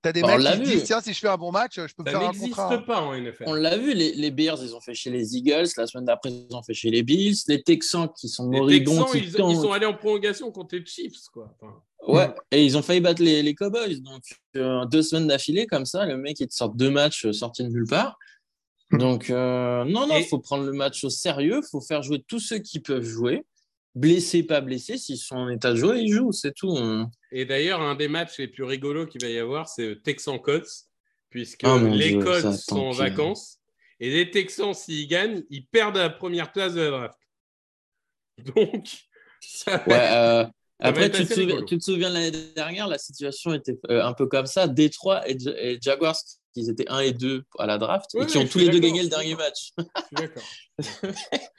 T'as 0.03 0.13
des 0.13 0.23
Bah, 0.23 0.29
on 0.33 0.37
mecs 0.37 0.45
l'a 0.45 0.57
qui 0.57 0.63
disent 0.63 0.85
tiens, 0.85 1.01
si 1.03 1.13
je 1.13 1.19
fais 1.19 1.29
un 1.29 1.37
bon 1.37 1.53
match, 1.53 1.75
je 1.77 1.95
peux 1.95 2.03
me 2.03 2.11
Ça 2.11 2.19
faire 2.19 2.21
un 2.29 2.33
n'existe 2.33 2.47
contrat. 2.55 2.73
hein. 2.75 2.79
pas 2.79 3.01
en 3.03 3.15
NFL. 3.15 3.45
On 3.47 3.53
l'a 3.53 3.77
vu, 3.77 3.93
les, 3.93 4.13
les 4.15 4.31
Bears, 4.31 4.59
ils 4.63 4.75
ont 4.75 4.81
fait 4.81 4.95
chez 4.95 5.11
les 5.11 5.37
Eagles. 5.37 5.67
La 5.77 5.87
semaine 5.87 6.07
d'après, 6.07 6.31
ils 6.31 6.55
ont 6.57 6.63
fait 6.63 6.73
chez 6.73 6.91
les 6.91 7.03
Bills. 7.03 7.37
Les 7.49 7.63
Texans 7.63 8.09
qui 8.19 8.29
sont 8.31 8.49
Les 8.51 8.59
moribonds, 8.61 9.05
Texans, 9.05 9.21
qui 9.21 9.53
ils, 9.55 9.61
sont 9.61 9.73
allés 9.73 9.85
en 9.87 9.93
prolongation 9.95 10.51
contre 10.53 10.77
les 10.77 10.87
Chiefs. 10.87 11.29
Quoi. 11.33 11.55
Enfin, 11.61 11.75
Ouais, 12.09 12.31
et 12.51 12.65
ils 12.65 12.79
ont 12.79 12.83
failli 12.83 13.01
battre 13.01 13.23
les, 13.23 13.43
les 13.43 13.55
Cowboys. 13.55 14.01
Donc, 14.01 14.23
euh, 14.57 14.87
deux 14.87 15.03
semaines 15.03 15.27
d'affilée, 15.29 15.67
comme 15.67 15.85
ça, 15.85 16.07
le 16.07 16.17
mec, 16.17 16.41
il 16.41 16.49
te 16.49 16.55
sort 16.55 16.71
deux 16.71 16.91
matchs 16.91 17.27
euh, 17.27 17.33
sortis 17.35 17.63
de 17.63 17.69
nulle 17.69 17.87
part. 17.87 18.19
Donc, 18.93 19.29
euh, 19.29 19.85
non, 19.85 20.07
non, 20.07 20.17
il 20.17 20.23
Et- 20.23 20.25
faut 20.25 20.39
prendre 20.39 20.65
le 20.65 20.73
match 20.73 21.05
au 21.05 21.11
sérieux. 21.11 21.61
Il 21.63 21.69
faut 21.71 21.83
faire 21.83 22.03
jouer 22.03 22.25
tous 22.27 22.41
ceux 22.41 22.59
qui 22.59 22.81
peuvent 22.81 23.05
jouer. 23.05 23.45
Blessés, 23.94 24.42
pas 24.44 24.61
blessés. 24.61 24.98
S'ils 24.98 25.18
sont 25.18 25.37
en 25.37 25.48
état 25.48 25.70
de 25.72 25.76
jouer, 25.76 26.00
ils 26.00 26.12
jouent, 26.12 26.33
c'est 26.33 26.53
tout. 26.55 26.68
On- 26.70 27.11
Et 27.33 27.44
d'ailleurs, 27.44 27.81
un 27.81 27.94
des 27.96 28.09
matchs 28.09 28.38
les 28.38 28.48
plus 28.48 28.62
rigolos 28.64 29.07
qu'il 29.07 29.20
va 29.22 29.29
y 29.29 29.38
avoir, 29.38 29.68
c'est 29.68 30.00
Texan 30.03 30.38
Colts, 30.38 30.68
puisque 31.29 31.62
Oh 31.64 31.79
mon 31.79 31.94
les 31.94 32.11
Dieu, 32.11 32.40
ça, 32.40 32.53
sont 32.53 32.79
en 32.79 32.90
vacances. 32.92 33.59
Et 33.98 34.11
les 34.11 34.31
Texans, 34.31 34.72
s'ils 34.74 35.09
gagnent, 35.09 35.42
ils 35.50 35.66
perdent 35.66 35.96
la 35.96 36.09
première 36.11 36.53
place 36.53 36.74
de 36.74 36.81
la 36.83 36.90
draft. 36.90 37.18
Donc, 38.57 38.87
ça 39.40 39.76
va 39.79 39.87
Ouais, 39.87 39.94
être- 39.94 40.12
euh, 40.12 40.42
va 40.44 40.50
après, 40.88 41.11
tu 41.11 41.26
te, 41.26 41.29
souviens, 41.35 41.46
rigolo. 41.48 41.66
tu 41.66 41.79
te 41.79 41.85
souviens 41.85 42.09
de 42.09 42.14
l'année 42.14 42.31
dernière, 42.55 42.88
la 42.88 42.96
situation 42.98 43.53
était 43.53 43.76
euh, 43.90 44.03
un 44.03 44.14
peu 44.14 44.26
comme 44.26 44.46
ça. 44.46 44.66
Détroit 44.68 45.29
et, 45.29 45.38
Ja- 45.38 45.50
et 45.61 45.79
Jaguars, 45.83 46.16
ils 46.55 46.70
étaient 46.70 46.88
1 46.88 47.00
et 47.00 47.12
2 47.12 47.44
à 47.59 47.66
la 47.66 47.76
draft 47.76 48.14
Ouais, 48.14 48.22
et 48.22 48.26
qui 48.26 48.38
ont 48.38 48.46
tous 48.46 48.59
les 48.59 48.68
deux 48.70 48.79
gagné 48.79 49.03
le 49.03 49.09
dernier 49.09 49.35
match. 49.35 49.72
Je 49.76 49.83
suis 49.83 50.16
d'accord. 50.16 50.42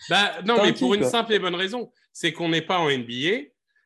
bah, 0.10 0.41
non, 0.46 0.56
mais 0.63 0.74
pour 0.74 0.94
une 0.96 1.04
simple 1.04 1.34
et 1.34 1.39
bonne 1.39 1.56
raison, 1.56 1.91
c'est 2.13 2.34
qu'on 2.34 2.50
n'est 2.50 2.62
pas 2.62 2.80
en 2.80 2.89
NBA, 2.89 3.45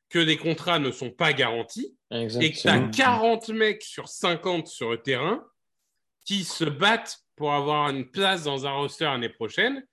que 0.09 0.19
les 0.19 0.37
contrats 0.37 0.79
ne 0.79 0.91
sont 0.91 1.11
pas 1.11 1.33
garantis, 1.33 1.95
et 2.11 2.27
que 2.51 2.59
tu 2.61 2.67
as 2.67 2.79
40 2.89 3.49
mecs 3.49 3.81
sur 3.83 4.07
50 4.07 4.67
sur 4.67 4.91
le 4.91 5.01
terrain 5.01 5.43
qui 6.25 6.43
se 6.43 6.63
battent 6.63 7.19
pour 7.35 7.53
avoir 7.53 7.89
une 7.89 8.09
place 8.09 8.43
dans 8.43 8.65
un 8.65 8.71
roster 8.71 9.05
l'année 9.05 9.29
prochaine, 9.29 9.83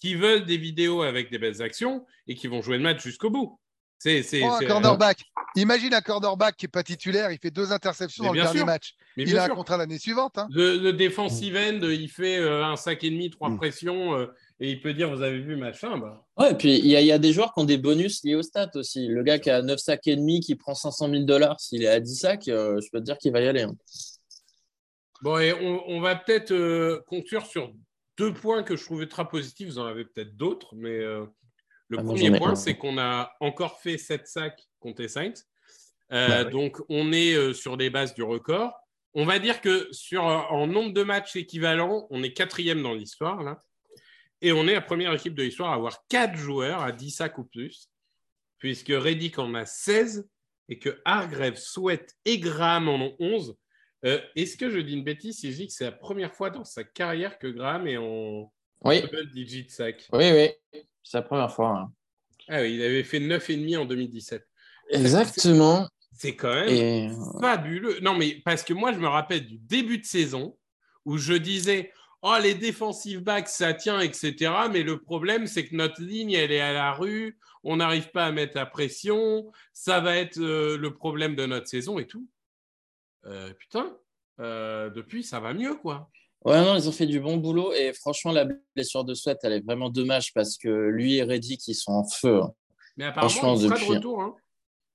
qui 0.00 0.14
veulent 0.14 0.44
des 0.44 0.56
vidéos 0.56 1.02
avec 1.02 1.30
des 1.30 1.38
belles 1.38 1.62
actions 1.62 2.06
et 2.26 2.34
qui 2.34 2.46
vont 2.46 2.62
jouer 2.62 2.76
le 2.76 2.82
match 2.82 3.02
jusqu'au 3.02 3.30
bout. 3.30 3.58
C'est, 3.98 4.22
c'est, 4.22 4.40
Prends 4.40 4.54
un 4.54 4.58
c'est- 4.58 4.66
cornerback. 4.66 5.18
Imagine 5.56 5.92
un 5.92 6.00
cornerback 6.00 6.56
qui 6.56 6.64
n'est 6.64 6.70
pas 6.70 6.82
titulaire, 6.82 7.30
il 7.32 7.38
fait 7.38 7.50
deux 7.50 7.70
interceptions 7.72 8.24
Mais 8.24 8.28
dans 8.28 8.34
le 8.34 8.40
dernier 8.42 8.58
sûr. 8.58 8.66
match. 8.66 8.94
mais 9.16 9.24
Il 9.24 9.36
a 9.36 9.44
un 9.44 9.48
contrat 9.48 9.76
l'année 9.76 9.98
suivante. 9.98 10.38
hein. 10.38 10.48
le, 10.52 10.78
le 10.78 10.92
defensive 10.94 11.56
end, 11.56 11.80
il 11.82 12.08
fait 12.08 12.38
euh, 12.38 12.64
un 12.64 12.76
sac 12.76 13.02
et 13.04 13.10
demi, 13.10 13.30
trois 13.30 13.50
Mm. 13.50 13.56
pressions, 13.58 14.14
euh, 14.16 14.26
et 14.60 14.70
il 14.70 14.80
peut 14.80 14.92
dire 14.94 15.14
vous 15.14 15.22
avez 15.22 15.40
vu 15.40 15.56
machin. 15.56 15.98
Bah, 15.98 16.26
Ouais, 16.36 16.52
et 16.52 16.54
puis 16.54 16.78
il 16.78 16.86
y, 16.86 16.96
a- 16.96 17.00
il 17.00 17.06
y 17.06 17.12
a 17.12 17.18
des 17.18 17.32
joueurs 17.32 17.52
qui 17.54 17.60
ont 17.60 17.64
des 17.64 17.78
bonus 17.78 18.22
liés 18.24 18.34
aux 18.36 18.42
stats 18.42 18.70
aussi. 18.74 19.08
Le 19.08 19.22
gars 19.22 19.38
qui 19.38 19.50
a 19.50 19.62
9 19.62 19.78
sacs 19.80 20.06
et 20.06 20.16
demi, 20.16 20.40
qui 20.40 20.54
prend 20.54 20.74
500 20.74 21.08
000 21.10 21.24
dollars, 21.24 21.58
s'il 21.60 21.82
est 21.82 21.88
à 21.88 22.00
10 22.00 22.16
sacs, 22.16 22.48
euh, 22.48 22.80
je 22.80 22.88
peux 22.90 22.98
te 23.00 23.04
dire 23.04 23.18
qu'il 23.18 23.32
va 23.32 23.40
y 23.40 23.48
aller. 23.48 23.62
hein. 23.62 23.74
Bon, 25.22 25.38
et 25.38 25.52
on, 25.52 25.82
on 25.88 26.00
va 26.00 26.16
peut-être 26.16 26.52
euh, 26.52 27.00
conclure 27.06 27.44
sur 27.46 27.72
deux 28.16 28.32
points 28.32 28.62
que 28.62 28.76
je 28.76 28.84
trouvais 28.84 29.06
très 29.06 29.26
positifs. 29.28 29.68
Vous 29.68 29.78
en 29.78 29.86
avez 29.86 30.04
peut-être 30.04 30.36
d'autres, 30.36 30.74
mais 30.76 30.98
euh, 30.98 31.26
le 31.88 31.98
Ah, 31.98 32.02
premier 32.04 32.30
point, 32.38 32.54
c'est 32.54 32.76
qu'on 32.76 32.98
a 32.98 33.32
encore 33.40 33.80
fait 33.80 33.98
7 33.98 34.26
sacs 34.26 34.62
contre 34.78 35.02
les 35.02 35.08
Saints. 35.08 35.34
Euh, 36.12 36.28
Bah 36.28 36.44
oui. 36.46 36.50
Donc, 36.52 36.78
on 36.88 37.12
est 37.12 37.34
euh, 37.34 37.52
sur 37.52 37.76
les 37.76 37.90
bases 37.90 38.14
du 38.14 38.22
record. 38.22 38.72
On 39.14 39.24
va 39.26 39.38
dire 39.38 39.60
que 39.60 39.88
sur, 39.92 40.22
en 40.24 40.66
nombre 40.66 40.92
de 40.92 41.02
matchs 41.02 41.36
équivalents, 41.36 42.06
on 42.10 42.22
est 42.22 42.32
quatrième 42.32 42.82
dans 42.82 42.94
l'histoire, 42.94 43.42
là. 43.42 43.58
Et 44.42 44.52
on 44.52 44.66
est 44.66 44.74
la 44.74 44.80
première 44.80 45.12
équipe 45.12 45.34
de 45.34 45.42
l'histoire 45.42 45.70
à 45.72 45.74
avoir 45.74 46.04
4 46.08 46.34
joueurs 46.36 46.82
à 46.82 46.92
10 46.92 47.10
sacs 47.10 47.38
ou 47.38 47.44
plus, 47.44 47.90
puisque 48.58 48.88
Reddick 48.90 49.38
en 49.38 49.54
a 49.54 49.66
16 49.66 50.28
et 50.68 50.78
que 50.78 51.00
Hargrave, 51.04 51.56
Sweat 51.56 52.14
et 52.24 52.38
Graham 52.38 52.88
en 52.88 52.96
ont 52.96 53.16
11. 53.18 53.56
Euh, 54.06 54.20
Est-ce 54.36 54.56
que 54.56 54.70
je 54.70 54.78
dis 54.78 54.94
une 54.94 55.04
bêtise 55.04 55.38
si 55.40 55.52
je 55.52 55.56
dis 55.58 55.66
que 55.66 55.72
c'est 55.72 55.84
la 55.84 55.92
première 55.92 56.32
fois 56.34 56.48
dans 56.50 56.64
sa 56.64 56.84
carrière 56.84 57.38
que 57.38 57.48
Graham 57.48 57.86
est 57.86 57.98
en 57.98 58.50
Oui, 58.84 59.02
double 59.02 59.30
digit 59.30 59.68
sac? 59.68 60.08
Oui, 60.12 60.30
oui. 60.32 60.80
C'est 61.02 61.18
la 61.18 61.22
première 61.22 61.52
fois. 61.52 61.78
hein. 61.78 61.92
Ah 62.48 62.62
oui, 62.62 62.74
il 62.76 62.82
avait 62.82 63.02
fait 63.04 63.20
9,5 63.20 63.76
en 63.78 63.84
2017. 63.84 64.46
Exactement. 64.90 65.86
C'est 66.12 66.34
quand 66.36 66.54
même 66.54 66.68
Et 66.68 67.10
fabuleux. 67.40 67.98
Non, 68.00 68.14
mais 68.16 68.40
parce 68.44 68.62
que 68.62 68.72
moi, 68.74 68.92
je 68.92 68.98
me 68.98 69.06
rappelle 69.08 69.46
du 69.46 69.58
début 69.58 69.98
de 69.98 70.04
saison 70.04 70.58
où 71.04 71.16
je 71.16 71.32
disais 71.34 71.92
Oh, 72.22 72.36
les 72.42 72.54
défensive 72.54 73.20
backs, 73.22 73.48
ça 73.48 73.72
tient, 73.72 74.00
etc. 74.00 74.34
Mais 74.70 74.82
le 74.82 75.00
problème, 75.00 75.46
c'est 75.46 75.64
que 75.66 75.74
notre 75.74 76.02
ligne, 76.02 76.32
elle 76.32 76.52
est 76.52 76.60
à 76.60 76.72
la 76.72 76.92
rue. 76.92 77.38
On 77.64 77.76
n'arrive 77.76 78.10
pas 78.10 78.26
à 78.26 78.32
mettre 78.32 78.56
la 78.56 78.66
pression. 78.66 79.50
Ça 79.72 80.00
va 80.00 80.16
être 80.16 80.38
euh, 80.38 80.76
le 80.76 80.94
problème 80.94 81.34
de 81.34 81.46
notre 81.46 81.66
saison 81.68 81.98
et 81.98 82.06
tout. 82.06 82.26
Euh, 83.26 83.52
putain, 83.54 83.96
euh, 84.40 84.90
depuis, 84.90 85.22
ça 85.24 85.40
va 85.40 85.54
mieux, 85.54 85.74
quoi. 85.76 86.10
Ouais, 86.44 86.60
non, 86.62 86.74
ils 86.76 86.88
ont 86.88 86.92
fait 86.92 87.06
du 87.06 87.20
bon 87.20 87.36
boulot. 87.38 87.72
Et 87.74 87.92
franchement, 87.92 88.32
la 88.32 88.46
blessure 88.74 89.04
de 89.04 89.14
Sweat, 89.14 89.38
elle 89.42 89.52
est 89.54 89.64
vraiment 89.64 89.90
dommage 89.90 90.32
parce 90.34 90.56
que 90.56 90.68
lui 90.88 91.16
et 91.16 91.22
Reddick, 91.22 91.66
ils 91.68 91.74
sont 91.74 91.92
en 91.92 92.04
feu. 92.08 92.40
hein. 92.42 92.52
Mais 92.96 93.04
apparemment, 93.06 93.54
il 93.54 93.60
sera 93.62 93.74
depuis- 93.74 93.88
de 93.88 93.94
retour. 93.94 94.22
Hein. 94.22 94.34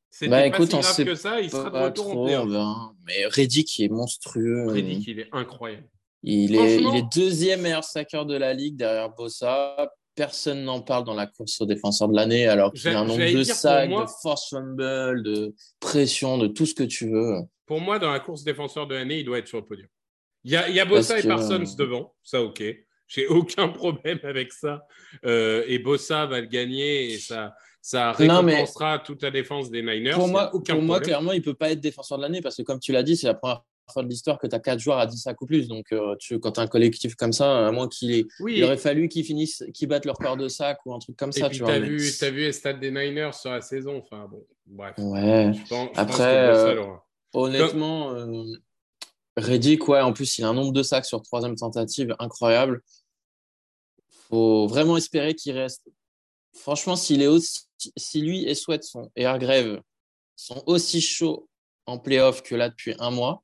C'était 0.10 0.30
Bah, 0.30 0.38
pas 0.42 0.48
écoute, 0.48 0.72
si 0.72 0.78
grave 0.80 1.06
que 1.06 1.16
ça. 1.16 1.42
Il 1.42 1.50
sera 1.52 1.70
de 1.70 1.78
retour 1.86 2.08
en 2.08 2.12
trop, 2.12 2.48
verra. 2.48 2.94
Mais 3.06 3.26
Reddick, 3.26 3.80
est 3.80 3.90
monstrueux. 3.90 4.68
Reddick, 4.68 5.08
il 5.08 5.20
est 5.20 5.30
incroyable. 5.34 5.88
Il 6.28 6.56
est, 6.56 6.58
Franchement- 6.80 6.94
il 6.94 6.98
est 7.00 7.06
deuxième 7.16 7.62
meilleur 7.62 7.84
sacker 7.84 8.26
de 8.26 8.36
la 8.36 8.54
ligue 8.54 8.76
derrière 8.76 9.10
Bossa. 9.10 9.92
Personne 10.16 10.64
n'en 10.64 10.82
parle 10.82 11.04
dans 11.04 11.14
la 11.14 11.28
course 11.28 11.60
au 11.62 11.66
défenseur 11.66 12.08
de 12.08 12.16
l'année, 12.16 12.48
alors 12.48 12.72
qu'il 12.74 12.88
a 12.88 13.00
un 13.00 13.06
nombre 13.06 13.20
de 13.32 13.44
sacs, 13.44 13.90
moi- 13.90 14.06
de 14.06 14.10
force 14.22 14.50
fumble, 14.50 15.24
de 15.24 15.54
pression, 15.80 16.38
de 16.38 16.48
tout 16.48 16.66
ce 16.66 16.74
que 16.74 16.84
tu 16.84 17.10
veux. 17.10 17.36
Pour 17.66 17.82
moi, 17.82 18.00
dans 18.00 18.12
la 18.12 18.20
course 18.20 18.44
défenseur 18.44 18.88
de 18.88 18.96
l'année, 18.96 19.20
il 19.20 19.26
doit 19.26 19.40
être 19.40 19.48
sur 19.48 19.60
le 19.60 19.66
podium. 19.66 19.88
Il 20.44 20.52
y 20.52 20.56
a, 20.56 20.70
il 20.70 20.76
y 20.76 20.80
a 20.80 20.86
Bossa 20.86 21.20
et 21.20 21.24
Parsons 21.28 21.64
devant, 21.78 22.14
ça 22.24 22.42
ok. 22.42 22.64
J'ai 23.08 23.28
aucun 23.28 23.68
problème 23.70 24.20
avec 24.24 24.52
ça. 24.54 24.88
Euh, 25.26 25.64
et 25.68 25.80
Bossa 25.80 26.26
va 26.28 26.40
le 26.42 26.48
gagner 26.48 27.12
et 27.14 27.20
ça, 27.20 27.54
ça 27.82 28.16
Non, 28.20 28.42
récompensera 28.42 29.00
toute 29.00 29.22
la 29.22 29.32
défense 29.32 29.70
des 29.70 29.82
Niners. 29.82 30.12
Pour 30.14 30.28
y 30.28 30.32
moi, 30.32 30.50
pour 30.50 30.64
clairement, 30.64 31.32
il 31.34 31.40
ne 31.40 31.44
peut 31.44 31.54
pas 31.54 31.72
être 31.72 31.82
défenseur 31.82 32.18
de 32.18 32.24
l'année 32.24 32.42
parce 32.42 32.56
que, 32.56 32.62
comme 32.64 32.80
tu 32.80 32.92
l'as 32.94 33.04
dit, 33.04 33.18
c'est 33.18 33.28
la 33.28 33.34
première 33.36 33.62
fois 33.92 34.04
de 34.04 34.10
l'histoire 34.10 34.40
que 34.40 34.48
tu 34.48 34.56
as 34.56 34.60
quatre 34.60 34.80
joueurs 34.80 34.98
à 34.98 35.06
10 35.08 35.18
sacs 35.18 35.40
ou 35.42 35.46
plus. 35.46 35.68
Donc, 35.68 35.86
euh, 35.92 36.16
tu, 36.20 36.40
quand 36.40 36.54
tu 36.54 36.60
as 36.60 36.64
un 36.64 36.68
collectif 36.68 37.16
comme 37.16 37.34
ça, 37.34 37.68
à 37.68 37.72
moins 37.72 37.88
qu'il 37.88 38.12
ait- 38.14 38.26
Oui, 38.40 38.56
il 38.58 38.64
aurait 38.64 38.78
fallu 38.78 39.08
qu'ils 39.10 39.24
finissent, 39.26 39.64
qu'ils 39.74 39.88
battent 39.88 40.06
leur 40.06 40.18
corps 40.18 40.38
de 40.38 40.48
sac 40.48 40.80
ou 40.86 40.94
un 40.94 41.00
truc 41.00 41.16
comme 41.18 41.30
et 41.30 41.40
ça. 41.40 41.50
puis 41.50 41.58
tu 41.58 41.64
as 41.64 41.68
vois, 41.68 41.80
mais- 41.80 41.88
vu, 41.88 41.98
vu 41.98 42.42
les 42.42 42.52
stats 42.52 42.74
des 42.74 42.92
Niners 42.92 43.34
sur 43.34 43.52
la 43.52 43.62
saison. 43.62 43.98
Enfin 43.98 44.28
bon, 44.30 44.46
bref. 44.66 44.96
Ouais. 44.98 45.52
Je 45.54 45.60
pense, 45.70 45.90
je 45.90 45.94
pense 45.94 45.98
Après, 45.98 46.18
que 46.18 46.80
euh. 46.80 46.86
Honnêtement, 47.34 48.12
euh, 48.14 48.44
Reddick, 49.38 49.88
ouais, 49.90 50.00
en 50.00 50.14
plus, 50.14 50.38
il 50.38 50.46
a 50.46 50.50
un 50.50 50.54
nombre 50.54 50.72
de 50.72 50.82
sacs 50.84 51.06
sur 51.06 51.22
troisième 51.22 51.56
tentative 51.56 52.16
incroyable. 52.20 52.82
faut 54.30 54.66
vraiment 54.68 54.98
espérer 54.98 55.36
qu'il 55.36 55.56
reste. 55.56 55.88
Franchement, 56.54 56.96
s'il 56.96 57.22
est 57.22 57.28
aussi, 57.28 57.62
si 57.98 58.22
lui 58.22 58.46
et 58.46 58.56
Sweat 58.56 58.84
sont, 58.84 59.12
et 59.16 59.26
Hargrave 59.26 59.82
sont 60.36 60.64
aussi 60.66 61.00
chauds 61.02 61.48
en 61.86 62.00
playoff 62.00 62.42
que 62.42 62.56
là 62.56 62.70
depuis 62.70 62.96
un 62.98 63.12
mois, 63.12 63.44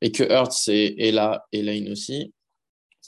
et 0.00 0.12
que 0.12 0.22
Hurts 0.24 0.68
est, 0.68 0.94
est 0.98 1.12
là 1.12 1.46
et 1.52 1.62
Lane 1.62 1.90
aussi, 1.92 2.32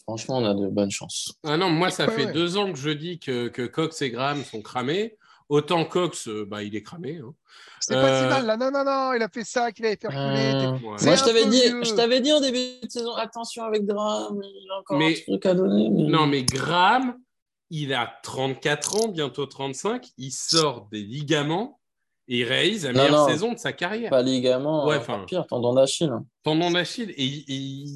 franchement, 0.04 0.38
on 0.38 0.44
a 0.44 0.54
de 0.54 0.68
bonnes 0.68 0.90
chances. 0.90 1.34
Ah 1.44 1.56
non, 1.56 1.70
moi, 1.70 1.90
ça 1.90 2.06
Ouais, 2.06 2.12
fait 2.14 2.26
ouais. 2.26 2.32
deux 2.32 2.56
ans 2.56 2.72
que 2.72 2.78
je 2.78 2.90
dis 2.90 3.18
que, 3.18 3.48
que 3.48 3.62
Cox 3.66 4.00
et 4.02 4.10
Graham 4.10 4.42
sont 4.44 4.62
cramés. 4.62 5.16
Autant 5.50 5.86
Cox, 5.86 6.28
euh, 6.28 6.44
bah, 6.46 6.62
il 6.62 6.76
est 6.76 6.82
cramé. 6.82 7.16
hein. 7.24 7.32
C'est 7.80 7.94
pas 7.94 8.18
si 8.20 8.24
Euh, 8.26 8.28
mal 8.28 8.44
là. 8.46 8.56
Non, 8.58 8.70
non, 8.70 8.84
non, 8.84 9.14
il 9.14 9.22
a 9.22 9.28
fait 9.30 9.44
ça, 9.44 9.72
qu'il 9.72 9.86
avait 9.86 9.96
fait 9.96 10.08
reculer. 10.08 10.52
Euh, 10.54 10.72
Ouais. 10.72 10.96
C'est 10.98 11.06
Moi, 11.06 11.16
je 11.16 11.24
t'avais 11.24 11.46
dit, 11.46 11.62
vieux. 11.62 11.84
je 11.84 11.94
t'avais 11.94 12.20
dit 12.20 12.32
en 12.34 12.40
début 12.40 12.58
de 12.82 12.90
saison, 12.90 13.14
attention 13.14 13.64
avec 13.64 13.86
Graham, 13.86 14.42
il 14.42 14.68
a 14.70 14.78
encore 14.80 14.98
Mais- 14.98 15.16
un 15.18 15.22
truc 15.32 15.46
à 15.46 15.54
donner. 15.54 15.88
mais- 15.88 16.02
Non, 16.10 16.26
mais 16.26 16.42
Graham, 16.44 17.16
il 17.70 17.94
a 17.94 18.12
34 18.22 18.96
ans, 18.96 19.08
bientôt 19.08 19.46
35. 19.46 20.08
Il 20.18 20.32
sort 20.32 20.86
des 20.92 21.00
ligaments 21.02 21.80
et 22.28 22.38
il 22.40 22.44
réalise 22.44 22.84
la 22.86 22.92
meilleure 22.92 23.10
non. 23.10 23.28
saison 23.28 23.52
de 23.52 23.58
sa 23.58 23.72
carrière. 23.72 24.10
Pas 24.10 24.22
ligament, 24.22 24.86
Ouais, 24.86 24.96
euh, 24.96 24.98
enfin- 24.98 25.24
pire, 25.26 25.46
tendon 25.46 25.72
d'Achille. 25.74 26.10
hein. 26.10 26.24
Tendon 26.42 26.70
d'Achille 26.70 27.10
et 27.10 27.24
il, 27.24 27.44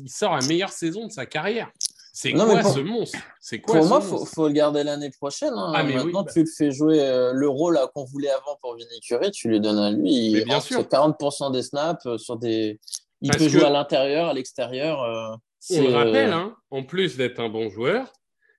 il 0.04 0.08
sort 0.08 0.34
la 0.36 0.46
meilleure 0.46 0.70
saison 0.70 1.06
de 1.06 1.12
sa 1.12 1.26
carrière. 1.26 1.70
C'est 2.14 2.32
quoi 2.32 2.58
pour- 2.60 2.72
ce 2.74 2.80
monstre? 2.80 3.18
C'est 3.40 3.60
quoi 3.60 3.76
Pour 3.76 3.84
ce 3.84 3.88
moi, 3.88 3.98
monstre? 4.00 4.18
faut, 4.18 4.24
faut 4.26 4.46
le 4.48 4.52
garder 4.52 4.84
l'année 4.84 5.10
prochaine. 5.10 5.52
hein. 5.56 5.72
Ah, 5.74 5.82
mais 5.82 5.96
oui, 5.98 6.04
Maintenant, 6.04 6.22
bah. 6.24 6.30
tu 6.32 6.40
le 6.40 6.46
fais 6.46 6.70
jouer 6.70 7.00
euh, 7.00 7.32
le 7.32 7.48
rôle 7.48 7.74
là, 7.74 7.88
qu'on 7.94 8.04
voulait 8.04 8.28
avant 8.30 8.56
pour 8.60 8.74
Vinny 8.76 9.00
Curry, 9.00 9.30
tu 9.30 9.48
lui 9.48 9.60
donnes 9.60 9.78
à 9.78 9.90
lui. 9.90 10.10
Il 10.12 10.32
Mais 10.34 10.44
bien 10.44 10.54
rentre 10.56 10.66
sûr. 10.66 10.76
sur 10.80 10.88
40% 10.88 11.50
des 11.52 11.62
snaps 11.62 12.04
euh, 12.06 12.18
sur 12.18 12.36
des. 12.36 12.78
Il 13.22 13.28
Parce 13.30 13.38
peut 13.38 13.44
que- 13.46 13.50
jouer 13.58 13.64
à 13.64 13.70
l'intérieur, 13.70 14.28
à 14.28 14.34
l'extérieur. 14.34 15.00
euh, 15.02 15.30
On 15.32 15.38
c'est, 15.60 15.80
le 15.86 15.94
rappelle, 15.94 16.30
euh, 16.30 16.34
hein, 16.36 16.56
en 16.70 16.82
plus 16.82 17.16
d'être 17.16 17.38
un 17.40 17.48
bon 17.48 17.70
joueur, 17.70 18.12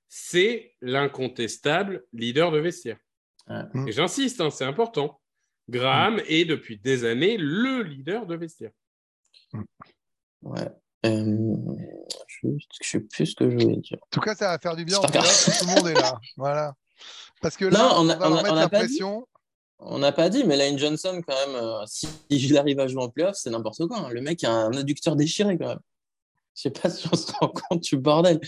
c'est 0.07 0.73
l'incontestable 0.81 2.03
leader 2.13 2.51
de 2.51 2.59
vestiaire. 2.59 2.97
Ouais. 3.49 3.61
Et 3.87 3.91
j'insiste, 3.91 4.41
hein, 4.41 4.49
c'est 4.49 4.65
important. 4.65 5.19
Graham 5.69 6.21
est 6.27 6.45
depuis 6.45 6.77
des 6.77 7.05
années 7.05 7.37
le 7.37 7.83
leader 7.83 8.25
de 8.25 8.35
vestiaire. 8.35 8.71
Ouais. 10.41 10.69
Euh, 11.05 11.45
je 12.27 12.47
je 12.81 12.87
sais 12.89 12.99
plus 13.01 13.25
ce 13.27 13.35
que 13.35 13.49
je 13.49 13.55
voulais 13.57 13.77
dire. 13.77 13.97
En 14.01 14.07
tout 14.11 14.19
cas, 14.21 14.35
ça 14.35 14.47
va 14.49 14.59
faire 14.59 14.75
du 14.75 14.85
bien 14.85 14.97
en 14.97 15.01
si 15.23 15.51
tout 15.59 15.65
le 15.67 15.75
monde 15.75 15.87
est 15.89 15.93
là. 15.93 16.19
Voilà. 16.37 16.73
Parce 17.41 17.57
que 17.57 17.65
là, 17.65 17.79
Non, 17.79 17.89
on, 17.95 18.05
on 18.05 18.09
a- 18.09 18.15
va 18.15 18.27
on 18.27 18.29
leur 18.29 18.39
a- 18.39 18.43
mettre 18.43 18.53
on 18.53 18.57
a 18.57 18.61
la 18.61 18.69
pas 18.69 18.79
dit. 18.81 18.85
pression. 18.87 19.27
On 19.79 19.99
n'a 19.99 20.11
pas 20.13 20.29
dit, 20.29 20.45
mais 20.45 20.55
Lane 20.55 20.77
Johnson, 20.79 21.21
quand 21.27 21.35
même, 21.47 21.55
euh, 21.55 21.85
s'il 22.29 22.57
arrive 22.57 22.79
à 22.79 22.87
jouer 22.87 23.03
en 23.03 23.09
playoff, 23.09 23.35
c'est 23.35 23.49
n'importe 23.49 23.85
quoi. 23.87 23.99
hein. 23.99 24.09
Le 24.09 24.21
mec 24.21 24.43
a 24.45 24.51
un 24.51 24.71
adducteur 24.73 25.15
déchiré, 25.17 25.57
quand 25.57 25.67
même. 25.67 25.79
Je 26.55 26.61
sais 26.63 26.71
pas 26.71 26.89
si 26.89 27.07
on 27.11 27.15
se 27.15 27.31
rend 27.33 27.49
compte 27.49 27.83
du 27.83 27.97
bordel. 27.97 28.39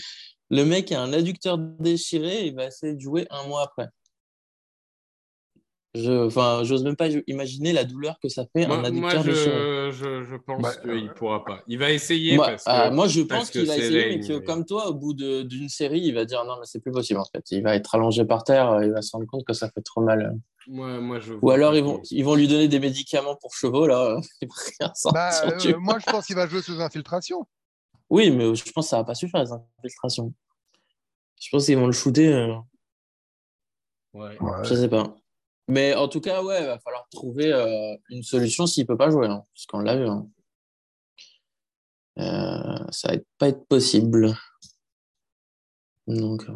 Le 0.48 0.64
mec 0.64 0.92
a 0.92 1.02
un 1.02 1.12
adducteur 1.12 1.58
déchiré 1.58 2.42
et 2.42 2.46
il 2.46 2.54
va 2.54 2.66
essayer 2.66 2.94
de 2.94 3.00
jouer 3.00 3.26
un 3.30 3.46
mois 3.48 3.64
après. 3.64 3.88
Je, 5.96 6.26
enfin, 6.26 6.60
j'ose 6.64 6.84
même 6.84 6.96
pas 6.96 7.08
imaginer 7.26 7.72
la 7.72 7.84
douleur 7.84 8.18
que 8.20 8.28
ça 8.28 8.44
fait 8.52 8.66
Moi, 8.66 8.76
un 8.76 8.78
moi, 8.80 8.88
adducteur 8.88 9.24
déchiré. 9.24 9.50
je, 9.50 9.90
je, 9.92 10.24
je 10.24 10.36
pense 10.36 10.62
Bah, 10.62 10.74
qu'il 10.74 11.04
ne 11.04 11.08
pourra 11.12 11.44
pas. 11.44 11.62
Il 11.68 11.78
va 11.78 11.90
essayer 11.90 12.36
Moi, 12.36 12.46
parce 12.48 12.64
que, 12.64 12.70
ah, 12.70 12.90
moi, 12.90 13.06
je 13.08 13.22
parce 13.22 13.40
pense 13.42 13.50
qu'il 13.50 13.66
va 13.66 13.76
essayer, 13.76 14.16
mais 14.18 14.20
que 14.26 14.38
comme 14.38 14.64
toi, 14.64 14.88
au 14.88 14.94
bout 14.94 15.14
de- 15.14 15.42
d'une 15.42 15.68
série, 15.68 16.00
il 16.00 16.14
va 16.14 16.24
dire 16.24 16.44
non, 16.44 16.54
mais 16.58 16.66
c'est 16.66 16.80
plus 16.80 16.92
possible 16.92 17.20
en 17.20 17.24
fait. 17.24 17.44
Il 17.50 17.62
va 17.62 17.74
être 17.76 17.94
allongé 17.94 18.24
par 18.24 18.44
terre, 18.44 18.70
euh, 18.72 18.84
il 18.84 18.92
va 18.92 19.00
se 19.02 19.12
rendre 19.12 19.26
compte 19.26 19.44
que 19.46 19.52
ça 19.54 19.70
fait 19.70 19.80
trop 19.82 20.00
mal. 20.02 20.36
moi, 20.66 21.00
moi, 21.00 21.18
je 21.20 21.34
Ou 21.40 21.50
alors 21.50 21.74
ils 21.76 21.84
vont, 21.84 22.00
ils 22.10 22.24
vont 22.24 22.34
lui 22.34 22.48
donner 22.48 22.68
des 22.68 22.80
médicaments 22.80 23.36
pour 23.36 23.54
chevaux 23.54 23.86
là. 23.86 24.18
Rien 24.80 24.92
Bah, 25.12 25.30
euh, 25.46 25.78
moi, 25.78 25.98
je 25.98 26.10
pense 26.10 26.26
qu'il 26.26 26.36
va 26.36 26.46
jouer 26.46 26.62
sous 26.62 26.80
infiltration. 26.80 27.46
Oui, 28.10 28.30
mais 28.30 28.54
je 28.54 28.70
pense 28.72 28.86
que 28.86 28.90
ça 28.90 28.98
va 28.98 29.04
pas 29.04 29.14
suffire 29.14 29.40
les 29.42 29.50
infiltrations. 29.52 30.32
Je 31.40 31.48
pense 31.50 31.66
qu'ils 31.66 31.76
vont 31.78 31.86
le 31.86 31.92
shooter. 31.92 32.32
euh, 32.32 32.54
Ouais. 34.14 34.38
Je 34.62 34.74
sais 34.74 34.88
pas. 34.88 35.14
Mais 35.68 35.94
en 35.94 36.08
tout 36.08 36.20
cas, 36.20 36.42
ouais, 36.42 36.60
il 36.60 36.66
va 36.66 36.78
falloir 36.78 37.08
trouver 37.10 37.52
euh, 37.52 37.96
une 38.10 38.22
solution 38.22 38.66
s'il 38.66 38.86
peut 38.86 38.96
pas 38.96 39.10
jouer, 39.10 39.26
hein, 39.26 39.42
parce 39.52 39.66
qu'on 39.66 39.80
l'a 39.80 39.96
vu. 39.96 40.06
hein. 40.06 40.28
Euh, 42.18 42.86
ça 42.90 43.12
va 43.12 43.18
pas 43.38 43.48
être 43.48 43.66
possible. 43.66 44.34
Donc, 46.06 46.48
euh, 46.48 46.52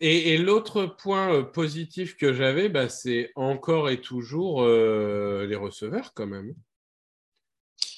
Et, 0.00 0.34
et 0.34 0.38
l'autre 0.38 0.86
point 0.86 1.44
positif 1.44 2.16
que 2.16 2.32
j'avais, 2.32 2.68
bah, 2.68 2.88
c'est 2.88 3.30
encore 3.36 3.90
et 3.90 4.00
toujours 4.00 4.64
les 4.66 5.56
receveurs 5.56 6.12
quand 6.14 6.26
même. 6.26 6.54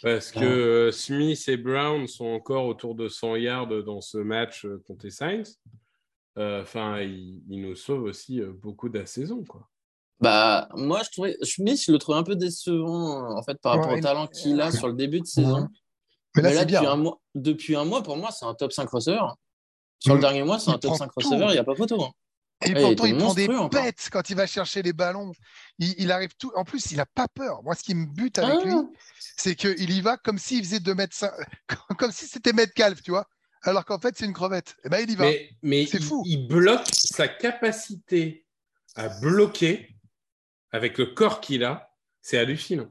Parce 0.03 0.31
que 0.31 0.45
euh, 0.45 0.93
Smith 0.93 1.43
et 1.49 1.57
Brown 1.57 2.07
sont 2.07 2.27
encore 2.27 2.67
autour 2.67 2.95
de 2.95 3.09
100 3.09 3.37
yards 3.37 3.83
dans 3.85 4.01
ce 4.01 4.19
match 4.19 4.67
contre 4.87 5.05
les 5.05 5.11
Saints. 5.11 5.43
Enfin, 6.37 7.01
ils, 7.01 7.43
ils 7.49 7.61
nous 7.63 7.75
sauvent 7.77 8.05
aussi 8.05 8.41
beaucoup 8.41 8.89
de 8.89 8.99
la 8.99 9.07
saison. 9.07 9.43
Quoi. 9.45 9.70
Bah, 10.21 10.69
moi, 10.75 11.03
je 11.05 11.11
trouvais 11.11 11.37
Schmidt, 11.43 11.83
je 11.87 11.93
le 11.93 11.99
trouvais 11.99 12.19
un 12.19 12.23
peu 12.23 12.37
décevant 12.37 13.37
en 13.37 13.43
fait 13.43 13.59
par 13.61 13.73
rapport 13.77 13.93
Ouais. 13.93 13.99
au 13.99 14.03
talent 14.03 14.27
qu'il 14.27 14.61
a 14.61 14.71
sur 14.71 14.87
le 14.89 14.95
début 14.95 15.21
de 15.21 15.27
saison. 15.27 15.69
Mais 16.37 16.43
là, 16.43 16.49
Mais 16.51 16.55
là, 16.55 16.61
c'est 16.61 16.67
depuis, 16.67 16.81
bien. 16.81 16.91
un 16.93 16.97
mois, 16.97 17.21
depuis 17.35 17.77
un 17.77 17.85
mois, 17.85 18.03
pour 18.03 18.17
moi, 18.17 18.31
c'est 18.31 18.45
un 18.45 18.55
top 18.55 18.73
5 18.73 18.89
receveur. 18.91 19.37
Sur 19.99 20.13
Mm. 20.15 20.17
le 20.17 20.21
dernier 20.21 20.43
mois, 20.45 20.59
c'est 20.59 20.71
Il 20.71 20.75
un 20.75 20.79
top 20.79 20.91
prend 20.91 20.99
5 20.99 21.07
tout. 21.17 21.29
receveur, 21.29 21.51
il 21.51 21.55
n'y 21.55 21.59
a 21.59 21.65
pas 21.65 21.75
photo. 21.75 22.03
hein. 22.03 22.11
Et 22.63 22.67
Ouais, 22.67 22.71
il 22.73 22.75
pourtant, 22.75 23.05
était 23.05 23.15
il 23.15 23.19
prend 23.19 23.35
des 23.35 23.47
monstrueux 23.49 23.59
encore. 23.59 23.83
pètes 23.83 24.09
quand 24.13 24.29
il 24.31 24.37
va 24.37 24.47
chercher 24.47 24.83
les 24.83 24.93
ballons. 24.93 25.33
Il, 25.79 25.95
il 25.97 26.13
arrive 26.13 26.31
tout. 26.39 26.53
En 26.55 26.65
plus, 26.65 26.91
il 26.91 26.99
n'a 26.99 27.07
pas 27.07 27.27
peur. 27.27 27.63
Moi, 27.63 27.75
ce 27.75 27.83
qui 27.83 27.95
me 27.95 28.05
bute 28.07 28.39
avec 28.39 28.59
Ah. 28.63 28.65
lui, 28.67 28.75
c'est 29.39 29.55
qu'il 29.57 29.91
y 29.91 30.01
va 30.03 30.19
comme 30.19 30.37
s'il 30.39 30.63
faisait 30.63 30.81
2 30.81 30.95
mètres 30.95 31.17
cin- 31.17 31.33
comme 31.99 32.13
si 32.13 32.27
c'était 32.27 32.53
Metcalf, 32.53 33.01
tu 33.03 33.11
vois. 33.13 33.27
Alors 33.63 33.85
qu'en 33.87 33.99
fait, 33.99 34.15
c'est 34.17 34.27
une 34.27 34.35
crevette. 34.35 34.77
Et 34.85 34.91
ben, 34.91 34.99
il 35.03 35.11
y 35.11 35.17
va. 35.17 35.25
Mais, 35.25 35.51
mais 35.63 35.87
C'est 35.87 35.99
il, 35.99 36.05
fou. 36.05 36.23
il 36.27 36.47
bloque 36.49 36.87
sa 36.93 37.29
capacité 37.29 38.47
à 38.95 39.09
bloquer 39.21 39.97
avec 40.73 40.99
le 40.99 41.07
corps 41.07 41.41
qu'il 41.41 41.65
a. 41.65 41.91
C'est 42.23 42.39
hallucinant. 42.39 42.89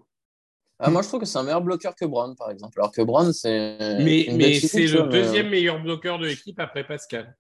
Ah, 0.79 0.89
moi, 0.89 1.01
je 1.01 1.07
trouve 1.09 1.19
que 1.19 1.25
c'est 1.25 1.37
un 1.37 1.43
meilleur 1.43 1.61
bloqueur 1.61 1.93
que 1.93 2.05
Brown, 2.05 2.35
par 2.35 2.49
exemple. 2.51 2.79
Alors 2.79 2.91
que 2.91 3.01
Brown, 3.01 3.31
c'est. 3.33 3.77
Mais, 4.01 4.27
mais 4.31 4.59
c'est 4.59 4.87
le 4.87 5.03
mais- 5.03 5.09
deuxième 5.09 5.49
meilleur 5.49 5.81
bloqueur 5.81 6.17
de 6.19 6.25
l'équipe 6.27 6.59
après 6.59 6.85
Pascal. 6.87 7.35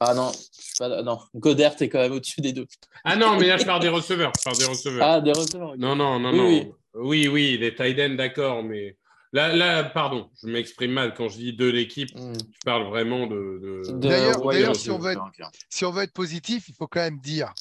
Ah 0.00 0.14
non, 0.14 0.30
je 0.32 0.62
suis 0.62 0.74
pas... 0.78 1.02
non. 1.02 1.18
Godert 1.34 1.74
est 1.80 1.88
quand 1.88 2.00
même 2.00 2.12
au-dessus 2.12 2.40
des 2.40 2.52
deux. 2.52 2.66
Ah 3.04 3.16
non, 3.16 3.38
mais 3.38 3.46
là, 3.46 3.56
je 3.58 3.64
parle 3.64 3.80
des 3.80 3.88
receveurs. 3.88 4.32
Je 4.38 4.44
parle 4.44 4.56
des 4.58 4.64
receveurs. 4.64 5.06
Ah, 5.08 5.20
des 5.20 5.32
receveurs. 5.32 5.76
Non, 5.78 5.94
non, 5.96 6.18
non, 6.18 6.30
Oui, 6.32 6.36
non. 6.38 6.46
oui. 6.46 6.72
Oui, 6.96 7.28
oui, 7.28 7.58
les 7.58 7.74
tight 7.74 7.98
ends, 8.00 8.14
d'accord, 8.14 8.62
mais 8.62 8.96
là, 9.32 9.54
là, 9.54 9.82
pardon, 9.84 10.30
je 10.42 10.46
m'exprime 10.48 10.92
mal. 10.92 11.14
Quand 11.14 11.28
je 11.28 11.36
dis 11.38 11.52
de 11.52 11.66
l'équipe, 11.66 12.14
Mm. 12.14 12.32
je 12.34 12.60
parle 12.64 12.84
vraiment 12.88 13.26
de. 13.26 13.82
D'ailleurs- 13.94 14.40
de- 14.40 14.74
si 14.74 14.90
on 14.90 14.98
veut 14.98 15.12
être- 15.12 15.20
ok. 15.26 15.44
Si 15.68 15.84
on 15.84 15.90
veut 15.90 16.02
être 16.04 16.12
positif, 16.12 16.68
il 16.68 16.74
faut 16.74 16.86
quand 16.88 17.00
même 17.00 17.18
dire 17.20 17.52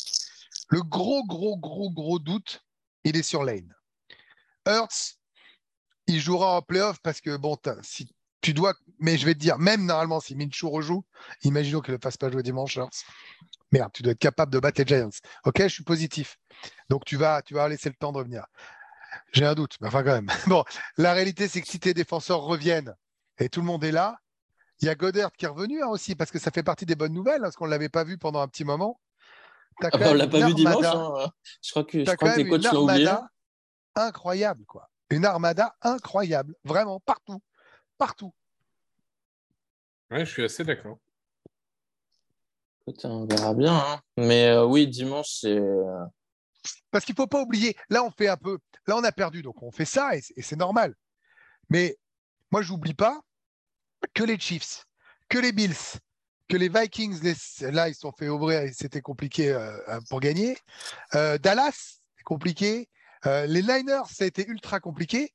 le 0.70 0.82
gros, 0.82 1.26
gros, 1.26 1.58
gros, 1.58 1.92
gros 1.92 2.20
doute, 2.20 2.64
il 3.04 3.18
est 3.18 3.24
sur 3.24 3.44
Lane. 3.44 3.74
Hurts, 4.66 5.18
il 6.08 6.20
jouera 6.20 6.58
en 6.58 6.62
playoff 6.62 7.00
parce 7.02 7.22
que, 7.22 7.38
bon, 7.38 7.58
si 7.82 8.10
tu 8.42 8.54
dois. 8.54 8.74
Mais 9.00 9.18
je 9.18 9.26
vais 9.26 9.34
te 9.34 9.40
dire, 9.40 9.58
même 9.58 9.86
normalement, 9.86 10.20
si 10.20 10.36
Minshew 10.36 10.70
rejoue, 10.70 11.04
imaginons 11.44 11.82
qu'il 11.82 11.94
ne 11.94 12.00
fasse 12.00 12.18
pas 12.18 12.30
jouer 12.30 12.44
dimanche, 12.44 12.76
Hurts. 12.78 13.04
Merde, 13.72 13.92
tu 13.94 14.04
dois 14.04 14.12
être 14.12 14.20
capable 14.20 14.52
de 14.52 14.60
battre 14.60 14.80
les 14.80 14.88
Giants. 14.88 15.10
Ok, 15.46 15.64
je 15.64 15.68
suis 15.68 15.84
positif. 15.84 16.38
Donc 16.90 17.06
tu 17.06 17.18
vas, 17.18 17.42
tu 17.42 17.56
vas 17.56 17.68
laisser 17.68 17.90
le 17.90 17.96
temps 17.96 18.12
de 18.12 18.20
revenir. 18.20 18.46
J'ai 19.32 19.46
un 19.46 19.56
doute, 19.56 19.78
mais 19.82 19.88
enfin 19.88 20.04
quand 20.04 20.14
même. 20.14 20.30
Bon, 20.48 20.64
la 20.98 21.14
réalité, 21.14 21.48
c'est 21.48 21.62
que 21.62 21.68
si 21.68 21.80
tes 21.80 21.94
défenseurs 21.94 22.42
reviennent 22.42 22.94
et 23.40 23.50
tout 23.50 23.62
le 23.62 23.66
monde 23.66 23.84
est 23.84 23.92
là, 23.92 24.20
il 24.82 24.86
y 24.86 24.90
a 24.90 24.96
Goddard 24.96 25.32
qui 25.32 25.46
est 25.46 25.48
revenu 25.48 25.82
hein, 25.82 25.88
aussi, 25.88 26.16
parce 26.16 26.30
que 26.30 26.40
ça 26.40 26.52
fait 26.52 26.64
partie 26.64 26.86
des 26.86 26.96
bonnes 26.96 27.14
nouvelles, 27.14 27.38
hein, 27.38 27.44
parce 27.44 27.56
qu'on 27.56 27.66
ne 27.66 27.72
l'avait 27.72 27.90
pas 27.90 28.04
vu 28.04 28.18
pendant 28.18 28.42
un 28.42 28.48
petit 28.48 28.66
moment. 28.66 29.00
T'as 29.80 29.90
Ah 29.94 29.98
bah, 29.98 30.06
on 30.12 30.14
l'a 30.14 30.28
pas 30.28 30.46
vu 30.48 30.54
dimanche. 30.54 30.86
hein. 30.86 31.32
Je 31.62 31.72
crois 31.72 31.84
que, 31.84 32.00
je 32.06 32.16
crois 32.16 32.30
que 32.34 32.38
les 32.40 32.48
coachs 32.50 32.64
l'ont 32.72 32.84
oublié. 32.84 33.08
armada 33.08 33.30
incroyable, 33.96 34.66
quoi. 34.66 34.90
Une 35.10 35.26
armada 35.26 35.76
incroyable, 35.82 36.56
vraiment, 36.64 37.00
partout. 37.02 37.42
Partout. 37.98 38.34
Ouais, 40.12 40.26
je 40.26 40.32
suis 40.32 40.44
assez 40.44 40.64
d'accord. 40.64 40.98
Écoute, 42.88 43.06
on 43.06 43.26
verra 43.26 43.54
bien. 43.54 43.76
hein. 43.76 44.02
Mais 44.18 44.48
euh, 44.48 44.66
oui, 44.66 44.88
dimanche, 44.88 45.30
c'est. 45.42 45.58
euh, 45.58 46.06
Parce 46.92 47.06
qu'il 47.06 47.14
ne 47.14 47.18
faut 47.18 47.28
pas 47.28 47.42
oublier, 47.42 47.76
là, 47.90 48.04
on 48.04 48.12
fait 48.12 48.28
un 48.28 48.38
peu. 48.38 48.58
Là, 48.88 48.98
on 48.98 49.04
a 49.04 49.12
perdu, 49.12 49.42
donc 49.42 49.62
on 49.64 49.72
fait 49.72 49.86
ça, 49.86 50.16
et 50.16 50.22
c'est- 50.22 50.34
et 50.38 50.42
c'est 50.42 50.56
normal. 50.56 50.94
Mais 51.70 51.98
moi, 52.52 52.62
je 52.62 52.72
n'oublie 52.74 52.94
pas 52.94 53.20
que 54.14 54.24
les 54.24 54.38
Chiefs, 54.40 54.86
que 55.30 55.38
les 55.38 55.52
Bills, 55.54 55.76
que 56.50 56.58
les 56.58 56.70
Vikings, 56.70 57.22
là, 57.62 57.90
ils 57.90 57.96
se 57.96 58.02
sont 58.02 58.12
fait 58.12 58.30
ouvrir 58.30 58.62
et 58.62 58.74
c'était 58.74 59.02
compliqué 59.02 59.52
euh, 59.52 59.78
pour 60.10 60.20
gagner. 60.20 60.58
Euh, 61.16 61.38
Dallas, 61.38 62.02
compliqué. 62.26 62.90
Euh, 63.26 63.46
les 63.46 63.62
Niners, 63.62 64.04
ça 64.12 64.24
a 64.24 64.28
été 64.28 64.48
ultra 64.48 64.80
compliqué. 64.80 65.34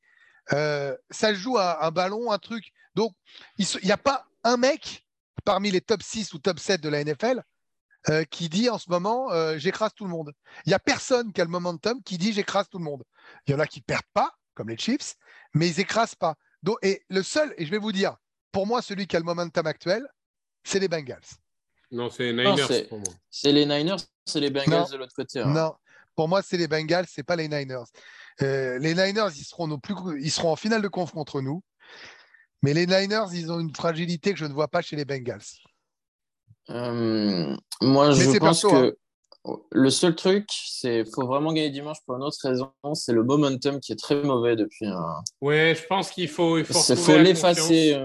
Euh, 0.53 0.97
ça 1.11 1.35
joue 1.35 1.59
à 1.59 1.87
un 1.87 1.91
ballon, 1.91 2.31
un 2.31 2.39
truc. 2.39 2.73
Donc, 2.95 3.15
il 3.59 3.67
n'y 3.85 3.93
a 3.93 3.97
pas 3.97 4.27
un 4.45 4.57
mec 4.57 5.07
parmi 5.45 5.71
les 5.71 5.81
top 5.81 6.03
6 6.03 6.33
ou 6.35 6.39
top 6.39 6.59
7 6.59 6.81
de 6.81 6.89
la 6.89 7.05
NFL 7.05 7.43
qui 8.31 8.49
dit 8.49 8.71
en 8.71 8.79
ce 8.79 8.89
moment 8.89 9.29
j'écrase 9.59 9.93
tout 9.95 10.05
le 10.05 10.11
monde. 10.11 10.33
Il 10.65 10.71
n'y 10.71 10.75
a 10.75 10.79
personne 10.79 11.31
qui 11.31 11.43
a 11.43 11.45
le 11.45 11.51
momentum 11.51 12.03
qui 12.03 12.17
dit 12.17 12.33
j'écrase 12.33 12.67
tout 12.71 12.79
le 12.79 12.85
monde. 12.85 13.03
Il 13.47 13.51
y 13.51 13.55
en 13.55 13.59
a 13.59 13.67
qui 13.67 13.83
perdent 13.83 14.01
pas, 14.15 14.33
comme 14.55 14.71
les 14.71 14.79
Chiefs, 14.79 15.17
mais 15.53 15.69
ils 15.69 15.81
écrasent 15.81 16.15
pas. 16.15 16.37
Et 16.83 17.03
le 17.11 17.23
seul, 17.23 17.55
et 17.59 17.67
je 17.67 17.71
vais 17.71 17.79
vous 17.79 17.93
dire, 17.93 18.17
pour 18.53 18.67
moi, 18.67 18.83
celui 18.83 19.07
qui 19.07 19.17
a 19.17 19.19
le 19.19 19.25
momentum 19.25 19.67
actuel, 19.67 20.07
c'est 20.69 20.79
les 20.79 20.89
Bengals. 20.89 21.23
Non, 21.91 22.11
c'est 22.11 22.25
les 22.25 22.33
Niners 22.33 22.67
c'est- 22.67 22.89
pour 22.89 22.99
moi. 22.99 23.09
C'est 23.31 23.53
les 23.53 23.65
Niners, 23.65 23.97
c'est 24.27 24.41
les 24.41 24.51
Bengals 24.51 24.81
Non. 24.81 24.87
de 24.91 24.97
l'autre 24.99 25.15
côté. 25.15 25.41
hein. 25.41 25.47
Non, 25.47 25.75
pour 26.15 26.29
moi, 26.29 26.43
c'est 26.43 26.59
les 26.59 26.69
Bengals, 26.69 27.07
c'est 27.09 27.23
pas 27.23 27.37
les 27.37 27.49
Niners. 27.49 27.85
Euh, 28.43 28.79
les 28.79 28.95
Niners, 28.95 29.31
ils 29.37 29.45
seront, 29.45 29.67
nos 29.67 29.79
plus, 29.79 29.95
ils 30.21 30.31
seront 30.31 30.53
en 30.53 30.57
finale 30.57 30.83
de 30.83 30.89
conf 30.89 31.11
contre 31.13 31.41
nous. 31.41 31.63
Mais 32.63 32.75
les 32.75 32.87
Niners, 32.87 33.27
ils 33.33 33.51
ont 33.51 33.61
une 33.61 33.75
fragilité 33.75 34.33
que 34.33 34.39
je 34.39 34.45
ne 34.45 34.53
vois 34.53 34.69
pas 34.69 34.83
chez 34.83 34.97
les 34.97 35.05
Bengals. 35.05 35.41
Euh, 36.71 37.57
moi, 37.81 38.09
Mais 38.09 38.15
je 38.15 38.39
pense 38.39 38.63
perso, 38.63 38.71
que. 38.71 38.97
Le 39.73 39.89
seul 39.89 40.15
truc, 40.15 40.47
c'est 40.51 41.05
faut 41.11 41.27
vraiment 41.27 41.55
gagner 41.55 41.71
dimanche 41.71 41.99
pour 42.05 42.17
une 42.17 42.23
autre 42.23 42.37
raison, 42.43 42.71
c'est 42.93 43.13
le 43.15 43.23
momentum 43.23 43.81
qui 43.81 43.93
est 43.93 43.97
très 43.97 44.21
mauvais 44.23 44.57
depuis 44.57 44.87
un. 44.87 45.23
Ouais, 45.41 45.75
je 45.75 45.87
pense 45.87 46.11
qu'il 46.11 46.29
faut, 46.29 46.59
il 46.59 46.67
faut, 46.67 47.17
l'effacer. 47.17 47.97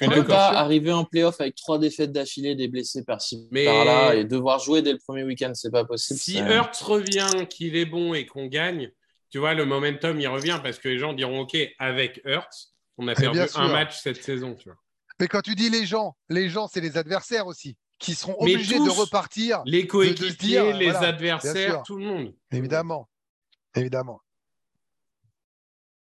Je 0.00 0.04
ne 0.06 0.10
peut 0.10 0.16
d'accord. 0.20 0.28
pas 0.36 0.48
arriver 0.58 0.90
en 0.92 1.04
playoff 1.04 1.40
avec 1.40 1.54
trois 1.54 1.78
défaites 1.78 2.12
d'affilée, 2.12 2.54
des 2.54 2.68
blessés 2.68 3.04
par-ci, 3.04 3.46
Mais- 3.50 3.66
par-là, 3.66 4.14
et 4.14 4.24
devoir 4.24 4.58
jouer 4.58 4.80
dès 4.82 4.92
le 4.92 4.98
premier 4.98 5.22
week-end, 5.22 5.52
c'est 5.54 5.70
pas 5.70 5.84
possible. 5.84 6.18
Si 6.18 6.38
Hurts 6.38 6.82
revient, 6.86 7.46
qu'il 7.48 7.76
est 7.76 7.84
bon 7.84 8.14
et 8.14 8.24
qu'on 8.26 8.46
gagne, 8.46 8.90
tu 9.30 9.38
vois, 9.38 9.52
le 9.54 9.64
momentum, 9.66 10.18
il 10.20 10.28
revient 10.28 10.58
parce 10.62 10.78
que 10.78 10.88
les 10.88 10.98
gens 10.98 11.12
diront 11.12 11.40
OK, 11.40 11.56
avec 11.78 12.20
Hurts, 12.24 12.72
on 12.98 13.06
a 13.08 13.14
perdu 13.14 13.40
un 13.54 13.68
match 13.68 14.00
cette 14.00 14.22
saison. 14.22 14.54
Tu 14.54 14.68
vois. 14.68 14.78
Mais 15.20 15.28
quand 15.28 15.42
tu 15.42 15.54
dis 15.54 15.68
les 15.70 15.84
gens, 15.86 16.16
les 16.30 16.48
gens, 16.48 16.68
c'est 16.68 16.80
les 16.80 16.96
adversaires 16.96 17.46
aussi, 17.46 17.76
qui 17.98 18.14
seront 18.14 18.36
Mais 18.42 18.54
obligés 18.54 18.76
tous. 18.76 18.86
de 18.86 18.90
repartir, 18.90 19.62
Les 19.66 19.86
coéquipiers, 19.86 20.26
de 20.28 20.32
se 20.32 20.36
dire, 20.38 20.76
les 20.76 20.90
voilà, 20.90 21.08
adversaires, 21.08 21.82
tout 21.84 21.96
le 21.98 22.04
monde. 22.06 22.34
évidemment. 22.50 23.08
Évidemment. 23.76 24.20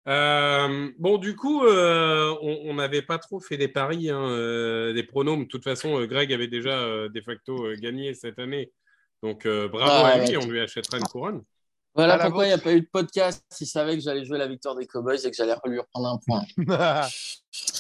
Euh, 0.09 0.91
bon, 0.99 1.19
du 1.19 1.37
coup, 1.37 1.65
euh, 1.65 2.35
on 2.43 2.75
n'avait 2.75 3.03
pas 3.03 3.19
trop 3.19 3.39
fait 3.41 3.57
des 3.57 3.69
paris, 3.69 4.11
hein, 4.11 4.23
euh, 4.23 4.93
des 4.93 5.03
pronoms. 5.03 5.37
De 5.37 5.45
toute 5.45 5.65
façon, 5.65 6.01
euh, 6.01 6.07
Greg 6.07 6.33
avait 6.33 6.49
déjà 6.49 6.79
euh, 6.81 7.09
de 7.09 7.21
facto 7.21 7.67
euh, 7.67 7.77
gagné 7.77 8.15
cette 8.15 8.39
année. 8.39 8.73
Donc, 9.23 9.45
euh, 9.45 9.69
bravo 9.69 9.91
Ah, 9.93 10.07
à 10.09 10.19
lui, 10.19 10.37
ouais. 10.37 10.45
on 10.45 10.49
lui 10.49 10.61
achètera 10.61 10.97
une 10.99 11.05
couronne. 11.05 11.43
Voilà 11.95 12.15
À 12.15 12.19
pourquoi 12.27 12.45
il 12.45 12.49
n'y 12.49 12.55
a 12.55 12.59
pas 12.59 12.73
eu 12.73 12.81
de 12.81 12.89
podcast. 12.91 13.45
Il 13.61 13.67
savait 13.67 13.97
que 13.97 14.03
j'allais 14.03 14.25
jouer 14.25 14.39
la 14.39 14.47
victoire 14.47 14.77
des 14.77 14.87
Cowboys 14.87 15.19
et 15.25 15.31
que 15.31 15.37
j'allais 15.37 15.55
lui 15.67 15.81
reprendre 15.81 16.09
un 16.09 16.19
point. 16.27 16.45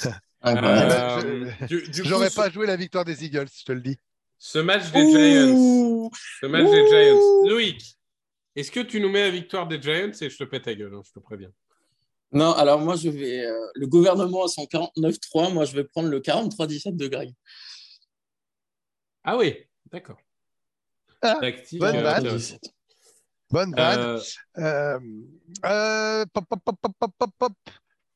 Euh, 0.47 1.51
coup, 1.68 1.75
J'aurais 2.03 2.31
pas 2.31 2.49
joué 2.49 2.66
la 2.66 2.77
victoire 2.77 3.05
des 3.05 3.27
Eagles, 3.27 3.49
je 3.55 3.62
te 3.62 3.73
le 3.73 3.83
dis. 3.83 3.99
Ce 4.39 4.59
match 4.59 4.91
des 4.91 5.01
Giants. 5.11 6.11
Ce 6.41 6.47
match 6.47 6.64
des 6.64 6.89
Giants. 6.89 7.47
Loïc, 7.47 7.99
est-ce 8.57 8.71
que 8.71 8.81
tu 8.81 9.01
nous 9.03 9.11
mets 9.11 9.21
la 9.21 9.31
victoire 9.31 9.68
des 9.68 9.81
Giants 9.83 10.12
et 10.18 10.31
je 10.31 10.39
te 10.39 10.45
pète 10.45 10.62
ta 10.64 10.75
gueule, 10.75 10.95
hein, 10.95 11.03
je 11.05 11.12
te 11.12 11.18
préviens. 11.18 11.51
Non, 12.33 12.53
alors 12.53 12.78
moi, 12.78 12.97
je 12.97 13.09
vais. 13.09 13.45
euh, 13.45 13.59
le 13.74 13.87
gouvernement 13.87 14.45
a 14.45 14.49
son 14.49 14.64
49-3. 14.64 15.53
Moi, 15.53 15.64
je 15.64 15.74
vais 15.74 15.85
prendre 15.85 16.09
le 16.09 16.20
43-17 16.20 16.97
de 16.97 17.09
Greg. 17.09 17.33
Ah 19.24 19.37
oui, 19.37 19.57
d'accord. 19.91 20.16
Ah, 21.22 21.37
Tactique, 21.41 21.78
bonne 21.81 21.97
euh, 21.97 22.03
vanne. 22.03 22.39
Bonne 23.51 23.74
vanne. 23.74 23.99
Euh, 24.01 24.20
Euh, 24.59 24.99
euh, 25.66 26.24
pop, 26.33 26.45
pop, 26.49 26.61
pop, 26.64 26.76
pop, 26.81 26.93
pop, 26.99 27.12
pop, 27.18 27.31
pop. 27.39 27.53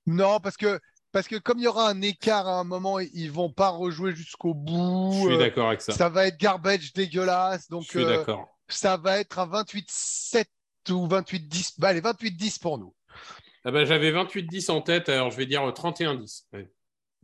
Non, 0.07 0.39
parce 0.41 0.57
que, 0.57 0.79
parce 1.13 1.27
que 1.29 1.37
comme 1.37 1.59
il 1.59 1.65
y 1.65 1.67
aura 1.67 1.89
un 1.91 2.01
écart 2.03 2.47
à 2.47 2.61
un 2.61 2.65
moment, 2.65 2.99
ils 3.01 3.31
vont 3.31 3.51
pas 3.53 3.69
rejouer 3.71 4.15
jusqu'au 4.15 4.51
je 4.55 4.59
bout. 4.73 5.13
suis 5.25 5.35
euh, 5.35 5.39
d'accord 5.39 5.69
avec 5.69 5.83
ça. 5.83 5.93
ça 5.93 6.09
va 6.09 6.27
être 6.27 6.39
garbage 6.39 6.93
dégueulasse. 6.93 7.67
Je 7.71 7.81
suis 7.87 8.05
euh, 8.05 8.19
d'accord. 8.19 8.49
ça 8.69 8.97
va 8.97 9.19
être 9.19 9.39
un 9.39 9.47
28-7 9.49 10.45
ou 10.91 11.07
28-10. 11.09 11.75
Bah, 11.79 11.89
allez, 11.89 12.01
28-10 12.01 12.61
pour 12.61 12.79
nous. 12.79 12.95
Ah 13.65 13.71
bah, 13.71 13.85
J'avais 13.85 14.13
28-10 14.13 14.71
en 14.71 14.81
tête, 14.83 15.09
alors 15.09 15.31
je 15.31 15.37
vais 15.37 15.47
dire 15.47 15.63
euh, 15.67 15.73
31-10. 15.73 16.45
Ouais. 16.53 16.71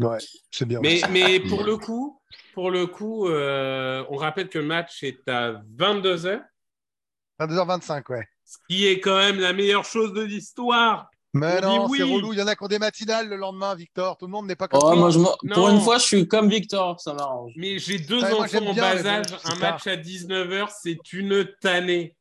Ouais, 0.01 0.18
c'est 0.51 0.64
bien. 0.64 0.80
Mais, 0.80 1.01
mais 1.11 1.41
pour 1.49 1.62
le 1.62 1.76
coup, 1.76 2.20
pour 2.55 2.70
le 2.70 2.86
coup 2.86 3.28
euh, 3.28 4.03
on 4.09 4.16
rappelle 4.16 4.49
que 4.49 4.59
le 4.59 4.64
match 4.64 5.03
est 5.03 5.28
à 5.28 5.61
22h, 5.76 6.41
22h25, 7.38 8.11
ouais. 8.11 8.26
ce 8.45 8.57
qui 8.68 8.86
est 8.86 9.01
quand 9.01 9.16
même 9.16 9.38
la 9.38 9.53
meilleure 9.53 9.84
chose 9.84 10.12
de 10.14 10.22
l'histoire. 10.22 11.11
Mais 11.32 11.61
On 11.64 11.86
non, 11.86 11.88
c'est 11.95 12.03
oui. 12.03 12.14
relou. 12.14 12.32
Il 12.32 12.38
y 12.41 12.43
en 12.43 12.47
a 12.49 12.57
qui 12.57 12.64
ont 12.64 12.68
des 12.68 12.80
matinales 12.80 13.28
le 13.28 13.36
lendemain, 13.36 13.74
Victor. 13.76 14.16
Tout 14.18 14.26
le 14.26 14.32
monde 14.32 14.47
n'est 14.47 14.57
pas 14.57 14.66
comme 14.66 14.80
Oh, 14.82 14.86
toi. 14.93 14.97
moi, 14.97 15.11
je 15.11 15.18
pour 15.55 15.68
une 15.68 15.80
fois, 15.80 15.99
je 15.99 16.05
suis 16.05 16.26
comme 16.26 16.49
Victor. 16.49 16.99
Ça 17.01 17.14
m'arrange. 17.14 17.53
Mais 17.57 17.78
j'ai 17.78 17.99
deux 18.01 18.20
Ouais, 18.20 18.30
moi, 18.30 18.45
enfants 18.45 18.66
en 18.66 18.74
bas 18.74 19.07
âge, 19.07 19.26
un 19.45 19.55
match 19.57 19.86
à 19.86 19.97
19h, 19.97 20.70
c'est 20.82 21.12
une 21.12 21.49
tannée. 21.61 22.16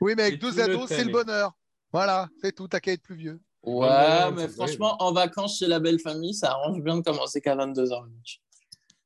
Oui, 0.00 0.14
mais 0.16 0.22
avec 0.22 0.40
deux 0.40 0.58
ados, 0.58 0.88
c'est 0.88 1.04
le 1.04 1.12
bonheur. 1.12 1.52
Voilà, 1.92 2.28
c'est 2.40 2.54
tout. 2.54 2.66
T'as 2.66 2.80
qu'à 2.80 2.92
être 2.92 3.02
plus 3.02 3.16
vieux. 3.16 3.40
Ouais, 3.66 4.20
non, 4.20 4.30
mais 4.32 4.48
franchement, 4.48 4.96
en 5.02 5.12
vacances 5.12 5.58
chez 5.58 5.66
la 5.66 5.80
belle 5.80 5.98
famille, 6.00 6.34
ça 6.34 6.52
arrange 6.52 6.80
bien 6.80 6.96
de 6.96 7.02
commencer 7.02 7.40
qu'à 7.40 7.54
22h 7.56 8.04
le 8.04 8.10
match. 8.10 8.40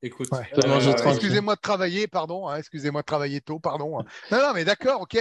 Écoute, 0.03 0.29
Ouais. 0.33 0.49
Euh, 0.65 1.11
excusez-moi 1.11 1.57
de 1.57 1.61
travailler, 1.61 2.07
pardon. 2.07 2.47
hein, 2.49 2.57
excusez-moi 2.57 3.01
de 3.03 3.07
travailler 3.07 3.41
tôt, 3.41 3.59
pardon. 3.59 3.99
hein. 4.01 4.05
Non, 4.31 4.39
non, 4.39 4.53
mais 4.55 4.65
d'accord, 4.65 5.01
ok. 5.03 5.19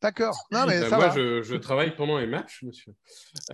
D'accord. 0.00 0.36
Non, 0.52 0.64
mais 0.66 0.80
ça 0.88 0.96
moi, 0.96 1.08
va. 1.08 1.14
je, 1.16 1.42
je 1.42 1.56
travaille 1.56 1.94
pendant 1.96 2.18
les 2.18 2.26
matchs, 2.28 2.62
monsieur. 2.62 2.94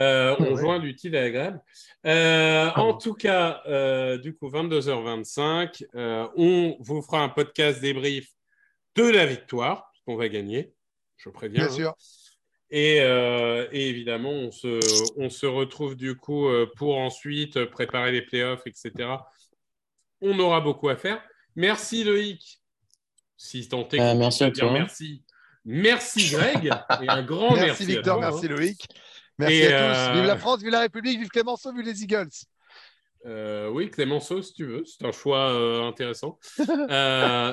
Euh, 0.01 0.37
on 0.41 0.53
Ouais. 0.55 0.61
joint 0.61 0.79
l'utile 0.79 1.17
à 1.17 1.23
l'agréable. 1.23 1.63
Euh, 2.07 2.71
Ah 2.75 2.83
en 2.83 2.95
tout 2.99 3.15
cas, 3.15 3.63
euh, 3.67 4.19
du 4.19 4.37
coup, 4.37 4.51
22h25, 4.51 5.85
euh, 5.95 6.29
on 6.37 6.77
vous 6.81 7.01
fera 7.03 7.21
un 7.21 7.29
podcast 7.31 7.81
débrief 7.81 8.29
de 8.97 9.05
la 9.05 9.27
victoire, 9.27 9.91
qu'on 10.05 10.17
va 10.17 10.29
gagner, 10.29 10.75
je 11.17 11.31
préviens. 11.31 11.67
Bien 11.67 11.73
hein. 11.73 11.77
sûr. 11.77 11.95
Et, 12.77 13.01
euh, 13.03 13.69
et 13.71 13.89
évidemment, 13.89 14.31
on 14.33 14.51
se, 14.51 14.81
on 15.17 15.31
se 15.31 15.47
retrouve 15.47 15.95
du 15.95 16.17
coup 16.17 16.49
euh, 16.49 16.69
pour 16.77 16.99
ensuite 16.99 17.67
préparer 17.67 18.11
les 18.11 18.23
playoffs, 18.23 18.67
etc. 18.67 18.91
On 20.21 20.37
aura 20.41 20.61
beaucoup 20.61 20.89
à 20.89 20.97
faire. 20.97 21.23
Merci 21.55 22.03
Loïc. 22.03 22.61
Si 23.37 23.69
tant 23.69 23.87
est 23.91 24.01
Euh, 24.01 24.13
qu'on 24.13 24.19
merci 24.19 24.39
peut 24.41 24.45
à 24.47 24.51
dire 24.51 24.65
toi. 24.65 24.73
merci. 24.73 25.23
Merci 25.65 26.31
Greg. 26.33 26.67
et 27.01 27.09
un 27.09 27.23
grand 27.23 27.53
merci, 27.55 27.67
Merci, 27.67 27.83
à 27.85 27.87
Victor, 27.87 28.19
toi, 28.19 28.31
merci 28.31 28.47
hein. 28.47 28.49
Loïc. 28.49 28.87
Merci 29.39 29.55
Et, 29.55 29.67
à 29.67 29.69
tous. 29.71 29.99
euh, 29.99 30.13
Vive 30.15 30.25
la 30.25 30.37
France, 30.37 30.61
vive 30.61 30.71
la 30.71 30.81
République, 30.81 31.19
vive 31.21 31.29
Clémenceau, 31.29 31.73
vive 31.73 31.85
les 31.85 32.03
Eagles. 32.03 32.29
Euh, 33.27 33.69
oui, 33.69 33.89
Clémenceau, 33.89 34.43
si 34.43 34.53
tu 34.53 34.67
veux. 34.67 34.85
C'est 34.85 35.05
un 35.07 35.13
choix 35.13 35.51
euh, 35.53 35.83
intéressant. 35.85 36.41
Euh, 36.91 37.53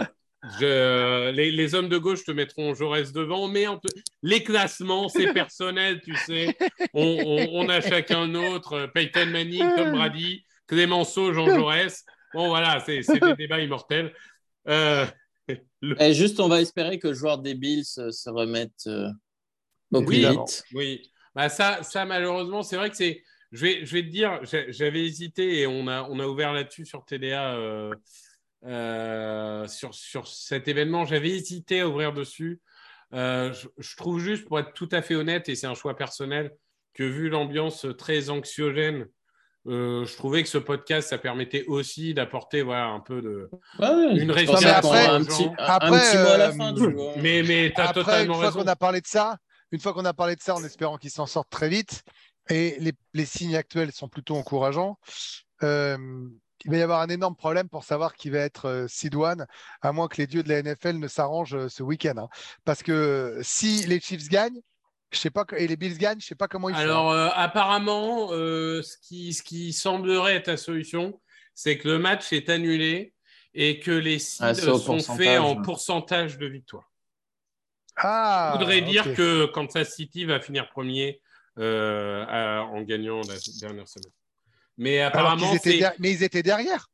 je- 0.60 1.32
les, 1.32 1.52
les 1.52 1.76
hommes 1.76 1.90
de 1.90 1.98
gauche 1.98 2.24
te 2.24 2.32
mettront 2.32 2.74
Jaurès 2.74 3.12
devant, 3.14 3.48
mais 3.48 3.66
te- 3.66 3.88
les 4.24 4.44
classements, 4.44 5.08
c'est 5.10 5.34
personnel, 5.34 6.02
tu 6.02 6.16
sais. 6.16 6.58
On, 6.94 7.04
on- 7.26 7.50
on 7.66 7.70
a 7.70 7.82
chacun 7.82 8.28
notre. 8.28 8.88
Peyton 8.94 9.28
Manning, 9.28 9.64
Tom 9.76 9.92
Brady, 9.96 10.46
Clémenceau, 10.68 11.34
Jean 11.34 11.48
Jaurès. 11.48 12.04
Bon, 12.34 12.48
voilà, 12.48 12.80
c'est 12.86 13.02
des 13.02 13.36
débats 13.36 13.60
immortels. 13.60 14.14
Euh, 14.68 15.06
le- 15.82 16.02
Et 16.02 16.14
juste, 16.14 16.40
on 16.40 16.48
va 16.48 16.62
espérer 16.62 16.98
que 17.00 17.10
le 17.10 17.14
joueur 17.14 17.38
des 17.40 17.54
Bills 17.56 17.84
euh, 17.98 18.12
se 18.12 18.30
remette 18.30 18.88
euh, 18.88 19.10
au 19.92 20.02
plus 20.04 20.16
Évidemment. 20.18 20.46
vite. 20.46 20.64
Oui, 20.74 21.02
bah 21.36 21.50
ça, 21.50 21.84
ça 21.84 22.06
malheureusement, 22.06 22.64
c'est 22.64 22.78
vrai 22.78 22.90
que 22.90 22.96
c'est. 22.96 23.24
Je 23.52 23.66
vais, 23.66 23.86
je 23.86 23.94
vais 23.94 24.04
te 24.04 24.08
dire, 24.08 24.40
j'avais 24.70 25.04
hésité 25.06 25.60
et 25.60 25.68
on 25.68 25.86
a, 25.90 26.04
on 26.10 26.20
a 26.20 26.26
ouvert 26.26 26.54
là-dessus 26.54 26.86
sur 26.86 27.04
TDA 27.04 27.56
euh, 27.56 27.94
euh, 28.66 29.68
sur, 29.68 29.94
sur 29.94 30.28
cet 30.28 30.68
événement. 30.68 31.06
J'avais 31.06 31.30
hésité 31.30 31.82
à 31.82 31.88
ouvrir 31.88 32.14
dessus. 32.14 32.60
Euh, 33.14 33.52
je, 33.54 33.68
je 33.78 33.96
trouve 33.96 34.20
juste, 34.20 34.46
pour 34.48 34.60
être 34.60 34.74
tout 34.74 34.90
à 34.92 35.02
fait 35.02 35.16
honnête, 35.16 35.50
et 35.50 35.56
c'est 35.56 35.68
un 35.68 35.74
choix 35.76 35.96
personnel, 35.96 36.52
que 36.94 37.04
vu 37.04 37.30
l'ambiance 37.30 37.86
très 37.98 38.30
anxiogène, 38.30 39.08
euh, 39.68 40.06
je 40.06 40.16
trouvais 40.16 40.42
que 40.42 40.50
ce 40.50 40.58
podcast, 40.58 41.10
ça 41.10 41.18
permettait 41.18 41.66
aussi 41.68 42.14
d'apporter 42.14 42.64
voilà, 42.64 42.88
un 42.88 43.00
peu 43.00 43.22
de. 43.22 43.50
Ouais. 43.80 44.18
Une 44.18 44.32
respiration 44.32 44.82
qu'on 44.82 44.92
a 44.94 45.12
un 45.12 45.24
petit, 45.24 45.44
un- 45.46 45.54
Après, 45.58 45.88
un 45.88 46.00
petit 46.00 46.18
mot 46.18 46.30
à 46.30 46.38
la 46.38 46.52
fin, 46.52 46.74
tu 46.74 46.92
vois. 46.92 47.14
Mais, 47.18 47.44
mais 47.44 47.72
tu 47.76 47.80
as 47.80 47.90
Après, 47.90 48.02
une 48.02 48.06
totalement 48.06 48.34
fois 48.36 48.46
raison. 48.46 48.60
qu'on 48.62 48.68
a 48.68 48.76
parlé 48.76 49.02
de 49.02 49.08
ça, 49.08 49.38
une 49.72 49.80
fois 49.80 49.94
qu'on 49.94 50.06
a 50.06 50.14
parlé 50.14 50.36
de 50.36 50.42
ça, 50.42 50.56
en 50.56 50.64
espérant 50.64 50.98
qu'ils 50.98 51.12
s'en 51.12 51.28
sortent 51.28 51.50
très 51.52 51.70
vite, 51.70 52.02
et 52.50 52.76
les, 52.80 52.94
les 53.14 53.26
signes 53.26 53.56
actuels 53.56 53.92
sont 53.92 54.08
plutôt 54.10 54.36
encourageants, 54.36 54.98
euh, 55.64 55.98
il 56.66 56.72
va 56.72 56.78
y 56.78 56.82
avoir 56.82 57.02
un 57.02 57.10
énorme 57.10 57.36
problème 57.36 57.70
pour 57.70 57.84
savoir 57.84 58.14
qui 58.16 58.30
va 58.30 58.40
être 58.40 58.66
euh, 58.66 58.88
seed 58.88 59.16
one, 59.16 59.46
à 59.82 59.92
moins 59.92 60.08
que 60.08 60.18
les 60.18 60.28
dieux 60.28 60.44
de 60.44 60.50
la 60.50 60.62
NFL 60.62 60.98
ne 60.98 61.08
s'arrangent 61.08 61.56
euh, 61.56 61.70
ce 61.70 61.84
week-end. 61.84 62.16
hein. 62.18 62.30
Parce 62.66 62.84
que 62.84 62.92
euh, 62.92 63.40
si 63.44 63.86
les 63.88 64.00
Chiefs 64.00 64.28
gagnent, 64.30 64.62
je 65.12 65.18
sais 65.20 65.30
pas, 65.30 65.46
et 65.58 65.68
les 65.68 65.76
Bills 65.76 65.98
gagnent, 65.98 66.20
je 66.22 66.26
sais 66.28 66.36
pas 66.36 66.48
comment 66.48 66.70
ils 66.70 66.76
font. 66.76 66.82
Alors, 66.82 67.12
euh, 67.12 67.30
apparemment, 67.34 68.30
euh, 68.32 68.82
ce, 68.82 68.96
qui, 69.02 69.34
ce 69.34 69.44
qui 69.44 69.74
semblerait 69.74 70.36
être 70.36 70.48
la 70.48 70.58
solution, 70.58 71.20
c'est 71.54 71.78
que 71.78 71.88
le 71.90 72.00
match 72.00 72.32
est 72.32 72.50
annulé 72.50 73.14
et 73.54 73.80
que 73.82 73.92
les 73.92 74.20
seeds 74.20 74.44
Ah, 74.46 74.54
sont 74.56 75.00
faits 75.00 75.40
en 75.40 75.62
pourcentage 75.62 76.38
de 76.38 76.46
victoire. 76.48 76.90
Ah, 77.98 78.52
Ça 78.54 78.58
voudrait 78.58 78.82
dire 78.82 79.04
que 79.16 79.46
Kansas 79.48 79.94
City 79.96 80.24
va 80.24 80.40
finir 80.40 80.70
premier 80.70 81.22
euh, 81.58 82.24
à- 82.30 82.64
en 82.64 82.82
gagnant 82.82 83.20
la 83.28 83.36
dernière 83.60 83.88
semaine. 83.90 84.14
Mais 84.82 85.00
apparemment, 85.00 85.54
étaient 85.54 85.80
ils 86.00 86.24
étaient 86.24 86.42
derrière. 86.42 86.90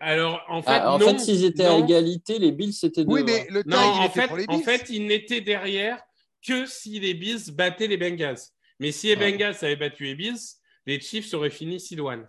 Alors, 0.00 0.44
en 0.48 0.62
fait, 0.62 0.70
Ah, 0.72 0.94
en 0.94 0.98
non, 0.98 1.10
fait, 1.10 1.18
s'ils 1.20 1.44
étaient 1.44 1.64
à 1.64 1.78
égalité, 1.78 2.40
les 2.40 2.50
Bills 2.50 2.72
c'était 2.72 3.04
Oui, 3.06 3.20
deux. 3.20 3.26
mais 3.26 3.32
ouais. 3.42 3.46
le 3.50 3.62
Non, 3.66 3.76
en 3.78 4.02
était 4.06 4.20
fait, 4.22 4.26
pour 4.26 4.36
les 4.36 4.46
en 4.48 4.56
Bills. 4.56 4.64
fait, 4.64 4.90
ils 4.90 5.06
n'étaient 5.06 5.40
derrière 5.40 6.02
que 6.44 6.66
si 6.66 6.98
les 6.98 7.14
Bills 7.14 7.52
battaient 7.52 7.86
les 7.86 7.96
Bengals. 7.96 8.40
Mais 8.80 8.90
si 8.90 9.06
les 9.06 9.14
Ouais. 9.16 9.30
Bengals 9.30 9.54
avaient 9.62 9.76
battu 9.76 10.06
les 10.06 10.16
Bills, 10.16 10.40
les 10.86 10.98
Chiefs 10.98 11.32
auraient 11.34 11.50
fini 11.50 11.78
seed 11.78 12.00
one. 12.00 12.28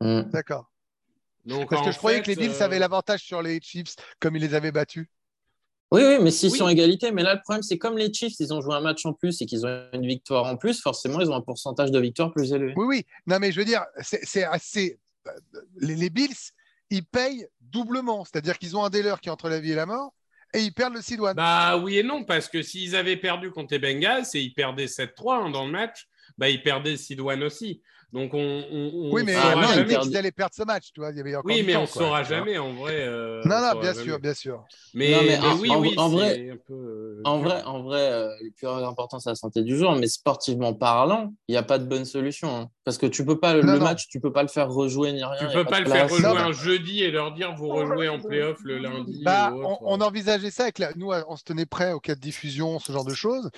Mm. 0.00 0.22
D'accord. 0.32 0.68
Donc, 1.44 1.70
Parce 1.70 1.86
que 1.86 1.92
je 1.92 1.96
croyais 1.98 2.18
fait, 2.18 2.22
que 2.24 2.30
les 2.40 2.48
Bills 2.48 2.60
euh, 2.60 2.64
avaient 2.64 2.80
l'avantage 2.80 3.20
sur 3.22 3.40
les 3.40 3.60
Chiefs, 3.62 3.94
comme 4.18 4.34
ils 4.34 4.42
les 4.42 4.54
avaient 4.54 4.72
battus. 4.72 5.06
Oui, 5.92 6.02
oui, 6.04 6.18
mais 6.20 6.30
s'ils 6.30 6.52
Oui. 6.52 6.58
sont 6.58 6.68
égalité, 6.68 7.10
mais 7.10 7.22
là, 7.22 7.34
le 7.34 7.40
problème, 7.40 7.62
c'est 7.62 7.78
comme 7.78 7.98
les 7.98 8.12
Chiefs, 8.12 8.34
ils 8.38 8.52
ont 8.54 8.60
joué 8.60 8.74
un 8.74 8.80
match 8.80 9.04
en 9.06 9.12
plus 9.12 9.40
et 9.42 9.46
qu'ils 9.46 9.66
ont 9.66 9.86
une 9.92 10.06
victoire 10.06 10.44
en 10.46 10.56
plus, 10.56 10.80
forcément, 10.80 11.20
ils 11.20 11.28
ont 11.30 11.34
un 11.34 11.40
pourcentage 11.40 11.90
de 11.90 11.98
victoire 11.98 12.30
plus 12.32 12.52
élevé. 12.52 12.72
Oui, 12.76 12.86
oui. 12.86 13.06
Non, 13.26 13.38
mais 13.40 13.50
je 13.50 13.58
veux 13.58 13.64
dire, 13.64 13.84
c'est 14.00 14.20
c'est 14.24 14.44
assez. 14.44 15.00
Les, 15.78 15.96
les 15.96 16.10
Bills, 16.10 16.34
ils 16.90 17.04
payent 17.04 17.46
doublement. 17.60 18.24
C'est-à-dire 18.24 18.56
qu'ils 18.58 18.76
ont 18.76 18.84
un 18.84 18.90
des 18.90 19.02
leurs 19.02 19.20
qui 19.20 19.28
est 19.28 19.32
entre 19.32 19.48
la 19.48 19.58
vie 19.60 19.72
et 19.72 19.76
la 19.76 19.86
mort. 19.86 20.14
et 20.54 20.60
ils 20.60 20.72
perdent 20.72 20.94
le 20.94 21.02
seed 21.02 21.20
one. 21.20 21.34
Bah 21.34 21.76
oui 21.76 21.98
et 21.98 22.02
non, 22.02 22.24
parce 22.24 22.48
que 22.48 22.62
s'ils 22.62 22.94
avaient 22.96 23.16
perdu 23.16 23.50
contre 23.50 23.74
les 23.74 23.78
Bengals 23.80 24.24
et 24.34 24.40
ils 24.40 24.54
perdaient 24.54 24.86
7-3 24.86 25.46
hein, 25.46 25.50
dans 25.50 25.64
le 25.66 25.70
match, 25.72 26.08
bah 26.38 26.48
ils 26.48 26.62
perdaient 26.62 26.92
le 26.92 26.96
seed 26.96 27.20
one 27.20 27.42
aussi. 27.42 27.82
Donc 28.12 28.34
on, 28.34 28.38
on, 28.38 28.90
on 28.94 29.12
oui, 29.12 29.22
mais 29.24 29.34
saura 29.34 29.54
on 29.56 29.60
non, 29.60 29.68
ils 29.76 29.86
perdent- 29.86 30.08
qu'ils 30.08 30.16
allaient 30.16 30.32
perdre 30.32 30.54
ce 30.54 30.62
match, 30.64 30.90
tu 30.92 31.00
vois. 31.00 31.10
Il 31.10 31.16
y 31.16 31.20
avait 31.20 31.36
encore 31.36 31.50
Oui, 31.54 31.62
mais 31.62 31.74
temps, 31.74 31.82
on 31.82 31.86
quoi, 31.86 32.02
saura 32.02 32.22
jamais 32.24 32.58
en 32.58 32.72
vrai. 32.74 32.94
euh, 32.96 33.42
Non, 33.46 33.56
on 33.56 33.60
non, 33.74 33.80
bien 33.80 33.92
jamais. 33.92 34.04
sûr, 34.04 34.18
bien 34.18 34.34
sûr. 34.34 34.64
Mais, 34.94 35.10
Non, 35.10 35.22
mais 35.22 35.38
mais 35.40 35.46
en- 35.46 35.58
oui, 35.58 35.70
en- 35.70 35.80
oui, 35.80 35.94
en 35.96 36.08
vrai- 36.08 36.50
un 36.50 36.56
peu. 36.66 36.74
euh, 36.74 37.22
En 37.24 37.38
vrai, 37.38 37.62
en 37.64 37.82
vrai 37.82 38.00
euh, 38.00 38.28
le 38.42 38.50
plus 38.50 38.66
important, 38.66 39.20
c'est 39.20 39.28
la 39.30 39.34
santé 39.36 39.62
du 39.62 39.76
joueur, 39.76 39.94
mais 39.94 40.08
sportivement 40.08 40.74
parlant, 40.74 41.32
il 41.48 41.52
n'y 41.52 41.56
a 41.56 41.62
pas 41.62 41.78
de 41.78 41.84
bonne 41.84 42.04
solution. 42.04 42.48
hein. 42.56 42.68
Parce 42.84 42.98
que 42.98 43.06
tu 43.06 43.24
peux 43.24 43.38
pas, 43.38 43.54
le 43.54 43.62
Non, 43.62 43.74
non. 43.74 43.84
match, 43.84 44.08
tu 44.08 44.20
peux 44.20 44.32
pas 44.32 44.42
le 44.42 44.48
faire 44.48 44.68
rejouer 44.70 45.12
ni 45.12 45.22
rien. 45.22 45.46
Tu 45.48 45.54
peux 45.54 45.64
pas 45.64 45.80
le 45.80 45.86
faire 45.86 46.10
rejouer 46.10 46.22
Non, 46.28 46.36
un 46.36 46.52
jeudi 46.52 47.02
et 47.04 47.10
leur 47.10 47.32
dire 47.32 47.54
vous 47.54 47.68
rejouez 47.68 48.08
en 48.08 48.18
playoff 48.20 48.58
le 48.64 48.78
lundi. 48.78 49.22
Bah, 49.22 49.54
on, 49.82 50.00
envisageait 50.00 50.50
ça 50.50 50.64
avec 50.64 50.78
la... 50.78 50.92
nous, 50.96 51.12
on 51.28 51.36
se 51.36 51.44
tenait 51.44 51.66
prêt 51.66 51.92
au 51.92 52.00
cas 52.00 52.14
de 52.14 52.20
diffusion, 52.20 52.78
ce 52.80 52.90
genre 52.90 53.04
de 53.04 53.14
choses. 53.14 53.48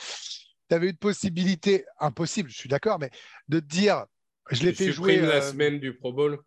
Tu 0.68 0.74
avais 0.74 0.90
une 0.90 0.96
possibilité, 0.96 1.84
impossible, 1.98 2.48
je 2.50 2.57
suis 2.57 2.68
d'accord, 2.68 2.98
mais 2.98 3.11
de 3.48 3.61
te 3.61 3.64
dire, 3.66 4.05
je 4.51 4.62
l'ai 4.64 4.72
Tu 4.72 4.84
fait 4.84 4.93
jouer. 4.93 5.12
supprimes 5.14 5.28
la 5.30 5.36
euh, 5.36 5.51
semaine 5.51 5.78
du 5.80 5.95
Pro 5.97 6.12
Bowl 6.12 6.38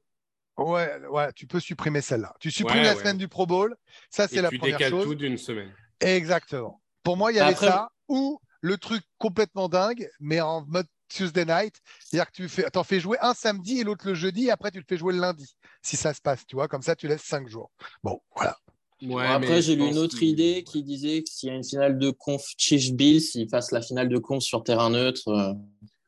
Ouais, 0.58 0.90
ouais, 1.12 1.34
tu 1.34 1.48
peux 1.48 1.60
supprimer 1.60 2.00
celle-là. 2.02 2.34
Tu 2.40 2.50
supprimes 2.50 2.78
Ouais, 2.80 2.86
la 2.86 2.94
ouais. 2.94 3.00
semaine 3.00 3.18
du 3.18 3.28
Pro 3.28 3.46
Bowl, 3.46 3.76
ça 4.10 4.28
c'est 4.28 4.42
la 4.42 4.50
tu 4.50 4.58
première 4.58 4.78
décales 4.78 4.92
chose. 4.92 5.04
tout 5.06 5.16
d'une 5.16 5.38
semaine. 5.38 5.74
Exactement. 6.00 6.82
Pour 7.04 7.18
moi, 7.18 7.32
il 7.32 7.36
y 7.36 7.40
avait 7.40 7.52
Après- 7.54 7.68
ça, 7.68 7.90
ou 8.08 8.40
le 8.62 8.78
truc 8.78 9.04
complètement 9.18 9.68
dingue, 9.68 10.10
mais 10.20 10.40
en 10.42 10.66
mode 10.66 10.88
Tuesday 11.10 11.46
night, 11.46 11.76
c'est-à-dire 12.00 12.32
que 12.32 12.36
tu 12.36 12.48
fais, 12.50 12.70
t'en 12.72 12.84
fais 12.84 13.00
jouer 13.00 13.18
un 13.22 13.34
samedi 13.34 13.80
et 13.80 13.84
l'autre 13.84 14.08
le 14.08 14.16
jeudi, 14.16 14.46
et 14.48 14.52
après 14.52 14.72
tu 14.72 14.80
le 14.80 14.86
fais 14.88 14.98
jouer 14.98 15.14
le 15.14 15.20
lundi, 15.20 15.56
si 15.82 15.98
ça 15.98 16.14
se 16.14 16.22
passe, 16.22 16.46
tu 16.48 16.56
vois, 16.56 16.68
comme 16.68 16.82
ça 16.82 16.96
tu 16.96 17.08
laisses 17.08 17.22
cinq 17.24 17.48
jours. 17.50 17.70
Bon, 18.02 18.22
voilà. 18.36 18.58
Ouais, 19.02 19.08
Bon, 19.10 19.18
mais 19.20 19.28
après, 19.28 19.62
j'ai 19.62 19.76
lu 19.76 19.86
une 19.88 19.98
autre 19.98 20.24
idée 20.24 20.64
qui 20.64 20.82
disait 20.82 21.22
que 21.22 21.30
s'il 21.30 21.50
y 21.50 21.52
a 21.52 21.56
une 21.56 21.66
finale 21.66 22.00
de 22.00 22.12
conf 22.12 22.42
Chiefs 22.58 22.94
Bills, 22.94 23.22
ils 23.36 23.50
fassent 23.50 23.72
la 23.72 23.82
finale 23.82 24.08
de 24.08 24.18
conf 24.18 24.42
sur 24.42 24.64
terrain 24.64 24.90
neutre 24.90 25.28
euh, 25.28 25.54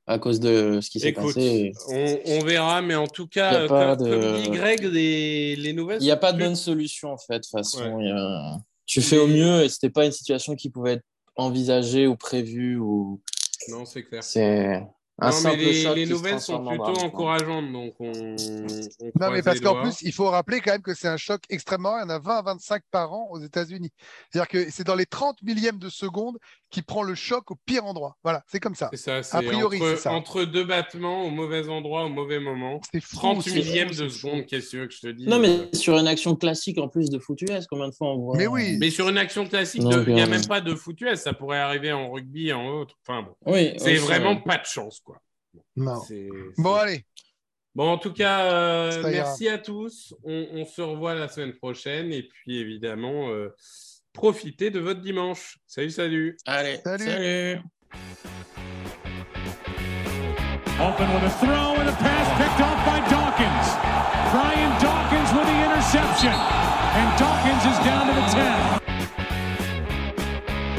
à 0.07 0.19
cause 0.19 0.39
de 0.39 0.79
ce 0.81 0.89
qui 0.89 0.99
s'est 0.99 1.11
passé. 1.11 1.73
on, 1.89 2.19
on 2.25 2.39
verra, 2.43 2.81
mais 2.81 2.95
en 2.95 3.07
tout 3.07 3.27
cas, 3.27 3.53
euh, 3.53 3.67
comme, 3.67 4.07
de- 4.07 4.15
comme 4.15 4.41
dit 4.41 4.49
Greg, 4.51 4.83
les, 4.83 5.55
les 5.57 5.73
nouvelles. 5.73 6.01
Il 6.01 6.05
n'y 6.05 6.11
a 6.11 6.17
pas 6.17 6.31
de 6.33 6.39
bonne 6.39 6.55
solution 6.55 7.11
en 7.11 7.17
fait. 7.17 7.33
De 7.33 7.37
toute 7.43 7.51
façon, 7.51 7.83
Ouais. 7.95 8.09
A- 8.11 8.57
tu 8.85 9.01
fais 9.01 9.17
au 9.17 9.27
mieux 9.27 9.63
et 9.63 9.69
c'était 9.69 9.89
pas 9.89 10.05
une 10.05 10.13
situation 10.13 10.55
qui 10.55 10.69
pouvait 10.69 10.93
être 10.93 11.03
envisagée 11.35 12.07
ou 12.07 12.15
prévue 12.15 12.77
ou 12.77 13.21
Non, 13.69 13.85
c'est 13.85 14.03
clair. 14.03 14.23
c'est 14.23 14.81
un 15.19 15.29
Non, 15.31 15.35
mais 15.35 15.41
simple 15.41 15.57
les, 15.57 15.83
choc 15.83 15.95
les 15.95 16.05
nouvelles 16.05 16.39
sont 16.39 16.63
plutôt 16.65 16.97
encourageantes, 16.99 17.71
donc 17.73 17.95
on. 17.99 18.11
on 18.11 18.35
Non, 19.19 19.31
mais 19.31 19.41
parce 19.41 19.59
qu'en 19.59 19.81
plus, 19.81 20.01
il 20.03 20.13
faut 20.13 20.29
rappeler 20.29 20.61
quand 20.61 20.71
même 20.71 20.81
que 20.83 20.93
c'est 20.93 21.07
un 21.07 21.17
choc 21.17 21.41
extrêmement 21.49 21.89
rare. 21.89 22.01
Il 22.05 22.09
y 22.09 22.13
en 22.13 22.15
a 22.15 22.19
20 22.19 22.37
à 22.37 22.41
25 22.43 22.81
par 22.91 23.11
an 23.13 23.27
aux 23.31 23.39
États-Unis. 23.41 23.89
C'est-à-dire 24.31 24.47
que 24.47 24.71
c'est 24.71 24.85
dans 24.85 24.95
les 24.95 25.05
30 25.07 25.41
millièmes 25.41 25.79
de 25.79 25.89
seconde 25.89 26.37
qui 26.69 26.81
prend 26.81 27.01
le 27.03 27.15
choc 27.15 27.49
au 27.51 27.55
pire 27.65 27.85
endroit. 27.85 28.17
Voilà, 28.23 28.43
c'est 28.47 28.59
comme 28.59 28.75
ça. 28.75 28.89
C'est 28.91 28.97
ça, 28.97 29.23
c'est 29.23 29.37
A 29.37 29.41
priori, 29.41 29.77
entre, 29.77 29.89
c'est 29.89 29.97
ça. 29.97 30.11
entre 30.11 30.43
deux 30.43 30.65
battements 30.65 31.23
au 31.25 31.29
mauvais 31.29 31.67
endroit, 31.69 32.03
au 32.05 32.09
mauvais 32.09 32.39
moment. 32.39 32.81
C'est 32.91 32.99
fou. 33.01 33.15
30 33.15 33.41
c'est 33.43 33.53
millièmes 33.53 33.93
fou, 33.93 34.03
de 34.03 34.09
seconde, 34.09 34.45
qu'est-ce 34.45 34.71
que 34.75 34.89
je 34.89 34.99
te 34.99 35.07
dise? 35.07 35.27
Non, 35.27 35.39
mais 35.39 35.69
sur 35.73 35.97
une 35.97 36.07
action 36.07 36.35
classique 36.35 36.77
en 36.77 36.89
plus 36.89 37.09
de 37.09 37.19
foot 37.19 37.41
US, 37.43 37.67
combien 37.67 37.87
de 37.87 37.93
fois 37.93 38.13
on 38.13 38.17
voit? 38.17 38.37
Mais 38.37 38.47
oui. 38.47 38.77
Mais 38.79 38.89
sur 38.89 39.07
une 39.07 39.17
action 39.17 39.47
classique, 39.47 39.83
il 39.83 40.13
n'y 40.13 40.21
a 40.21 40.27
même 40.27 40.45
pas 40.45 40.61
de 40.61 40.75
foot 40.75 40.99
US, 41.01 41.19
ça 41.21 41.33
pourrait 41.33 41.59
arriver 41.59 41.93
en 41.93 42.11
rugby, 42.11 42.51
en 42.51 42.67
autre. 42.67 42.95
Enfin 43.07 43.23
bon, 43.23 43.35
Oui, 43.45 43.73
c'est 43.77 43.95
vraiment 43.95 44.35
pas 44.41 44.57
de 44.57 44.65
chance, 44.65 44.99
quoi. 44.99 45.17
Non. 45.75 46.01
Bon, 46.57 46.73
allez. 46.73 47.05
Bon, 47.75 47.89
en 47.91 47.97
tout 47.99 48.11
cas, 48.11 48.51
euh, 48.51 49.03
merci 49.03 49.47
à 49.47 49.59
tous. 49.59 50.15
On, 50.23 50.47
on 50.53 50.65
se 50.65 50.81
revoit 50.81 51.13
la 51.13 51.27
semaine 51.27 51.53
prochaine. 51.53 52.11
Et 52.11 52.23
puis, 52.23 52.57
évidemment, 52.57 53.29
euh, 53.29 53.55
profitez 54.17 54.71
de 54.71 54.79
votre 54.79 55.01
dimanche. 55.01 55.59
Salut, 55.67 55.91
salut. 55.91 56.37
Allez, 56.47 56.81
Salut. 56.83 57.05
salut. 57.05 57.59
Open 60.79 61.07
with 61.13 61.23
a 61.23 61.29
throw 61.39 61.75
and 61.77 61.87
a 61.89 61.91
pass 61.93 62.27
picked 62.41 62.61
off 62.61 62.79
by 62.85 62.99
Dawkins. 63.13 63.67
Brian 64.33 64.73
Dawkins 64.81 65.29
with 65.37 65.45
the 65.45 65.57
interception. 65.65 66.33
And 66.33 67.07
Dawkins 67.21 67.63
is 67.71 67.77
down 67.85 68.07
to 68.07 68.13
the 68.13 68.81
10. 68.81 68.86